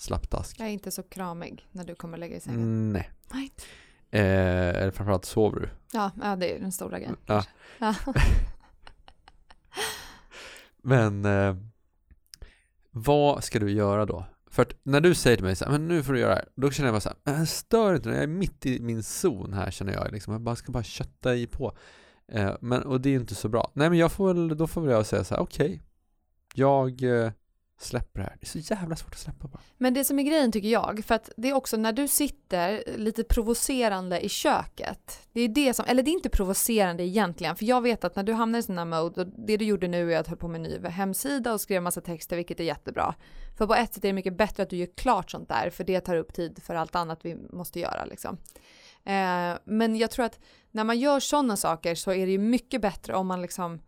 slapptask. 0.00 0.60
Jag 0.60 0.68
är 0.68 0.72
inte 0.72 0.90
så 0.90 1.02
kramig 1.02 1.68
när 1.72 1.84
du 1.84 1.94
kommer 1.94 2.18
lägga 2.18 2.36
i 2.36 2.40
sängen. 2.40 2.60
Mm, 2.60 2.92
nej. 2.92 3.10
Nej. 3.32 3.52
Eh, 4.10 4.82
eller 4.82 4.90
framförallt 4.90 5.24
sover 5.24 5.60
du. 5.60 5.68
Ja, 5.92 6.10
ja, 6.22 6.36
det 6.36 6.56
är 6.56 6.60
den 6.60 6.72
stora 6.72 6.98
grejen. 6.98 7.16
Ja. 7.26 7.44
Ja. 7.78 7.94
Men 10.82 11.24
eh, 11.24 11.56
vad 12.90 13.44
ska 13.44 13.58
du 13.58 13.70
göra 13.70 14.06
då? 14.06 14.24
För 14.50 14.62
att 14.62 14.72
när 14.82 15.00
du 15.00 15.14
säger 15.14 15.36
till 15.36 15.44
mig 15.46 15.56
så 15.56 15.64
här, 15.64 15.72
men 15.72 15.88
nu 15.88 16.02
får 16.02 16.12
du 16.12 16.18
göra 16.20 16.30
det 16.30 16.36
här, 16.36 16.48
då 16.54 16.70
känner 16.70 16.86
jag 16.86 16.94
bara 16.94 17.00
så 17.00 17.08
här, 17.08 17.18
"Men 17.24 17.46
stör 17.46 17.94
inte, 17.94 18.08
jag 18.08 18.22
är 18.22 18.26
mitt 18.26 18.66
i 18.66 18.80
min 18.80 19.02
zon 19.02 19.52
här 19.52 19.70
känner 19.70 19.92
jag 19.92 20.12
liksom, 20.12 20.32
jag 20.32 20.40
bara 20.40 20.56
ska 20.56 20.72
bara 20.72 20.82
kötta 20.82 21.34
i 21.34 21.46
på. 21.46 21.76
Eh, 22.32 22.52
men, 22.60 22.82
och 22.82 23.00
det 23.00 23.10
är 23.10 23.14
inte 23.14 23.34
så 23.34 23.48
bra. 23.48 23.70
Nej 23.74 23.90
men 23.90 23.98
jag 23.98 24.12
får 24.12 24.34
väl, 24.34 24.56
då 24.56 24.66
får 24.66 24.80
väl 24.80 24.90
jag 24.90 25.06
säga 25.06 25.24
så 25.24 25.34
här, 25.34 25.42
okej, 25.42 25.82
jag 26.54 27.02
eh, 27.02 27.32
släpper 27.82 28.20
det 28.20 28.24
här. 28.24 28.36
Det 28.40 28.46
är 28.46 28.62
så 28.62 28.74
jävla 28.74 28.96
svårt 28.96 29.14
att 29.14 29.20
släppa 29.20 29.48
bara. 29.48 29.60
Men 29.78 29.94
det 29.94 30.04
som 30.04 30.18
är 30.18 30.22
grejen 30.22 30.52
tycker 30.52 30.68
jag, 30.68 31.04
för 31.06 31.14
att 31.14 31.30
det 31.36 31.48
är 31.48 31.54
också 31.54 31.76
när 31.76 31.92
du 31.92 32.08
sitter 32.08 32.82
lite 32.96 33.24
provocerande 33.24 34.20
i 34.20 34.28
köket. 34.28 35.20
Det 35.32 35.40
är 35.40 35.48
det 35.48 35.74
som, 35.74 35.84
eller 35.88 36.02
det 36.02 36.10
är 36.10 36.12
inte 36.12 36.28
provocerande 36.28 37.02
egentligen, 37.02 37.56
för 37.56 37.64
jag 37.64 37.80
vet 37.80 38.04
att 38.04 38.16
när 38.16 38.22
du 38.22 38.32
hamnar 38.32 38.58
i 38.58 38.62
sådana 38.62 38.84
mode, 38.84 39.20
och 39.20 39.26
det 39.26 39.56
du 39.56 39.64
gjorde 39.64 39.88
nu 39.88 40.14
är 40.14 40.20
att 40.20 40.28
höll 40.28 40.38
på 40.38 40.48
med 40.48 40.58
en 40.58 40.62
ny 40.62 40.88
hemsida 40.88 41.52
och 41.52 41.60
skrev 41.60 41.82
massa 41.82 42.00
texter, 42.00 42.36
vilket 42.36 42.60
är 42.60 42.64
jättebra. 42.64 43.14
För 43.58 43.66
på 43.66 43.74
ett 43.74 43.94
sätt 43.94 44.04
är 44.04 44.08
det 44.08 44.12
mycket 44.12 44.36
bättre 44.36 44.62
att 44.62 44.70
du 44.70 44.76
gör 44.76 44.88
klart 44.96 45.30
sånt 45.30 45.48
där, 45.48 45.70
för 45.70 45.84
det 45.84 46.00
tar 46.00 46.16
upp 46.16 46.34
tid 46.34 46.62
för 46.62 46.74
allt 46.74 46.94
annat 46.94 47.18
vi 47.22 47.36
måste 47.52 47.80
göra 47.80 48.04
liksom. 48.04 48.38
Eh, 49.04 49.58
men 49.64 49.96
jag 49.96 50.10
tror 50.10 50.24
att 50.24 50.38
när 50.70 50.84
man 50.84 50.98
gör 50.98 51.20
sådana 51.20 51.56
saker 51.56 51.94
så 51.94 52.12
är 52.12 52.26
det 52.26 52.32
ju 52.32 52.38
mycket 52.38 52.82
bättre 52.82 53.14
om 53.14 53.26
man 53.26 53.42
liksom 53.42 53.80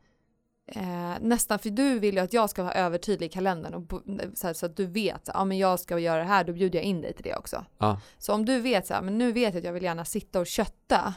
Eh, 0.66 1.14
nästan, 1.20 1.58
för 1.58 1.70
du 1.70 1.98
vill 1.98 2.14
ju 2.14 2.20
att 2.20 2.32
jag 2.32 2.50
ska 2.50 2.62
vara 2.62 2.74
övertydlig 2.74 3.26
i 3.26 3.30
kalendern 3.30 3.74
och 3.74 4.02
så, 4.34 4.46
här, 4.46 4.54
så 4.54 4.66
att 4.66 4.76
du 4.76 4.86
vet, 4.86 5.28
ja 5.34 5.44
men 5.44 5.58
jag 5.58 5.80
ska 5.80 5.98
göra 5.98 6.18
det 6.18 6.28
här, 6.28 6.44
då 6.44 6.52
bjuder 6.52 6.78
jag 6.78 6.86
in 6.86 7.00
dig 7.00 7.12
till 7.12 7.24
det 7.24 7.36
också. 7.36 7.64
Ja. 7.78 8.00
Så 8.18 8.34
om 8.34 8.44
du 8.44 8.60
vet 8.60 8.86
så 8.86 8.94
här, 8.94 9.02
men 9.02 9.18
nu 9.18 9.32
vet 9.32 9.54
jag 9.54 9.60
att 9.60 9.64
jag 9.64 9.72
vill 9.72 9.82
gärna 9.82 10.04
sitta 10.04 10.40
och 10.40 10.46
kötta 10.46 11.14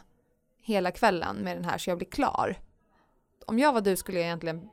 hela 0.61 0.91
kvällen 0.91 1.35
med 1.37 1.57
den 1.57 1.65
här 1.65 1.77
så 1.77 1.89
jag 1.89 1.97
blir 1.97 2.09
klar. 2.09 2.59
Om 3.47 3.59
jag 3.59 3.73
var 3.73 3.81
du 3.81 3.95
skulle 3.95 4.17
jag 4.17 4.25
egentligen 4.25 4.69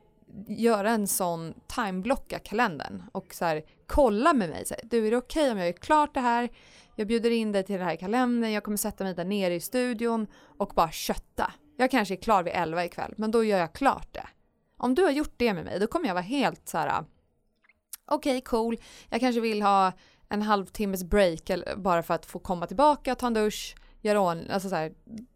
göra 0.47 0.91
en 0.91 1.07
sån 1.07 1.53
timeblocka 1.67 2.39
kalendern 2.39 3.03
och 3.11 3.33
så 3.33 3.45
här 3.45 3.63
kolla 3.87 4.33
med 4.33 4.49
mig. 4.49 4.65
Så 4.65 4.73
här, 4.73 4.83
du 4.83 5.07
är 5.07 5.11
det 5.11 5.17
okej 5.17 5.51
om 5.51 5.57
jag 5.57 5.67
gör 5.67 5.73
klart 5.73 6.13
det 6.13 6.19
här? 6.19 6.49
Jag 6.95 7.07
bjuder 7.07 7.31
in 7.31 7.51
dig 7.51 7.63
till 7.63 7.77
den 7.77 7.87
här 7.87 7.95
kalendern, 7.95 8.51
jag 8.51 8.63
kommer 8.63 8.77
sätta 8.77 9.03
mig 9.03 9.13
där 9.13 9.25
nere 9.25 9.55
i 9.55 9.59
studion 9.59 10.27
och 10.57 10.71
bara 10.75 10.91
kötta. 10.91 11.53
Jag 11.77 11.91
kanske 11.91 12.13
är 12.13 12.21
klar 12.21 12.43
vid 12.43 12.53
11 12.55 12.85
ikväll, 12.85 13.13
men 13.17 13.31
då 13.31 13.43
gör 13.43 13.59
jag 13.59 13.73
klart 13.73 14.13
det. 14.13 14.27
Om 14.83 14.95
du 14.95 15.03
har 15.03 15.11
gjort 15.11 15.33
det 15.37 15.53
med 15.53 15.65
mig, 15.65 15.79
då 15.79 15.87
kommer 15.87 16.07
jag 16.07 16.13
vara 16.13 16.23
helt 16.23 16.69
så 16.69 16.77
här. 16.77 17.05
okej 18.05 18.41
cool, 18.41 18.77
jag 19.09 19.19
kanske 19.19 19.41
vill 19.41 19.61
ha 19.61 19.91
en 20.29 20.41
halvtimmes 20.41 21.03
break 21.03 21.51
bara 21.77 22.03
för 22.03 22.13
att 22.13 22.25
få 22.25 22.39
komma 22.39 22.67
tillbaka, 22.67 23.15
ta 23.15 23.27
en 23.27 23.33
dusch, 23.33 23.75
göra 24.01 24.21
on, 24.21 24.49
alltså 24.49 24.69
så 24.69 24.75
här, 24.75 24.93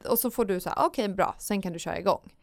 och 0.09 0.19
så 0.19 0.31
får 0.31 0.45
du 0.45 0.59
så 0.59 0.69
här, 0.69 0.85
okej 0.85 1.09
bra, 1.09 1.35
sen 1.39 1.61
kan 1.61 1.73
du 1.73 1.79
köra 1.79 1.99
igång. 1.99 2.33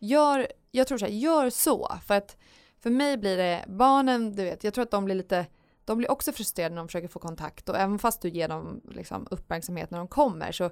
Gör, 0.00 0.46
jag 0.70 0.86
tror 0.86 0.98
så 0.98 1.04
här, 1.04 1.12
gör 1.12 1.50
så, 1.50 1.98
för 2.06 2.14
att 2.14 2.36
för 2.78 2.90
mig 2.90 3.16
blir 3.16 3.36
det, 3.36 3.64
barnen, 3.68 4.32
du 4.32 4.44
vet, 4.44 4.64
jag 4.64 4.74
tror 4.74 4.82
att 4.82 4.90
de 4.90 5.04
blir 5.04 5.14
lite, 5.14 5.46
de 5.84 5.98
blir 5.98 6.10
också 6.10 6.32
frustrerade 6.32 6.74
när 6.74 6.82
de 6.82 6.88
försöker 6.88 7.08
få 7.08 7.18
kontakt 7.18 7.68
och 7.68 7.76
även 7.76 7.98
fast 7.98 8.22
du 8.22 8.28
ger 8.28 8.48
dem 8.48 8.80
liksom, 8.90 9.26
uppmärksamhet 9.30 9.90
när 9.90 9.98
de 9.98 10.08
kommer 10.08 10.52
så 10.52 10.70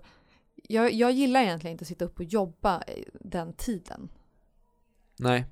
jag, 0.54 0.92
jag 0.92 1.12
gillar 1.12 1.40
egentligen 1.40 1.72
inte 1.72 1.82
att 1.82 1.88
sitta 1.88 2.04
upp 2.04 2.18
och 2.18 2.24
jobba 2.24 2.82
eh, 2.86 3.04
den 3.20 3.52
tiden. 3.52 4.08
Nej. 5.18 5.46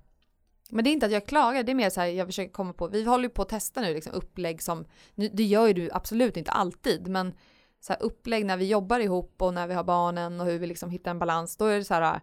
Men 0.75 0.85
det 0.85 0.91
är 0.91 0.93
inte 0.93 1.07
att 1.07 1.13
jag 1.13 1.27
klagar, 1.27 1.63
det 1.63 1.73
är 1.73 1.75
mer 1.75 1.91
så 1.91 2.01
här 2.01 2.07
jag 2.07 2.27
försöker 2.27 2.53
komma 2.53 2.73
på, 2.73 2.89
vi 2.89 3.05
håller 3.05 3.25
ju 3.25 3.29
på 3.29 3.43
att 3.43 3.49
testa 3.49 3.81
nu 3.81 3.95
liksom 3.95 4.13
upplägg 4.13 4.63
som, 4.63 4.85
nu, 5.15 5.29
det 5.33 5.43
gör 5.43 5.67
ju 5.67 5.73
du 5.73 5.91
absolut 5.93 6.37
inte 6.37 6.51
alltid, 6.51 7.09
men 7.09 7.35
så 7.81 7.93
här 7.93 8.03
upplägg 8.03 8.47
när 8.47 8.57
vi 8.57 8.69
jobbar 8.69 9.01
ihop 9.01 9.43
och 9.43 9.55
när 9.55 9.67
vi 9.67 9.75
har 9.75 9.85
barnen 9.85 10.41
och 10.41 10.47
hur 10.47 10.59
vi 10.59 10.67
liksom 10.67 10.91
hittar 10.91 11.11
en 11.11 11.19
balans, 11.19 11.57
då 11.57 11.65
är 11.65 11.79
det 11.79 11.85
så 11.85 11.95
här 11.95 12.21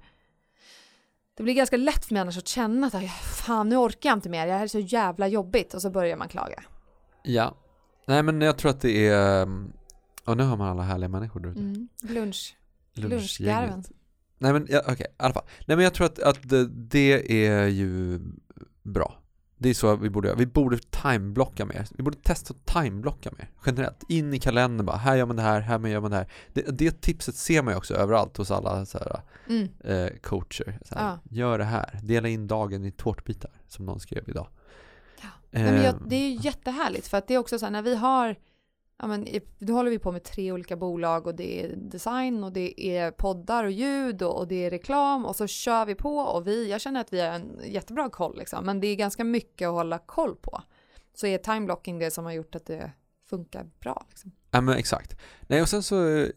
det 1.37 1.43
blir 1.43 1.53
ganska 1.53 1.77
lätt 1.77 2.05
för 2.05 2.13
mig 2.13 2.21
annars 2.21 2.37
att 2.37 2.47
känna 2.47 2.87
att 2.87 3.11
fan 3.11 3.69
nu 3.69 3.77
orkar 3.77 4.09
jag 4.09 4.17
inte 4.17 4.29
mer, 4.29 4.47
det 4.47 4.53
här 4.53 4.63
är 4.63 4.67
så 4.67 4.79
jävla 4.79 5.27
jobbigt 5.27 5.73
och 5.73 5.81
så 5.81 5.89
börjar 5.89 6.17
man 6.17 6.27
klaga. 6.27 6.63
Ja. 7.23 7.55
Nej 8.07 8.23
men 8.23 8.41
jag 8.41 8.57
tror 8.57 8.71
att 8.71 8.81
det 8.81 9.07
är, 9.07 9.47
och 10.25 10.37
nu 10.37 10.43
har 10.43 10.57
man 10.57 10.67
alla 10.67 10.83
härliga 10.83 11.09
människor 11.09 11.39
där 11.39 11.49
ute. 11.49 11.59
Mm. 11.59 11.87
Lunch. 12.01 12.57
Lunchgarven. 12.93 13.83
Nej 14.41 14.53
men 14.53 14.67
ja, 14.69 14.81
okej, 14.87 15.05
i 15.09 15.13
alla 15.17 15.33
fall. 15.33 15.43
Nej 15.65 15.77
men 15.77 15.83
jag 15.83 15.93
tror 15.93 16.05
att, 16.05 16.19
att 16.19 16.49
det, 16.49 16.67
det 16.67 17.45
är 17.47 17.67
ju 17.67 18.19
bra. 18.83 19.17
Det 19.57 19.69
är 19.69 19.73
så 19.73 19.95
vi 19.95 20.09
borde 20.09 20.27
göra. 20.27 20.37
Vi 20.37 20.45
borde 20.45 20.77
timeblocka 20.77 21.65
mer. 21.65 21.87
Vi 21.91 22.03
borde 22.03 22.17
testa 22.17 22.53
att 22.53 22.65
timeblocka 22.83 23.31
mer. 23.37 23.49
Generellt. 23.65 24.03
In 24.07 24.33
i 24.33 24.39
kalendern 24.39 24.85
bara, 24.85 24.97
här 24.97 25.15
gör 25.15 25.25
man 25.25 25.35
det 25.35 25.41
här, 25.41 25.59
här 25.61 25.87
gör 25.87 26.01
man 26.01 26.11
det 26.11 26.17
här. 26.17 26.27
Det, 26.53 26.61
det 26.77 27.01
tipset 27.01 27.35
ser 27.35 27.61
man 27.61 27.73
ju 27.73 27.77
också 27.77 27.93
överallt 27.93 28.37
hos 28.37 28.51
alla 28.51 28.85
så 28.85 28.97
här, 28.97 29.21
Mm. 29.49 29.67
eh, 29.83 30.09
coacher. 30.21 30.79
Så 30.85 30.95
här, 30.95 31.05
Ja. 31.07 31.19
Gör 31.29 31.57
det 31.57 31.63
här. 31.63 31.99
Dela 32.03 32.27
in 32.27 32.47
dagen 32.47 32.85
i 32.85 32.91
tårtbitar, 32.91 33.51
som 33.67 33.85
någon 33.85 33.99
skrev 33.99 34.29
idag. 34.29 34.47
Ja. 35.21 35.27
Nej, 35.51 35.63
men 35.63 35.75
jag, 35.75 35.85
Eh, 35.85 36.01
det 36.07 36.15
är 36.15 36.29
ju 36.29 36.39
jättehärligt 36.41 37.07
för 37.07 37.17
att 37.17 37.27
det 37.27 37.33
är 37.33 37.37
också 37.37 37.59
så 37.59 37.65
här 37.65 37.71
när 37.71 37.81
vi 37.81 37.95
har 37.95 38.35
ja 39.01 39.07
men 39.07 39.27
nu 39.57 39.71
håller 39.71 39.91
vi 39.91 39.99
på 39.99 40.11
med 40.11 40.23
tre 40.23 40.51
olika 40.51 40.75
bolag 40.75 41.27
och 41.27 41.35
det 41.35 41.63
är 41.63 41.75
design 41.75 42.43
och 42.43 42.51
det 42.51 42.81
är 42.81 43.11
poddar 43.11 43.63
och 43.63 43.71
ljud 43.71 44.21
och, 44.21 44.37
och 44.37 44.47
det 44.47 44.65
är 44.65 44.69
reklam 44.69 45.25
och 45.25 45.35
så 45.35 45.47
kör 45.47 45.85
vi 45.85 45.95
på 45.95 46.17
och 46.17 46.47
vi, 46.47 46.69
jag 46.69 46.81
känner 46.81 47.01
att 47.01 47.13
vi 47.13 47.21
har 47.21 47.27
en 47.27 47.59
jättebra 47.65 48.09
koll 48.09 48.37
liksom, 48.37 48.65
men 48.65 48.79
det 48.79 48.87
är 48.87 48.95
ganska 48.95 49.23
mycket 49.23 49.67
att 49.67 49.73
hålla 49.73 49.97
koll 49.97 50.35
på. 50.35 50.61
Så 51.13 51.27
är 51.27 51.37
timeblocking 51.37 51.99
det 51.99 52.11
som 52.11 52.25
har 52.25 52.31
gjort 52.31 52.55
att 52.55 52.65
det 52.65 52.91
funkar 53.29 53.69
bra 53.79 54.05
liksom. 54.09 54.31
Ja 54.51 54.61
men 54.61 54.77
exakt. 54.77 55.17
Nej 55.41 55.61
och 55.61 55.69
sen 55.69 55.83
så, 55.83 56.17
eh, 56.17 56.27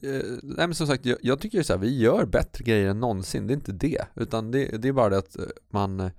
nej 0.43 0.67
men 0.67 0.75
som 0.75 0.87
sagt 0.87 1.07
jag, 1.07 1.19
jag 1.23 1.41
tycker 1.41 1.59
ju 1.59 1.65
så 1.65 1.73
här, 1.73 1.81
vi 1.81 1.99
gör 1.99 2.25
bättre 2.25 2.65
grejer 2.65 2.89
än 2.89 3.01
någonsin, 3.01 3.47
det 3.47 3.53
är 3.53 3.55
inte 3.55 3.73
det. 3.73 4.05
Utan 4.15 4.51
det, 4.51 4.65
det 4.65 4.89
är 4.89 4.93
bara 4.93 5.09
det 5.09 5.19
att 5.19 5.39
eh, 5.39 5.45
man, 5.71 6.01
eh, 6.01 6.11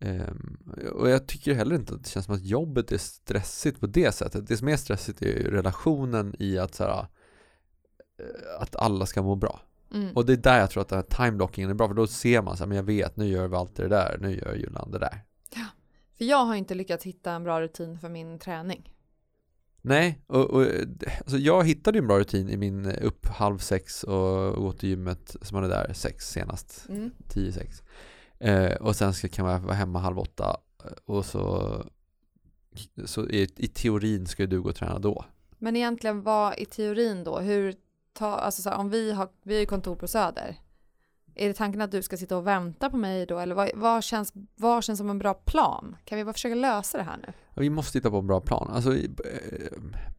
ehm, 0.00 0.58
och 0.92 1.10
jag 1.10 1.26
tycker 1.26 1.54
heller 1.54 1.76
inte 1.76 1.94
att 1.94 2.04
det 2.04 2.10
känns 2.10 2.26
som 2.26 2.34
att 2.34 2.44
jobbet 2.44 2.92
är 2.92 2.98
stressigt 2.98 3.80
på 3.80 3.86
det 3.86 4.12
sättet. 4.12 4.46
Det 4.46 4.56
som 4.56 4.68
är 4.68 4.76
stressigt 4.76 5.22
är 5.22 5.26
ju 5.26 5.50
relationen 5.50 6.34
i 6.38 6.58
att 6.58 6.74
så 6.74 6.84
här, 6.84 6.98
eh, 8.18 8.60
att 8.60 8.76
alla 8.76 9.06
ska 9.06 9.22
må 9.22 9.34
bra. 9.34 9.60
Mm. 9.94 10.16
Och 10.16 10.26
det 10.26 10.32
är 10.32 10.36
där 10.36 10.58
jag 10.58 10.70
tror 10.70 10.80
att 10.80 10.88
den 10.88 10.98
här 10.98 11.26
timeblockingen 11.26 11.70
är 11.70 11.74
bra, 11.74 11.88
för 11.88 11.94
då 11.94 12.06
ser 12.06 12.42
man 12.42 12.56
så 12.56 12.62
här, 12.62 12.68
men 12.68 12.76
jag 12.76 12.84
vet, 12.84 13.16
nu 13.16 13.26
gör 13.28 13.48
vi 13.48 13.56
alltid 13.56 13.84
det 13.84 13.88
där, 13.88 14.18
nu 14.20 14.38
gör 14.38 14.54
Julan 14.54 14.90
det 14.90 14.98
där. 14.98 15.24
För 16.18 16.24
jag 16.24 16.44
har 16.44 16.54
inte 16.54 16.74
lyckats 16.74 17.04
hitta 17.04 17.32
en 17.32 17.44
bra 17.44 17.60
rutin 17.60 17.98
för 17.98 18.08
min 18.08 18.38
träning. 18.38 18.92
Nej, 19.82 20.22
och, 20.26 20.50
och 20.50 20.66
alltså 21.18 21.36
jag 21.36 21.66
hittade 21.66 21.98
ju 21.98 22.00
en 22.00 22.06
bra 22.06 22.18
rutin 22.18 22.48
i 22.48 22.56
min 22.56 22.86
upp 22.86 23.26
halv 23.26 23.58
sex 23.58 24.04
och 24.04 24.56
gå 24.56 24.72
till 24.72 24.88
gymmet 24.88 25.36
som 25.42 25.60
var 25.62 25.68
där 25.68 25.92
sex 25.92 26.30
senast, 26.30 26.86
Mm. 26.88 27.10
tio 27.28 27.52
sex. 27.52 27.82
Eh, 28.38 28.72
och 28.72 28.96
sen 28.96 29.14
ska, 29.14 29.28
kan 29.28 29.46
man 29.46 29.62
vara 29.62 29.74
hemma 29.74 29.98
halv 29.98 30.18
åtta 30.18 30.56
eh, 30.84 30.90
och 31.04 31.24
så, 31.24 31.84
så 33.04 33.28
i, 33.28 33.48
i 33.56 33.68
teorin 33.68 34.26
ska 34.26 34.46
du 34.46 34.62
gå 34.62 34.68
och 34.68 34.76
träna 34.76 34.98
då. 34.98 35.24
Men 35.58 35.76
egentligen 35.76 36.22
vad 36.22 36.58
i 36.58 36.64
teorin 36.64 37.24
då, 37.24 37.38
hur 37.38 37.74
ta, 38.12 38.34
alltså 38.34 38.62
så 38.62 38.70
här, 38.70 38.76
om 38.76 38.90
vi 38.90 39.12
har, 39.12 39.28
vi 39.42 39.54
har 39.54 39.60
ju 39.60 39.66
kontor 39.66 39.96
på 39.96 40.08
Söder. 40.08 40.56
Är 41.34 41.48
det 41.48 41.54
tanken 41.54 41.80
att 41.80 41.90
du 41.90 42.02
ska 42.02 42.16
sitta 42.16 42.36
och 42.36 42.46
vänta 42.46 42.90
på 42.90 42.96
mig 42.96 43.26
då 43.26 43.38
eller 43.38 43.54
vad, 43.54 43.70
vad, 43.74 44.04
känns, 44.04 44.32
vad 44.54 44.84
känns 44.84 44.98
som 44.98 45.10
en 45.10 45.18
bra 45.18 45.34
plan? 45.34 45.96
Kan 46.04 46.18
vi 46.18 46.24
bara 46.24 46.32
försöka 46.32 46.54
lösa 46.54 46.98
det 46.98 47.04
här 47.04 47.16
nu? 47.16 47.32
Vi 47.56 47.70
måste 47.70 47.92
titta 47.92 48.10
på 48.10 48.18
en 48.18 48.26
bra 48.26 48.40
plan. 48.40 48.68
Alltså, 48.70 48.96
eh, 48.96 49.08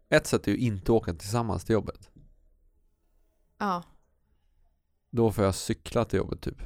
ett 0.09 0.27
sätt 0.27 0.47
är 0.47 0.51
ju 0.51 0.57
inte 0.57 0.91
åka 0.91 1.13
tillsammans 1.13 1.65
till 1.65 1.73
jobbet. 1.73 2.09
Ja, 3.57 3.83
Då 5.09 5.31
får 5.31 5.43
jag 5.43 5.55
cykla 5.55 6.05
till 6.05 6.17
jobbet 6.17 6.41
typ. 6.41 6.61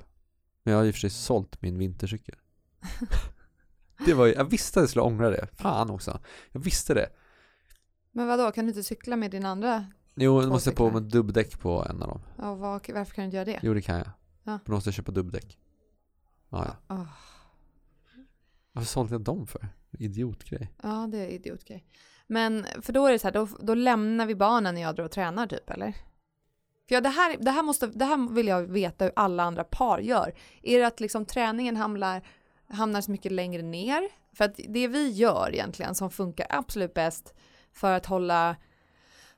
Men 0.63 0.71
jag 0.71 0.79
har 0.79 0.85
i 0.85 0.89
och 0.91 0.95
för 0.95 0.99
sig 0.99 1.09
sålt 1.09 1.61
min 1.61 1.77
vintercykel. 1.77 2.35
det 4.05 4.13
var 4.13 4.25
ju, 4.25 4.33
jag 4.33 4.45
visste 4.45 4.79
att 4.79 4.81
jag 4.83 4.89
skulle 4.89 5.03
ångra 5.03 5.29
det. 5.29 5.47
Fan 5.53 5.89
också. 5.89 6.19
Jag 6.51 6.59
visste 6.61 6.93
det. 6.93 7.09
men 8.11 8.27
vad 8.27 8.39
då 8.39 8.51
kan 8.51 8.65
du 8.65 8.69
inte 8.69 8.83
cykla 8.83 9.15
med 9.15 9.31
din 9.31 9.45
andra? 9.45 9.85
Jo, 10.15 10.41
jag 10.41 10.49
måste 10.49 10.71
på 10.71 10.85
cyklar. 10.87 11.01
med 11.01 11.11
dubbdäck 11.11 11.59
på 11.59 11.85
en 11.89 12.01
av 12.01 12.07
dem. 12.09 12.21
Ja, 12.37 12.55
vad, 12.55 12.89
varför 12.93 13.13
kan 13.15 13.21
du 13.21 13.25
inte 13.25 13.35
göra 13.35 13.45
det? 13.45 13.59
Jo, 13.63 13.73
det 13.73 13.81
kan 13.81 13.97
jag. 13.97 14.09
Ja. 14.43 14.59
Då 14.65 14.71
måste 14.71 14.87
jag 14.87 14.95
köpa 14.95 15.11
dubbdäck. 15.11 15.57
Ja, 16.49 16.65
ja. 16.87 16.95
Åh, 16.95 17.07
Varför 18.71 18.87
sålde 18.87 19.13
jag 19.13 19.21
dem 19.21 19.47
för? 19.47 19.67
Idiotgrej. 19.91 20.73
ja, 20.83 21.07
det 21.11 21.17
är 21.17 21.27
idiotgrej. 21.27 21.85
Men 22.27 22.65
för 22.81 22.93
då 22.93 23.05
är 23.07 23.11
det 23.11 23.19
så 23.19 23.27
här, 23.27 23.33
då, 23.33 23.47
då 23.59 23.73
lämnar 23.73 24.25
vi 24.25 24.35
barnen 24.35 24.75
när 24.75 24.81
jag 24.81 24.95
drar 24.95 25.03
och 25.05 25.11
tränar 25.11 25.47
typ 25.47 25.69
eller? 25.69 25.95
För 26.87 26.95
ja, 26.95 27.01
det, 27.01 27.09
här, 27.09 27.37
det, 27.39 27.51
här 27.51 27.63
måste, 27.63 27.87
det 27.87 28.05
här 28.05 28.33
vill 28.33 28.47
jag 28.47 28.61
veta 28.61 29.05
hur 29.05 29.13
alla 29.15 29.43
andra 29.43 29.63
par 29.63 29.99
gör. 29.99 30.33
Är 30.61 30.79
det 30.79 30.87
att 30.87 30.99
liksom 30.99 31.25
träningen 31.25 31.77
hamnar, 31.77 32.21
hamnar 32.69 33.01
så 33.01 33.11
mycket 33.11 33.31
längre 33.31 33.61
ner? 33.61 34.09
För 34.33 34.45
att 34.45 34.59
det 34.67 34.87
vi 34.87 35.09
gör 35.09 35.49
egentligen 35.53 35.95
som 35.95 36.11
funkar 36.11 36.47
absolut 36.49 36.93
bäst 36.93 37.33
för 37.73 37.91
att 37.91 38.05
hålla 38.05 38.55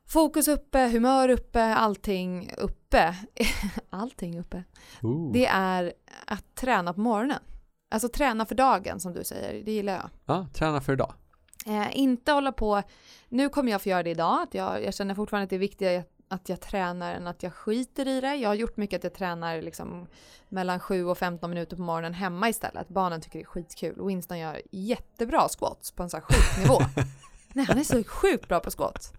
fokus 0.06 0.47
uppe, 0.47 0.79
humör 0.88 1.29
uppe, 1.29 1.63
allting 1.63 2.51
uppe. 2.58 3.15
allting 3.89 4.39
uppe. 4.39 4.63
Ooh. 5.01 5.32
Det 5.34 5.45
är 5.45 5.93
att 6.27 6.56
träna 6.56 6.93
på 6.93 6.99
morgonen. 6.99 7.39
Alltså 7.91 8.10
träna 8.10 8.45
för 8.45 8.56
dagen 8.56 8.99
som 8.99 9.13
du 9.13 9.23
säger, 9.23 9.63
det 9.63 9.71
gillar 9.71 9.93
jag. 9.93 10.10
Ja, 10.25 10.47
träna 10.53 10.82
för 10.82 10.93
idag. 10.93 11.13
Eh, 11.65 11.97
inte 11.97 12.32
hålla 12.32 12.51
på, 12.51 12.82
nu 13.29 13.49
kommer 13.49 13.71
jag 13.71 13.82
få 13.82 13.89
göra 13.89 14.03
det 14.03 14.10
idag, 14.10 14.41
att 14.41 14.53
jag, 14.53 14.84
jag 14.84 14.93
känner 14.93 15.15
fortfarande 15.15 15.43
att 15.43 15.49
det 15.49 15.56
är 15.56 15.60
viktigare 15.60 16.03
att 16.34 16.50
jag 16.50 16.62
tränar 16.62 17.13
än 17.13 17.28
att 17.28 17.43
jag 17.43 17.54
skiter 17.54 18.08
i 18.08 18.22
det. 18.22 18.36
Jag 18.36 18.50
har 18.50 18.56
gjort 18.56 18.78
mycket 18.78 18.98
att 18.98 19.04
jag 19.04 19.13
tränar 19.13 19.62
liksom 19.62 20.08
mellan 20.50 20.80
7 20.80 21.06
och 21.06 21.17
15 21.17 21.50
minuter 21.50 21.76
på 21.76 21.82
morgonen 21.82 22.13
hemma 22.13 22.50
istället. 22.50 22.89
Barnen 22.89 23.22
tycker 23.22 23.39
det 23.39 23.43
är 23.43 23.48
skitkul. 23.48 24.06
Winston 24.08 24.39
gör 24.39 24.62
jättebra 24.72 25.48
squats 25.60 25.91
på 25.91 26.04
en 26.04 26.10
sån 26.10 26.19
här 26.19 26.26
sjuk 26.26 26.63
nivå. 26.63 26.82
Nej, 27.54 27.65
han 27.65 27.78
är 27.78 27.84
så 27.84 28.04
sjukt 28.04 28.48
bra 28.48 28.60
på 28.60 28.72
squats. 28.72 29.13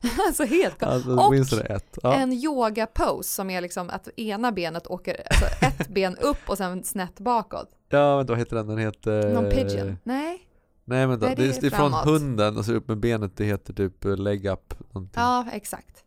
alltså 0.26 0.44
helt 0.44 0.78
galet. 0.78 1.06
Alltså, 1.06 1.56
Och 1.56 1.70
ett. 1.70 1.98
Ja. 2.02 2.14
En 2.14 2.32
yoga 2.32 2.86
pose 2.86 3.30
som 3.30 3.50
är 3.50 3.60
liksom 3.60 3.90
att 3.90 4.08
ena 4.16 4.52
benet 4.52 4.86
åker, 4.86 5.22
alltså 5.30 5.66
ett 5.66 5.88
ben 5.94 6.16
upp 6.16 6.48
och 6.48 6.56
sen 6.56 6.84
snett 6.84 7.20
bakåt. 7.20 7.68
ja, 7.88 8.16
men 8.16 8.26
då 8.26 8.34
heter 8.34 8.56
den, 8.56 8.66
den 8.66 8.78
heter... 8.78 9.34
Någon 9.34 9.50
pigeon? 9.50 9.98
Nej? 10.04 10.46
Nej, 10.84 11.06
men 11.06 11.20
då, 11.20 11.26
Nej, 11.26 11.36
det, 11.36 11.56
är, 11.56 11.60
det 11.60 11.66
är 11.66 11.70
från 11.70 11.92
hunden 11.92 12.56
och 12.56 12.64
så 12.64 12.72
upp 12.72 12.88
med 12.88 12.98
benet, 12.98 13.36
det 13.36 13.44
heter 13.44 13.72
typ 13.72 14.04
eh, 14.04 14.16
leg 14.16 14.46
up. 14.46 14.74
Någonting. 14.92 15.22
Ja, 15.22 15.46
exakt. 15.52 16.04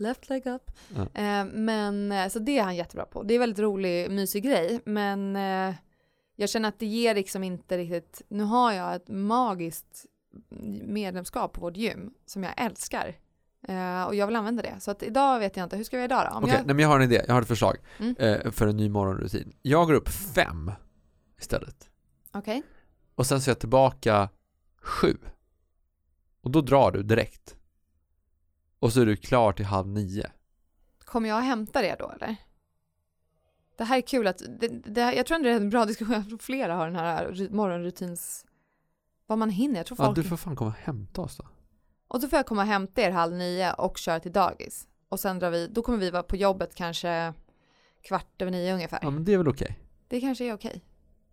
Left 0.00 0.28
leg 0.28 0.46
up. 0.46 0.70
Ja. 0.96 1.02
Eh, 1.02 1.44
men 1.44 2.12
eh, 2.12 2.28
så 2.28 2.38
det 2.38 2.58
är 2.58 2.62
han 2.62 2.76
jättebra 2.76 3.04
på. 3.04 3.22
Det 3.22 3.34
är 3.34 3.38
väldigt 3.38 3.58
rolig, 3.58 4.10
mysig 4.10 4.44
grej. 4.44 4.80
Men 4.84 5.36
eh, 5.36 5.74
jag 6.36 6.48
känner 6.48 6.68
att 6.68 6.78
det 6.78 6.86
ger 6.86 7.14
liksom 7.14 7.44
inte 7.44 7.78
riktigt, 7.78 8.22
nu 8.28 8.44
har 8.44 8.72
jag 8.72 8.94
ett 8.94 9.08
magiskt 9.08 10.06
medlemskap 10.82 11.52
på 11.52 11.60
vårt 11.60 11.76
gym 11.76 12.10
som 12.26 12.42
jag 12.44 12.52
älskar. 12.56 13.14
Eh, 13.68 14.02
och 14.04 14.14
jag 14.14 14.26
vill 14.26 14.36
använda 14.36 14.62
det. 14.62 14.74
Så 14.80 14.90
att 14.90 15.02
idag 15.02 15.38
vet 15.38 15.56
jag 15.56 15.64
inte, 15.66 15.76
hur 15.76 15.84
ska 15.84 15.96
vi 15.96 16.00
göra 16.02 16.04
idag 16.22 16.26
då? 16.32 16.36
Om 16.36 16.44
Okej, 16.44 16.56
jag, 16.56 16.66
nej, 16.66 16.74
men 16.74 16.82
jag 16.82 16.88
har 16.88 16.96
en 16.96 17.02
idé, 17.12 17.24
jag 17.26 17.34
har 17.34 17.42
ett 17.42 17.48
förslag 17.48 17.76
Mm. 17.98 18.16
eh, 18.18 18.50
för 18.50 18.66
en 18.66 18.76
ny 18.76 18.88
morgonrutin. 18.88 19.52
Jag 19.62 19.86
går 19.86 19.94
upp 19.94 20.08
fem 20.08 20.72
istället. 21.40 21.90
Okej, 22.32 22.62
Och 23.14 23.26
sen 23.26 23.40
så 23.40 23.48
är 23.48 23.52
jag 23.52 23.60
tillbaka 23.60 24.28
sju. 24.82 25.16
Och 26.42 26.50
då 26.50 26.60
drar 26.60 26.90
du 26.90 27.02
direkt. 27.02 27.56
Och 28.78 28.92
så 28.92 29.00
är 29.00 29.06
du 29.06 29.16
klar 29.16 29.52
till 29.52 29.64
halv 29.64 29.86
nio. 29.88 30.30
kommer 31.04 31.28
jag 31.28 31.40
hämta 31.40 31.82
det 31.82 31.96
då 31.98 32.10
eller? 32.10 32.36
Det 33.76 33.84
här 33.84 33.96
är 33.96 34.00
kul 34.00 34.26
att, 34.26 34.42
det, 34.60 34.68
det, 34.68 35.00
jag 35.14 35.26
tror 35.26 35.34
ändå 35.36 35.48
det 35.48 35.52
är 35.54 35.56
en 35.56 35.70
bra 35.70 35.84
diskussion, 35.86 36.14
jag 36.14 36.28
tror 36.28 36.38
flera 36.38 36.74
har 36.74 36.86
den 36.86 36.96
här 36.96 37.26
ru- 37.28 37.52
morgonrutins, 37.54 38.46
vad 39.26 39.38
man 39.38 39.50
hinner. 39.50 39.76
Jag 39.76 39.86
tror 39.86 39.98
Ja, 40.00 40.04
folk 40.04 40.16
du 40.16 40.22
får 40.24 40.36
fan 40.36 40.56
komma 40.56 40.70
och 40.70 40.76
hämta 40.76 41.20
oss 41.22 41.36
då. 41.36 41.44
Och 42.08 42.20
så 42.20 42.28
får 42.28 42.36
jag 42.36 42.46
komma 42.46 42.62
och 42.62 42.68
hämta 42.68 43.02
er 43.02 43.10
halv 43.10 43.34
nio 43.34 43.72
och 43.72 43.98
köra 43.98 44.20
till 44.20 44.32
dagis. 44.32 44.86
Och 45.08 45.20
sen 45.20 45.38
drar 45.38 45.50
vi, 45.50 45.66
då 45.66 45.82
kommer 45.82 45.98
vi 45.98 46.10
vara 46.10 46.22
på 46.22 46.36
jobbet 46.36 46.74
kanske 46.74 47.32
kvart 48.02 48.42
över 48.42 48.52
nio 48.52 48.74
ungefär. 48.74 48.98
Ja 49.02 49.10
men 49.10 49.24
det 49.24 49.32
är 49.32 49.38
väl 49.38 49.48
okej. 49.48 49.78
Det 50.08 50.20
kanske 50.20 50.44
är 50.44 50.52
okej. 50.54 50.84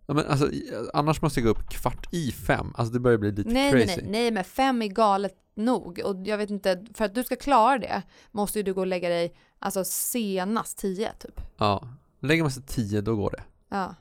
Ja, 0.06 0.14
men 0.14 0.26
alltså, 0.26 0.50
annars 0.94 1.22
måste 1.22 1.40
jag 1.40 1.44
gå 1.44 1.50
upp 1.60 1.68
kvart 1.70 2.08
i 2.14 2.32
fem. 2.32 2.72
Alltså 2.74 2.92
det 2.94 3.00
börjar 3.00 3.18
bli 3.18 3.32
lite 3.32 3.50
Nej, 3.50 3.72
nej, 3.72 3.86
crazy. 3.86 4.00
nej, 4.02 4.10
nej, 4.10 4.30
men 4.30 4.44
fem 4.44 4.82
är 4.82 4.86
galet 4.86 5.34
nog. 5.56 6.00
Och 6.04 6.16
jag 6.26 6.38
vet 6.38 6.50
inte, 6.50 6.84
för 6.94 7.04
att 7.04 7.14
du 7.14 7.24
ska 7.24 7.36
klara 7.36 7.78
det 7.78 8.02
måste 8.30 8.58
ju 8.58 8.62
du 8.62 8.74
gå 8.74 8.80
och 8.80 8.86
lägga 8.86 9.08
dig 9.08 9.34
alltså 9.58 9.84
senast 9.84 10.78
tio 10.78 11.12
typ. 11.18 11.40
Ja. 11.56 11.88
Lägger 12.20 12.42
man 12.42 12.50
sig 12.52 12.62
tio, 12.62 13.00
då 13.00 13.16
går 13.16 13.30
det. 13.30 13.42
Ja. 13.68 13.94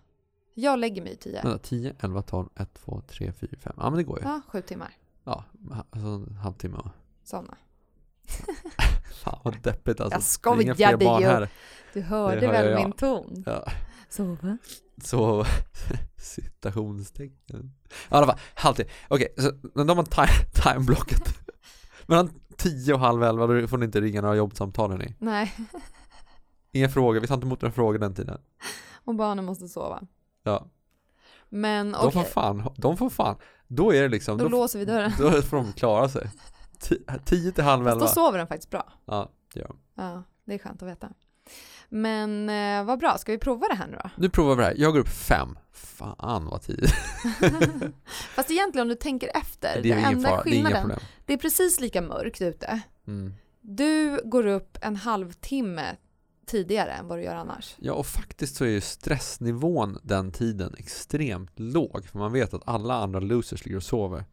Jag 0.54 0.80
lägger 0.80 1.02
mig 1.02 1.13
i 1.13 1.15
tio. 1.15 1.41
Vänta, 1.44 1.58
10, 1.58 1.96
11, 2.00 2.22
12, 2.22 2.50
1, 2.56 2.74
2, 2.74 3.02
3, 3.08 3.32
4, 3.32 3.50
5. 3.60 3.74
Ja 3.78 3.89
men 3.89 3.98
det 3.98 4.04
går 4.04 4.20
ju. 4.20 4.26
Ja, 4.26 4.41
sju 4.48 4.62
timmar. 4.62 4.98
Ja, 5.24 5.44
alltså 5.89 6.08
en 6.08 6.38
halvtimme 6.44 6.78
och... 6.78 6.88
Sådana. 7.24 7.58
Fan 9.24 9.39
vad 9.44 9.62
deppigt 9.62 10.00
alltså. 10.02 10.15
Jag 10.15 10.24
skojade 10.24 11.04
ju. 11.06 11.28
här. 11.28 11.50
Du 11.94 12.02
hörde 12.02 12.39
Det 12.39 12.48
hör 12.48 12.54
väl 12.54 12.72
jag. 12.72 12.82
min 12.84 12.91
ton? 12.91 13.44
Ja. 13.46 13.68
Sova. 14.10 14.58
Så, 15.04 15.46
citationstecken. 16.18 17.74
I 17.89 17.94
alla 18.10 18.26
fall, 18.26 18.39
halvtid. 18.56 18.89
Okej, 19.08 19.34
så 19.38 19.52
men 19.76 19.88
de 19.88 19.98
har 19.98 20.06
time, 20.06 20.28
timeblocket. 20.63 21.45
Mellan 22.08 22.30
10 22.58 22.94
och 22.94 23.00
halv 23.00 23.24
11 23.24 23.48
då 23.48 23.68
får 23.68 23.78
ni 23.78 23.86
inte 23.86 24.02
ringa 24.02 24.22
några 24.22 24.36
jobbsamtal 24.36 24.91
hörni. 24.91 25.15
Nej, 25.20 25.54
Inga 26.72 26.89
frågor, 26.89 27.20
vi 27.20 27.28
tar 27.28 27.36
inte 27.36 27.46
emot 27.48 27.62
några 27.62 27.74
frågor 27.74 28.00
den 28.00 28.15
tiden. 28.15 28.41
och 29.06 29.15
barnen 29.15 29.46
måste 29.46 29.68
sova. 29.68 30.02
Ja, 30.44 30.68
Men 31.50 31.91
de 31.91 31.98
okej, 31.98 32.12
får 32.12 32.22
fan, 32.30 32.70
de 32.78 32.98
får 32.98 33.10
fan. 33.10 33.36
Då 33.68 33.94
är 33.94 34.02
det 34.02 34.08
liksom, 34.10 34.38
då, 34.38 34.44
då, 34.44 34.50
låser 34.50 34.80
vi 34.80 34.86
dörren. 34.86 35.12
då 35.20 35.41
får 35.41 35.58
de 35.58 35.74
klara 35.74 36.10
sig. 36.10 36.30
10 37.26 37.52
till 37.52 37.63
halv 37.63 37.84
Fast 37.86 37.94
11. 37.94 38.06
då 38.06 38.08
sover 38.08 38.38
den 38.38 38.48
faktiskt 38.48 38.70
bra. 38.72 38.94
Ja, 39.06 39.30
det 39.54 39.60
gör 39.60 39.68
de. 39.68 39.78
Ja, 40.04 40.24
det 40.46 40.54
är 40.54 40.58
skönt 40.58 40.82
att 40.84 40.89
veta. 40.89 41.10
Men 41.89 42.50
eh, 42.50 42.86
vad 42.86 43.00
bra, 43.00 43.17
ska 43.17 43.32
vi 43.32 43.38
prova 43.38 43.67
det 43.67 43.76
här 43.76 43.88
nu 43.88 43.98
då? 44.04 44.10
Nu 44.17 44.30
provar 44.30 44.56
vi 44.56 44.62
det 44.62 44.67
här. 44.67 44.76
Jag 44.78 44.93
går 44.93 45.00
upp 45.00 45.10
fem. 45.10 45.58
Fan 45.71 46.45
vad 46.45 46.62
tid. 46.62 46.86
Fast 48.36 48.52
egentligen 48.52 48.86
om 48.86 48.89
du 48.89 48.95
tänker 48.95 49.32
efter, 49.38 49.82
Det 49.82 49.91
är 49.91 49.98
ingen 49.98 50.13
enda 50.13 50.30
fara, 50.30 50.43
det 50.43 50.50
är 50.50 50.54
skillnaden, 50.54 50.91
det 51.26 51.34
är 51.34 51.38
precis 51.38 51.80
lika 51.80 52.02
mörkt 52.02 52.41
ute. 52.41 52.82
Mm. 53.08 53.34
Du 53.62 54.21
går 54.24 54.45
upp 54.45 54.78
en 54.82 54.95
halvtimme 54.95 55.95
tidigare 56.45 56.91
än 56.91 57.08
vad 57.08 57.17
du 57.17 57.24
gör 57.24 57.36
annars. 57.36 57.76
Ja, 57.80 57.93
och 57.93 58.06
faktiskt 58.06 58.56
så 58.56 58.65
är 58.65 58.69
ju 58.69 58.82
stressnivån 58.82 60.00
den 60.04 60.32
tiden 60.32 60.76
extremt 60.78 61.60
låg. 61.60 62.06
För 62.06 62.19
man 62.19 62.34
vet 62.34 62.54
att 62.54 62.62
alla 62.65 62.93
andra 62.93 63.19
losers 63.19 63.65
ligger 63.65 63.78
och 63.78 63.84
sover. 63.84 64.26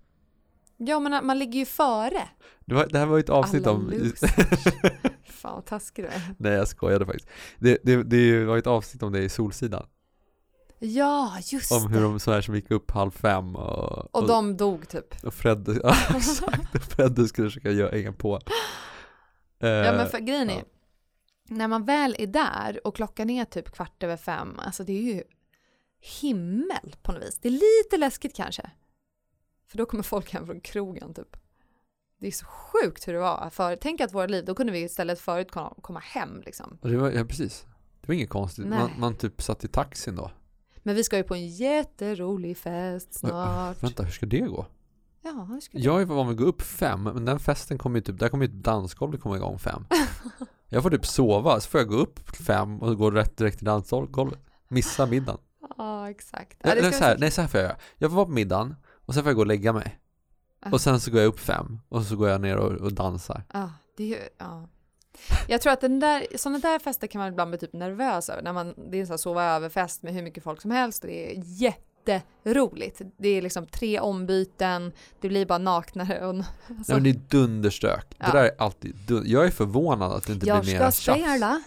Ja 0.87 1.01
men 1.01 1.27
man 1.27 1.39
ligger 1.39 1.59
ju 1.59 1.65
före. 1.65 2.29
Det, 2.65 2.75
var, 2.75 2.87
det 2.87 2.99
här 2.99 3.07
var 3.07 3.17
ju 3.17 3.21
ett 3.21 3.31
avsnitt 3.31 3.67
Alla 3.67 3.77
om... 3.77 4.13
Fan 5.25 5.55
vad 5.55 5.65
taskig 5.65 6.05
du 6.05 6.09
är. 6.09 6.35
Nej 6.39 6.53
jag 6.53 6.69
skojade 6.69 7.07
faktiskt. 7.07 7.29
Det, 7.59 7.79
det, 7.83 8.03
det 8.03 8.45
var 8.45 8.55
ju 8.55 8.59
ett 8.59 8.67
avsnitt 8.67 9.03
om 9.03 9.13
det 9.13 9.23
i 9.23 9.29
Solsidan. 9.29 9.87
Ja, 10.79 11.39
just 11.45 11.73
Om 11.73 11.93
hur 11.93 12.01
det. 12.01 12.07
de 12.07 12.21
så 12.21 12.33
här 12.33 12.41
som 12.41 12.55
gick 12.55 12.71
upp 12.71 12.91
halv 12.91 13.11
fem 13.11 13.57
och... 13.57 14.17
Och 14.17 14.27
de 14.27 14.57
dog 14.57 14.89
typ. 14.89 15.25
Och 15.25 15.35
Fred, 15.35 15.81
ja 15.83 15.97
exakt, 16.17 16.75
och 16.75 16.83
Fred 16.83 17.29
skulle 17.29 17.49
försöka 17.49 17.71
göra 17.71 17.91
hänga 17.91 18.13
på. 18.13 18.41
Ja 18.47 19.69
Eh, 19.69 19.97
men 19.97 20.09
för 20.09 20.19
grejen 20.19 20.51
är, 20.51 20.57
ja. 20.57 20.65
när 21.49 21.69
man 21.69 21.85
väl 21.85 22.17
är 22.19 22.27
där 22.27 22.87
och 22.87 22.97
klockan 22.97 23.31
är 23.31 23.45
typ 23.45 23.71
kvart 23.71 24.03
över 24.03 24.17
fem, 24.17 24.59
alltså 24.59 24.85
det 24.85 24.93
är 24.93 25.15
ju 25.15 25.23
himmel 26.21 26.97
på 27.03 27.13
något 27.13 27.23
vis. 27.23 27.39
Det 27.43 27.49
är 27.49 27.53
lite 27.53 27.97
läskigt 27.97 28.37
kanske. 28.37 28.71
För 29.73 29.79
då 29.79 29.87
kommer 29.87 30.03
folk 30.03 30.33
hem 30.33 30.47
från 30.47 30.61
krogen 30.61 31.15
typ. 31.15 31.37
Det 32.19 32.27
är 32.27 32.31
så 32.31 32.47
sjukt 32.47 33.09
hur 33.09 33.13
det 33.13 33.19
var 33.19 33.51
för 33.51 33.77
Tänk 33.77 34.01
att 34.01 34.15
våra 34.15 34.27
liv, 34.27 34.45
då 34.45 34.55
kunde 34.55 34.73
vi 34.73 34.81
istället 34.81 35.21
förut 35.21 35.51
komma, 35.83 36.01
hem 36.01 36.43
liksom. 36.47 36.79
det 36.83 36.97
var, 36.97 37.11
ja 37.11 37.25
precis. 37.25 37.67
Det 38.01 38.09
var 38.09 38.15
inget 38.15 38.29
konstigt. 38.29 38.67
Nej. 38.67 38.79
Man, 38.79 38.91
man 38.99 39.15
typ 39.15 39.43
satt 39.43 39.65
i 39.65 39.69
taxin 39.69 40.17
då. 40.17 40.31
Men 40.83 40.95
vi 40.95 41.05
ska 41.05 41.17
ju 41.17 41.23
på 41.23 41.35
en 41.35 41.49
jätterolig 41.49 42.57
fest 42.57 43.15
snart. 43.15 43.83
Vänta, 43.83 44.03
hur 44.03 44.13
ska 44.13 44.27
det 44.27 44.41
gå? 44.41 44.67
Ja, 45.23 45.47
hur 45.51 45.61
ska 45.61 45.79
det? 45.79 45.85
Jag 45.85 46.01
är 46.01 46.05
van 46.05 46.29
vid 46.29 46.37
att 46.37 46.43
gå 46.43 46.49
upp 46.49 46.63
fem, 46.63 47.03
men 47.03 47.25
den 47.25 47.39
festen 47.39 47.79
kommer 47.79 47.99
ju 47.99 48.03
typ, 48.03 48.19
där 48.19 48.29
kommer 48.29 48.47
ju 48.47 48.53
dansgolvet 48.53 49.21
komma 49.21 49.37
igång 49.37 49.59
fem. 49.59 49.85
Jag 50.69 50.83
får 50.83 50.91
typ 50.91 51.07
sova, 51.07 51.61
så 51.61 51.71
får 51.71 51.81
jag 51.81 51.89
gå 51.89 51.97
upp 51.97 52.37
fem 52.37 52.83
och 52.83 52.97
gå 52.97 53.11
rätt 53.11 53.37
direkt 53.37 53.59
till 53.59 53.67
dansgolvet. 53.67 54.39
Missa 54.69 55.07
middagen. 55.07 55.41
Ja, 55.79 56.11
exakt. 56.11 56.57
Ja, 56.65 56.71
ska 56.71 56.93
så 56.93 57.05
här, 57.05 57.19
nej 57.19 57.31
så 57.31 57.41
här 57.41 57.49
får 57.49 57.61
jag 57.61 57.69
göra. 57.69 57.79
Jag 57.99 58.11
får 58.11 58.17
vara 58.17 58.27
på 58.27 58.33
middagen, 58.33 58.75
och 59.07 59.15
sen 59.15 59.23
får 59.23 59.31
jag 59.31 59.37
gå 59.37 59.41
och 59.43 59.47
lägga 59.47 59.73
mig. 59.73 59.99
Ah. 60.61 60.71
Och 60.73 60.81
sen 60.81 61.01
så 61.01 61.11
går 61.11 61.21
jag 61.21 61.29
upp 61.29 61.41
fem, 61.41 61.81
och 61.89 62.03
så 62.03 62.17
går 62.17 62.29
jag 62.29 62.41
ner 62.41 62.57
och, 62.57 62.73
och 62.73 62.93
dansar. 62.93 63.43
Ja, 63.53 63.71
det 63.97 64.03
är 64.05 64.09
ju, 64.09 64.19
ja. 64.39 64.69
Jag 65.49 65.61
tror 65.61 65.73
att 65.73 65.81
den 65.81 66.01
där, 66.01 66.27
sådana 66.37 66.59
där 66.59 66.79
fester 66.79 67.07
kan 67.07 67.19
man 67.19 67.29
ibland 67.29 67.51
bli 67.51 67.59
typ 67.59 67.73
nervös 67.73 68.29
över. 68.31 68.43
När 68.43 68.53
man, 68.53 68.75
det 68.91 68.97
är 68.97 69.01
en 69.01 69.07
sån 69.07 69.13
här 69.13 69.19
sova 69.19 69.45
över-fest 69.45 70.03
med 70.03 70.15
hur 70.15 70.23
mycket 70.23 70.45
folk 70.45 70.61
som 70.61 70.71
helst 70.71 71.05
och 71.05 71.11
det 71.11 71.33
är 71.33 71.43
jätteroligt. 71.45 73.01
Det 73.17 73.29
är 73.29 73.43
liksom 73.43 73.67
tre 73.67 74.01
ombyten, 74.01 74.93
det 75.21 75.29
blir 75.29 75.47
bara 75.47 75.59
naknare 75.59 76.27
och... 76.27 76.35
Nej, 76.35 76.45
Alltså, 76.79 76.93
men 76.95 77.03
det 77.03 77.11
är 77.11 77.21
dunderstök. 77.29 78.07
Ja. 78.19 78.27
Det 78.27 78.33
där 78.39 78.45
är 78.45 78.51
alltid 78.59 78.95
dun- 79.07 79.23
Jag 79.27 79.47
är 79.47 79.51
förvånad 79.51 80.13
att 80.13 80.27
det 80.27 80.33
inte 80.33 80.47
jag 80.47 80.63
blir 80.63 80.75
ska 80.75 80.85
mer 80.85 80.91
tjafs. 80.91 81.21
spela. 81.23 81.63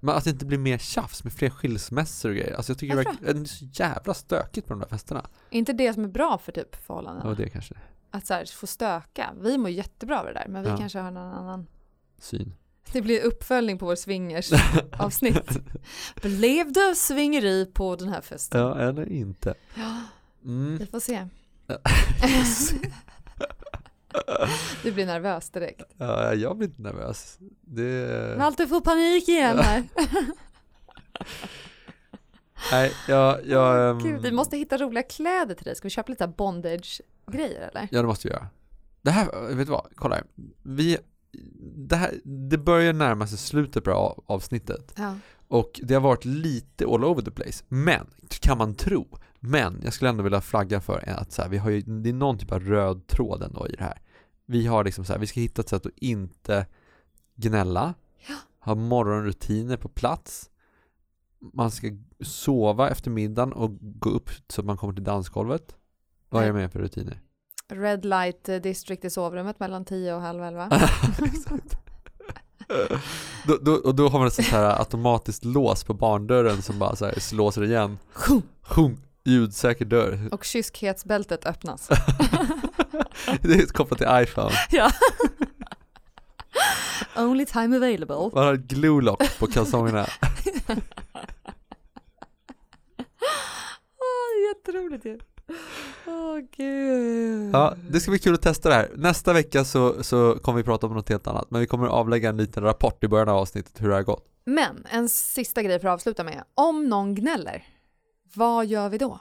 Men 0.00 0.14
att 0.16 0.24
det 0.24 0.30
inte 0.30 0.46
blir 0.46 0.58
mer 0.58 0.78
tjafs 0.78 1.24
med 1.24 1.32
fler 1.32 1.50
skilsmässor 1.50 2.28
och 2.30 2.36
grejer. 2.36 2.54
Alltså 2.54 2.72
jag 2.72 2.78
tycker 2.78 2.96
verkar, 2.96 3.16
det 3.20 3.30
är 3.40 3.44
så 3.44 3.64
jävla 3.72 4.14
stökigt 4.14 4.66
på 4.66 4.72
de 4.72 4.80
där 4.80 4.88
festerna. 4.88 5.26
Är 5.50 5.58
inte 5.58 5.72
det 5.72 5.92
som 5.94 6.04
är 6.04 6.08
bra 6.08 6.38
för 6.38 6.52
typ 6.52 6.76
förhållanden? 6.86 7.28
Ja, 7.28 7.34
det 7.34 7.48
kanske 7.50 7.74
Att 8.10 8.26
så 8.26 8.34
här, 8.34 8.44
få 8.56 8.66
stöka. 8.66 9.30
Vi 9.40 9.58
mår 9.58 9.70
jättebra 9.70 10.20
av 10.20 10.26
det 10.26 10.32
där, 10.32 10.46
men 10.48 10.62
vi 10.62 10.68
Ja. 10.68 10.76
kanske 10.76 10.98
har 10.98 11.10
någon 11.10 11.32
annan. 11.34 11.66
syn. 12.20 12.54
Det 12.92 13.02
blir 13.02 13.20
uppföljning 13.22 13.78
på 13.78 13.86
vår 13.86 13.96
swingers 13.96 14.50
avsnitt. 14.92 15.58
Blev 16.22 16.72
det 16.72 16.94
swingeri 16.96 17.66
på 17.66 17.96
den 17.96 18.08
här 18.08 18.20
festen? 18.20 18.60
Ja, 18.60 18.78
eller 18.78 19.12
inte. 19.12 19.54
Ja, 19.74 20.00
Mm. 20.44 20.76
vi 20.78 20.86
får 20.86 21.00
se. 21.00 21.26
Du 24.82 24.92
blir 24.92 25.06
nervös 25.06 25.50
direkt. 25.50 25.94
Ja, 25.96 26.34
jag 26.34 26.56
blir 26.56 26.68
inte 26.68 26.82
nervös. 26.82 27.38
Det... 27.60 28.38
Malte 28.38 28.66
får 28.66 28.80
panik 28.80 29.28
igen 29.28 29.58
här. 29.58 29.84
Nej, 32.72 32.92
jag... 33.08 33.46
jag 33.46 33.90
ehm, 33.90 33.98
Gud, 33.98 34.22
vi 34.22 34.32
måste 34.32 34.56
hitta 34.56 34.78
roliga 34.78 35.02
kläder 35.02 35.54
till 35.54 35.64
dig. 35.64 35.76
Ska 35.76 35.86
vi 35.86 35.90
köpa 35.90 36.12
lite 36.12 36.28
bondage-grejer 36.28 37.60
eller? 37.60 37.88
Ja, 37.90 38.00
det 38.02 38.08
måste 38.08 38.28
vi 38.28 38.34
göra. 38.34 38.48
Det 39.02 39.10
här, 39.10 39.54
vet 39.54 39.66
du 39.66 39.72
vad? 39.72 39.86
Kolla 39.94 40.14
här. 40.14 40.24
Vi... 40.62 40.98
Det, 41.76 41.96
här, 41.96 42.14
det 42.24 42.58
börjar 42.58 42.92
närma 42.92 43.26
sig 43.26 43.38
slutet 43.38 43.84
på 43.84 44.22
avsnittet. 44.26 44.94
Ja. 44.96 45.14
Och 45.48 45.80
det 45.82 45.94
har 45.94 46.00
varit 46.00 46.24
lite 46.24 46.84
all 46.84 47.04
over 47.04 47.22
the 47.22 47.30
place. 47.30 47.64
Men, 47.68 48.06
kan 48.40 48.58
man 48.58 48.74
tro. 48.74 49.18
Men 49.40 49.80
jag 49.84 49.92
skulle 49.92 50.10
ändå 50.10 50.22
vilja 50.22 50.40
flagga 50.40 50.80
för 50.80 51.08
att 51.08 51.32
så 51.32 51.42
här, 51.42 51.48
vi 51.48 51.58
har 51.58 51.70
ju, 51.70 51.80
det 51.80 52.08
är 52.08 52.12
någon 52.12 52.38
typ 52.38 52.52
av 52.52 52.60
röd 52.60 53.06
tråd 53.06 53.42
ändå 53.42 53.68
i 53.68 53.72
det 53.72 53.84
här. 53.84 54.00
Vi 54.50 54.66
har 54.66 54.84
liksom 54.84 55.04
så 55.04 55.12
här, 55.12 55.20
vi 55.20 55.26
ska 55.26 55.40
hitta 55.40 55.62
ett 55.62 55.68
sätt 55.68 55.86
att 55.86 55.92
inte 55.96 56.66
gnälla. 57.36 57.94
Ha 58.60 58.74
morgonrutiner 58.74 59.76
på 59.76 59.88
plats. 59.88 60.50
Man 61.52 61.70
ska 61.70 61.90
sova 62.20 62.90
efter 62.90 63.10
middagen 63.10 63.52
och 63.52 63.70
gå 63.80 64.10
upp 64.10 64.30
så 64.48 64.60
att 64.60 64.66
man 64.66 64.76
kommer 64.76 64.94
till 64.94 65.04
dansgolvet. 65.04 65.76
Vad 66.28 66.42
är 66.42 66.46
det 66.46 66.52
med 66.52 66.72
för 66.72 66.78
rutiner? 66.78 67.20
Red 67.68 68.04
light 68.04 68.44
district 68.44 69.04
i 69.04 69.10
sovrummet 69.10 69.60
mellan 69.60 69.84
10 69.84 70.14
och 70.14 70.20
halv 70.20 70.42
11. 70.42 70.70
Exakt. 71.22 71.78
då, 73.46 73.58
då, 73.62 73.72
och 73.72 73.94
då 73.94 74.08
har 74.08 74.18
man 74.18 74.28
ett 74.28 74.34
sånt 74.34 74.48
här 74.48 74.78
automatiskt 74.78 75.44
lås 75.44 75.84
på 75.84 75.94
barndörren 75.94 76.62
som 76.62 76.78
bara 76.78 76.96
så 76.96 77.04
här 77.04 77.20
slåser 77.20 77.64
igen. 77.64 77.98
Sjung, 78.62 78.98
ljudsäker 79.28 79.84
dörr. 79.84 80.28
Och 80.32 80.44
kyskhetsbältet 80.44 81.46
öppnas. 81.46 81.88
Det 83.42 83.54
är 83.54 83.66
kopplat 83.66 83.98
till 83.98 84.08
iPhone. 84.10 84.54
ja. 84.70 84.90
Only 87.16 87.46
time 87.46 87.76
available. 87.76 88.30
Man 88.34 88.44
har 88.46 88.54
ett 88.54 88.60
glue 88.60 89.02
lock 89.02 89.38
på 89.38 89.46
kalsongerna. 89.46 90.06
Åh, 93.98 94.48
jätteroligt 94.48 95.04
ju. 95.04 95.18
Åh 96.06 96.38
gud. 96.56 97.54
Ja, 97.54 97.74
det 97.90 98.00
ska 98.00 98.10
bli 98.10 98.18
kul 98.18 98.34
att 98.34 98.42
testa 98.42 98.68
det 98.68 98.74
här. 98.74 98.90
Nästa 98.96 99.32
vecka 99.32 99.64
så, 99.64 100.04
så 100.04 100.38
kommer 100.42 100.56
vi 100.56 100.64
prata 100.64 100.86
om 100.86 100.94
något 100.94 101.08
helt 101.08 101.26
annat. 101.26 101.50
Men 101.50 101.60
vi 101.60 101.66
kommer 101.66 101.86
avlägga 101.86 102.28
en 102.28 102.36
liten 102.36 102.62
rapport 102.62 103.04
i 103.04 103.08
början 103.08 103.28
av 103.28 103.36
avsnittet 103.36 103.72
hur 103.82 103.88
det 103.88 103.94
har 103.94 104.02
gått. 104.02 104.24
Men 104.44 104.86
en 104.90 105.08
sista 105.08 105.62
grej 105.62 105.80
för 105.80 105.88
att 105.88 105.94
avsluta 105.94 106.24
med. 106.24 106.44
Om 106.54 106.88
någon 106.88 107.14
gnäller, 107.14 107.64
vad 108.34 108.66
gör 108.66 108.88
vi 108.88 108.98
då? 108.98 109.20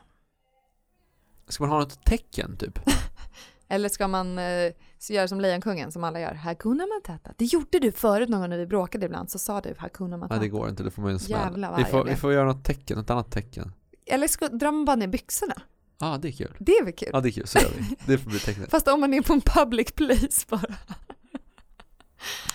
Ska 1.48 1.64
man 1.64 1.72
ha 1.72 1.80
något 1.80 2.06
tecken 2.06 2.58
typ? 2.58 2.80
Eller 3.68 3.90
ska 3.90 4.08
man 4.08 4.40
eh, 4.40 4.72
göra 5.10 5.28
som 5.28 5.42
Lejonkungen 5.42 5.92
som 5.92 6.04
alla 6.04 6.20
gör? 6.20 6.34
Hakuna 6.34 6.84
Matata. 6.88 7.34
Det 7.38 7.46
gjorde 7.46 7.80
du 7.80 7.92
förut 7.92 8.30
någon 8.30 8.40
gång 8.42 8.50
när 8.50 8.58
vi 8.58 8.66
bråkade 8.66 9.06
ibland 9.06 9.32
så 9.32 9.40
sa 9.40 9.62
du 9.62 9.74
Hakuna 9.78 10.18
Matata. 10.18 10.36
Nej 10.40 10.50
det 10.50 10.58
går 10.58 10.70
inte, 10.70 10.84
det 10.84 10.92
får 10.92 11.02
man 11.02 11.12
ju 11.12 11.14
en 11.14 11.20
smäll. 11.20 11.68
Vi 11.78 11.84
får, 11.84 12.06
vi 12.06 12.16
får 12.16 12.34
göra 12.34 12.46
något 12.46 12.64
tecken, 12.66 13.00
ett 13.00 13.10
annat 13.10 13.32
tecken. 13.32 13.74
Eller 14.06 14.28
ska, 14.28 14.48
drar 14.48 14.72
man 14.72 14.86
bara 14.86 14.96
ner 14.96 15.08
byxorna? 15.08 15.62
Ja, 16.00 16.14
ah, 16.14 16.18
det 16.18 16.28
är 16.28 16.32
kul. 16.32 16.56
Det 16.60 16.72
är 16.72 16.84
väl 16.84 16.94
kul? 16.94 17.10
Ja, 17.14 17.22
det 17.22 17.30
är 17.30 17.32
kul. 17.32 17.48
Så 17.48 17.60
gör 17.60 17.72
vi. 17.78 17.96
Det 18.06 18.18
får 18.18 18.30
bli 18.30 18.40
tecknet. 18.40 18.70
Fast 18.72 18.88
om 18.88 19.00
man 19.00 19.14
är 19.14 19.22
på 19.22 19.34
en 19.34 19.42
public 19.42 19.92
place 19.92 20.46
bara. 20.50 20.76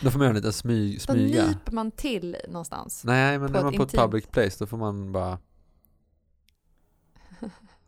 Då 0.02 0.10
får 0.10 0.18
man 0.18 0.24
göra 0.24 0.30
en 0.30 0.36
liten 0.36 0.52
smy, 0.52 0.94
Då 0.94 1.00
smyga. 1.00 1.46
nyper 1.46 1.72
man 1.72 1.90
till 1.90 2.36
någonstans. 2.48 3.04
Nej, 3.04 3.38
men 3.38 3.48
på 3.48 3.52
när 3.52 3.62
man 3.64 3.74
är 3.74 3.78
på 3.78 3.82
ett 3.82 3.92
intimt- 3.92 4.02
public 4.02 4.26
place 4.26 4.56
då 4.58 4.66
får 4.66 4.76
man 4.76 5.12
bara 5.12 5.38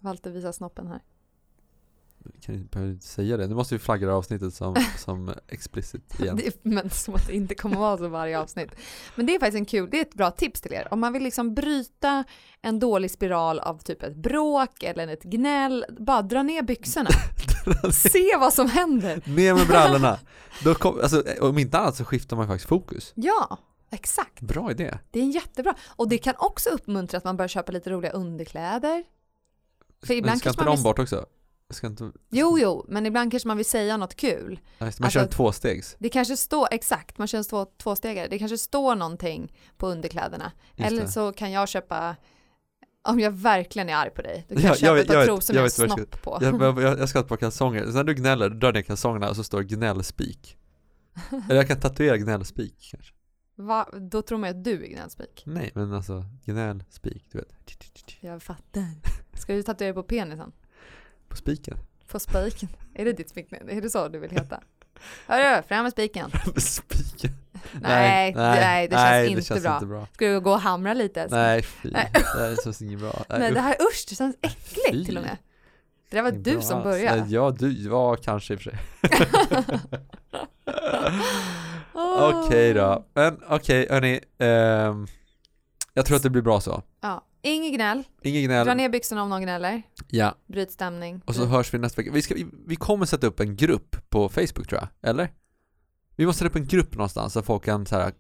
Walter 0.05 0.31
visar 0.31 0.53
snoppen 0.53 0.87
här. 0.87 1.03
kan 2.41 2.55
inte, 2.55 2.69
behöver 2.69 2.93
inte 2.93 3.07
säga 3.07 3.37
det. 3.37 3.47
Nu 3.47 3.55
måste 3.55 3.75
vi 3.75 3.79
flagga 3.79 4.07
det 4.07 4.13
här 4.13 4.19
avsnittet 4.19 4.55
som, 4.55 4.77
som 4.99 5.35
explicit 5.49 6.21
igen. 6.21 6.37
Det 6.37 6.65
men 6.65 6.91
som 6.91 7.15
att 7.15 7.27
det 7.27 7.37
inte 7.37 7.55
kommer 7.55 7.77
vara 7.77 7.99
så 7.99 8.09
varje 8.09 8.39
avsnitt. 8.39 8.71
Men 9.15 9.27
det 9.27 9.35
är 9.35 9.39
faktiskt 9.39 9.59
en 9.59 9.65
kul, 9.65 9.89
det 9.91 9.99
är 9.99 10.03
ett 10.03 10.15
bra 10.15 10.31
tips 10.31 10.61
till 10.61 10.73
er. 10.73 10.89
Om 10.91 11.01
man 11.01 11.13
vill 11.13 11.23
liksom 11.23 11.55
bryta 11.55 12.25
en 12.63 12.79
dålig 12.79 13.11
spiral 13.11 13.59
av 13.59 13.79
typ 13.79 14.03
ett 14.03 14.17
bråk 14.17 14.83
eller 14.83 15.09
ett 15.09 15.23
gnäll, 15.23 15.85
bara 15.99 16.23
dra 16.23 16.43
ner 16.43 16.63
byxorna. 16.63 17.11
Se 17.93 18.37
vad 18.37 18.53
som 18.53 18.71
händer. 18.71 19.23
Ner 19.37 19.55
med 19.55 19.67
brallorna. 19.67 20.19
Då 20.65 20.75
kom, 20.75 21.01
alltså, 21.01 21.25
om 21.41 21.59
inte 21.59 21.79
annat 21.79 21.97
så 21.97 22.05
skiftar 22.05 22.37
man 22.37 22.47
faktiskt 22.47 22.69
fokus. 22.69 23.13
Ja, 23.15 23.59
exakt. 23.91 24.41
Bra 24.41 24.71
idé. 24.71 24.99
Det 25.11 25.19
är 25.19 25.23
en 25.23 25.31
jättebra. 25.31 25.75
Och 25.97 26.09
det 26.09 26.19
kan 26.19 26.35
också 26.39 26.71
uppmuntra 26.71 27.19
att 27.19 27.25
man 27.25 27.37
börjar 27.37 27.49
köpa 27.49 27.73
lite 27.73 27.91
roliga 27.91 28.13
underkläder. 28.13 29.05
För 30.07 30.15
ibland 30.15 30.39
ska 30.39 30.53
vill- 30.75 30.83
bort 30.83 30.99
också? 30.99 31.27
Inte, 31.83 32.13
Jo, 32.31 32.59
jo, 32.59 32.85
men 32.89 33.07
ibland 33.07 33.31
kanske 33.31 33.47
man 33.49 33.57
vill 33.57 33.67
säga 33.67 33.97
något 33.97 34.15
kul. 34.15 34.61
Ja, 34.79 34.85
man 34.85 34.93
kör 34.93 35.21
en 35.21 35.25
Alltså- 35.25 35.37
tvåstegs. 35.37 35.97
Det 35.99 36.09
kanske 36.09 36.37
står, 36.37 36.69
exakt, 36.71 37.19
man 37.19 37.29
kör 37.29 37.39
en 37.39 37.45
två, 37.45 37.65
tvåstegare. 37.65 38.27
Det 38.29 38.39
kanske 38.39 38.59
står 38.59 38.95
någonting 38.97 39.53
på 39.77 39.87
underkläderna. 39.89 40.53
Just 40.75 40.87
Eller 40.91 41.03
det. 41.03 41.09
så 41.09 41.33
kan 41.33 41.53
jag 41.53 41.69
köpa, 41.69 42.17
om 43.09 43.21
jag 43.21 43.31
verkligen 43.31 43.89
är 43.89 43.95
arg 43.97 44.11
på 44.11 44.23
dig, 44.23 44.47
då 44.49 44.55
kan 44.55 44.65
Ja, 44.65 44.75
köpa 44.75 44.87
jag 44.87 44.99
ett 44.99 45.07
par 45.09 45.25
trosor 45.25 45.55
med 45.55 45.63
vet 45.63 45.79
jag 45.79 45.91
snopp 45.93 46.23
på. 46.23 46.39
Jag, 46.41 46.61
jag, 46.83 46.99
jag 46.99 47.09
ska 47.09 47.19
ha 47.19 47.23
ett 47.23 47.29
par 47.29 47.37
kalsonger. 47.37 47.85
Så 47.87 47.91
när 47.93 48.05
du 48.05 48.15
gnäller, 48.15 48.49
då 48.51 48.57
drar 48.57 48.73
ner 48.73 48.83
kalsongerna 48.83 49.31
och 49.31 49.37
så 49.37 49.45
står 49.45 49.63
gnällspik. 49.63 50.57
Eller 51.31 51.57
jag 51.57 51.69
kan 51.69 51.81
tatuera 51.81 52.17
gnällspik 52.17 52.89
kanske. 52.91 53.15
Va? 53.57 53.89
Då 54.11 54.23
tror 54.23 54.39
man 54.39 54.51
att 54.51 54.65
du 54.65 54.85
är 54.85 54.89
gnällspik. 54.89 55.43
Nej, 55.47 55.71
men 55.75 55.93
alltså 55.93 56.25
gnällspik, 56.45 57.29
du 57.33 57.39
vet. 57.39 57.55
Jag 58.21 58.43
fattar. 58.43 58.87
Ska 59.37 59.53
du 59.55 59.63
tatuera 59.63 59.95
på 59.95 60.03
penisen? 60.03 60.53
På 61.29 61.37
spiken. 61.37 61.77
På 62.09 62.19
spiken? 62.19 62.69
Är 62.95 63.05
det 63.05 63.13
ditt 63.13 63.31
smeknamn? 63.31 63.69
Är 63.69 63.81
det 63.81 63.91
så 63.91 64.09
du 64.09 64.19
vill 64.19 64.31
heta? 64.31 64.61
Hörru, 65.27 65.63
fram 65.63 65.83
med 65.83 65.93
spiken. 65.93 66.31
spiken. 66.57 67.31
Nej, 67.81 68.35
nej, 68.35 68.89
det 68.89 68.97
känns 68.97 69.29
inte 69.31 69.43
känns 69.43 69.63
bra. 69.63 69.75
inte 69.75 69.87
bra. 69.87 70.07
Ska 70.13 70.27
du 70.27 70.41
gå 70.41 70.51
och 70.53 70.61
hamra 70.61 70.95
lite? 70.95 71.27
Nej, 71.31 71.63
fy. 71.63 71.91
Nej. 71.91 72.11
Det 72.13 72.21
här 72.39 72.57
känns 72.65 72.83
inget 72.83 72.99
bra. 73.01 73.25
Nej, 73.29 73.39
det 73.41 73.59
usch. 73.59 73.63
här 73.65 73.77
usch, 73.81 74.05
det 74.09 74.15
känns 74.15 74.37
äckligt 74.41 74.91
Fy. 74.91 75.05
till 75.05 75.17
och 75.17 75.23
med. 75.23 75.37
Det 76.11 76.17
där 76.17 76.23
var 76.23 76.33
Bra 76.33 76.41
du 76.55 76.61
som 76.61 76.83
började. 76.83 77.21
Nej, 77.21 77.33
Ja, 77.33 77.51
du, 77.59 77.73
ja 77.73 78.17
kanske 78.17 78.55
i 78.55 78.57
och 78.57 78.61
för 78.61 78.71
sig. 78.71 78.79
Okej 82.21 82.75
då. 82.75 83.07
Men 83.15 83.41
okej, 83.49 83.87
hörni. 83.91 84.21
ehm, 84.39 85.07
jag 85.95 86.07
tror 86.07 86.17
att 86.17 86.23
det 86.23 86.31
blir 86.31 86.43
bra 86.43 86.61
så. 86.61 86.83
Ja. 87.01 87.25
Inget 87.45 87.75
gnäll. 87.75 88.03
Ingen 88.23 88.51
Dra 88.51 88.65
gnäll. 88.65 88.77
ner 88.77 88.89
byxorna 88.89 89.23
om 89.23 89.29
någon 89.31 89.43
gnäller. 89.43 89.83
Ja, 90.11 90.35
Bryt 90.47 90.71
stämning. 90.71 91.23
och 91.25 91.35
så 91.35 91.41
Bryt- 91.41 91.51
hörs 91.51 91.75
vi 91.75 91.79
nästa 91.79 92.01
vecka. 92.03 92.13
Vi, 92.15 92.23
ska, 92.23 92.35
vi, 92.35 92.47
vi 92.67 92.77
kommer 92.77 93.07
sätta 93.07 93.27
upp 93.27 93.41
en 93.41 93.57
grupp 93.57 93.97
på 94.11 94.29
Facebook 94.29 94.69
tror 94.69 94.81
jag, 94.81 95.11
eller? 95.11 95.29
Vi 96.17 96.27
måste 96.27 96.39
sätta 96.39 96.49
upp 96.49 96.57
en 96.57 96.67
grupp 96.67 96.93
någonstans 96.95 97.33
så 97.33 97.43
folk 97.43 97.65
kan 97.65 97.87
så 97.87 97.97
här, 97.97 98.13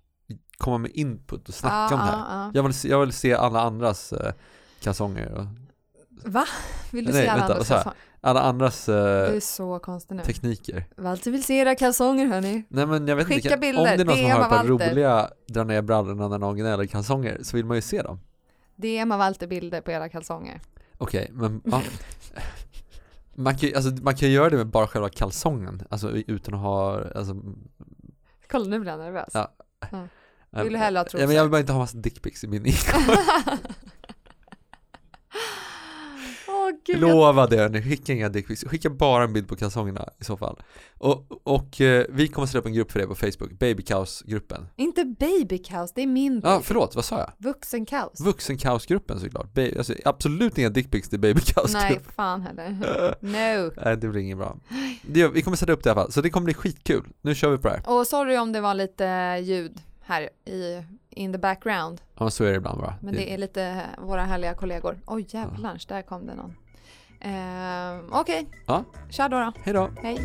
komma 0.58 0.78
med 0.78 0.90
input 0.94 1.48
och 1.48 1.54
snacka 1.54 1.74
Ja, 1.76 1.84
om 1.94 2.00
det 2.00 2.04
här. 2.06 2.18
ja, 2.18 2.26
ja. 2.44 2.50
Jag 2.54 2.62
vill 2.62 2.74
se, 2.74 2.88
jag 2.88 3.00
vill 3.00 3.12
se 3.12 3.34
alla 3.34 3.60
andras 3.60 4.12
eh, 4.12 4.32
kalsonger 4.80 5.32
och 5.34 5.44
Va? 6.26 6.44
Vill 6.92 7.04
du 7.04 7.12
Nej, 7.12 7.22
se 7.22 7.28
alla 7.28 7.38
vänta, 7.40 7.52
andras 7.54 7.68
kalsonger? 7.68 7.98
alla 8.20 8.40
andras 8.42 8.88
eh, 8.88 8.94
Du 9.30 9.36
är 9.36 9.40
så 9.40 9.78
konstig 9.78 10.14
nu. 10.16 10.22
tekniker. 10.22 10.84
Walter 10.96 11.30
vill 11.30 11.44
se 11.44 11.54
era 11.58 11.74
kalsonger 11.74 12.26
hörni. 12.26 12.64
Nej 12.68 12.86
men 12.86 13.08
jag 13.08 13.16
vet 13.16 13.26
Skicka 13.26 13.48
inte, 13.48 13.58
bilder, 13.60 13.80
om 13.80 13.84
det 13.84 14.02
är 14.02 14.04
någon 14.04 14.16
som 14.16 14.30
har 14.30 14.40
ett 14.42 14.48
par 14.48 14.64
roliga 14.64 15.30
dra 15.48 15.64
ner 15.64 15.82
brallorna 15.82 16.28
när 16.28 16.38
någon 16.38 16.56
gnäller 16.56 16.86
kalsonger 16.86 17.38
så 17.42 17.56
vill 17.56 17.66
man 17.66 17.76
ju 17.76 17.80
se 17.82 18.02
dem. 18.02 18.20
DM 18.76 19.12
av 19.12 19.18
Walter 19.18 19.46
bilder 19.46 19.80
på 19.80 19.90
era 19.90 20.08
kalsonger. 20.08 20.60
Okej, 20.98 21.30
men 21.32 21.62
ja. 21.64 21.82
man, 23.34 23.56
kan, 23.56 23.70
alltså, 23.76 23.90
man 24.02 24.16
kan 24.16 24.30
göra 24.30 24.50
det 24.50 24.56
med 24.56 24.66
bara 24.66 24.86
själva 24.86 25.08
kalsongen, 25.08 25.82
alltså 25.90 26.10
utan 26.10 26.54
att 26.54 26.60
ha, 26.60 27.02
alltså, 27.14 27.36
Kolla 28.50 28.64
nu 28.64 28.80
blir 28.80 28.90
jag 28.90 29.00
nervös. 29.00 29.30
Ja. 29.32 29.52
Vill 30.62 30.72
du 30.72 30.78
hellre 30.78 30.98
ha 30.98 31.06
ja, 31.12 31.26
men 31.26 31.36
jag 31.36 31.42
vill 31.42 31.50
bara 31.50 31.60
inte 31.60 31.72
ha 31.72 31.78
massa 31.78 31.98
dickpics 31.98 32.44
i 32.44 32.46
min 32.46 32.66
inkorg. 32.66 33.04
Gud. 36.86 37.00
Lova 37.00 37.46
det 37.46 37.68
nu, 37.68 37.82
skicka 37.82 38.12
inga 38.12 38.28
dickpics, 38.28 38.64
skicka 38.64 38.90
bara 38.90 39.24
en 39.24 39.32
bild 39.32 39.48
på 39.48 39.56
kalsongerna 39.56 40.08
i 40.20 40.24
så 40.24 40.36
fall. 40.36 40.62
Och, 40.98 41.26
och 41.44 41.80
eh, 41.80 42.04
vi 42.08 42.28
kommer 42.28 42.46
sätta 42.46 42.58
upp 42.58 42.66
en 42.66 42.72
grupp 42.72 42.92
för 42.92 42.98
det 43.00 43.06
på 43.06 43.14
Facebook, 43.14 43.52
Babykaos-gruppen. 43.58 44.66
Inte 44.76 45.04
babykaos, 45.04 45.92
det 45.94 46.02
är 46.02 46.06
min 46.06 46.40
Ja, 46.44 46.50
baby. 46.50 46.64
förlåt, 46.64 46.94
vad 46.94 47.04
sa 47.04 47.18
jag? 47.18 47.30
Vuxenkaos. 47.38 48.20
Vuxenkaosgruppen 48.20 49.20
såklart. 49.20 49.52
Ba- 49.54 49.78
alltså, 49.78 49.94
absolut 50.04 50.58
inga 50.58 50.68
dickpics 50.70 51.08
till 51.08 51.20
Babykaosgruppen. 51.20 51.88
Nej, 51.90 52.00
fan 52.16 52.42
heller. 52.42 52.70
No. 53.20 53.72
Nej, 53.84 53.96
det 53.96 54.08
blir 54.08 54.20
inget 54.20 54.38
bra. 54.38 54.56
Det 55.02 55.28
vi 55.28 55.42
kommer 55.42 55.56
sätta 55.56 55.72
upp 55.72 55.82
det 55.82 55.88
i 55.88 55.90
alla 55.90 56.00
fall, 56.02 56.12
så 56.12 56.20
det 56.20 56.30
kommer 56.30 56.44
bli 56.44 56.54
skitkul. 56.54 57.04
Nu 57.22 57.34
kör 57.34 57.50
vi 57.50 57.58
på 57.58 57.68
det 57.68 57.74
här. 57.74 57.98
Och 57.98 58.06
sorry 58.06 58.36
om 58.38 58.52
det 58.52 58.60
var 58.60 58.74
lite 58.74 59.38
ljud 59.42 59.80
här 60.02 60.22
i 60.48 60.82
in 61.10 61.32
the 61.32 61.38
background. 61.38 62.00
Ja, 62.18 62.30
så 62.30 62.44
är 62.44 62.50
det 62.50 62.56
ibland 62.56 62.80
bara. 62.80 62.94
Men 63.02 63.14
det 63.14 63.32
är 63.34 63.38
lite 63.38 63.80
våra 63.98 64.24
härliga 64.24 64.54
kollegor. 64.54 64.98
Oj 65.06 65.26
jävlar, 65.28 65.80
där 65.88 66.02
kom 66.02 66.26
det 66.26 66.34
någon. 66.34 66.54
Eh, 67.24 68.20
Okej, 68.20 68.46
Ja. 68.66 68.84
kör 69.10 69.28
då 69.28 69.36
då. 69.40 69.52
Hej 69.64 69.74
då. 69.74 69.88
Hej. 70.02 70.18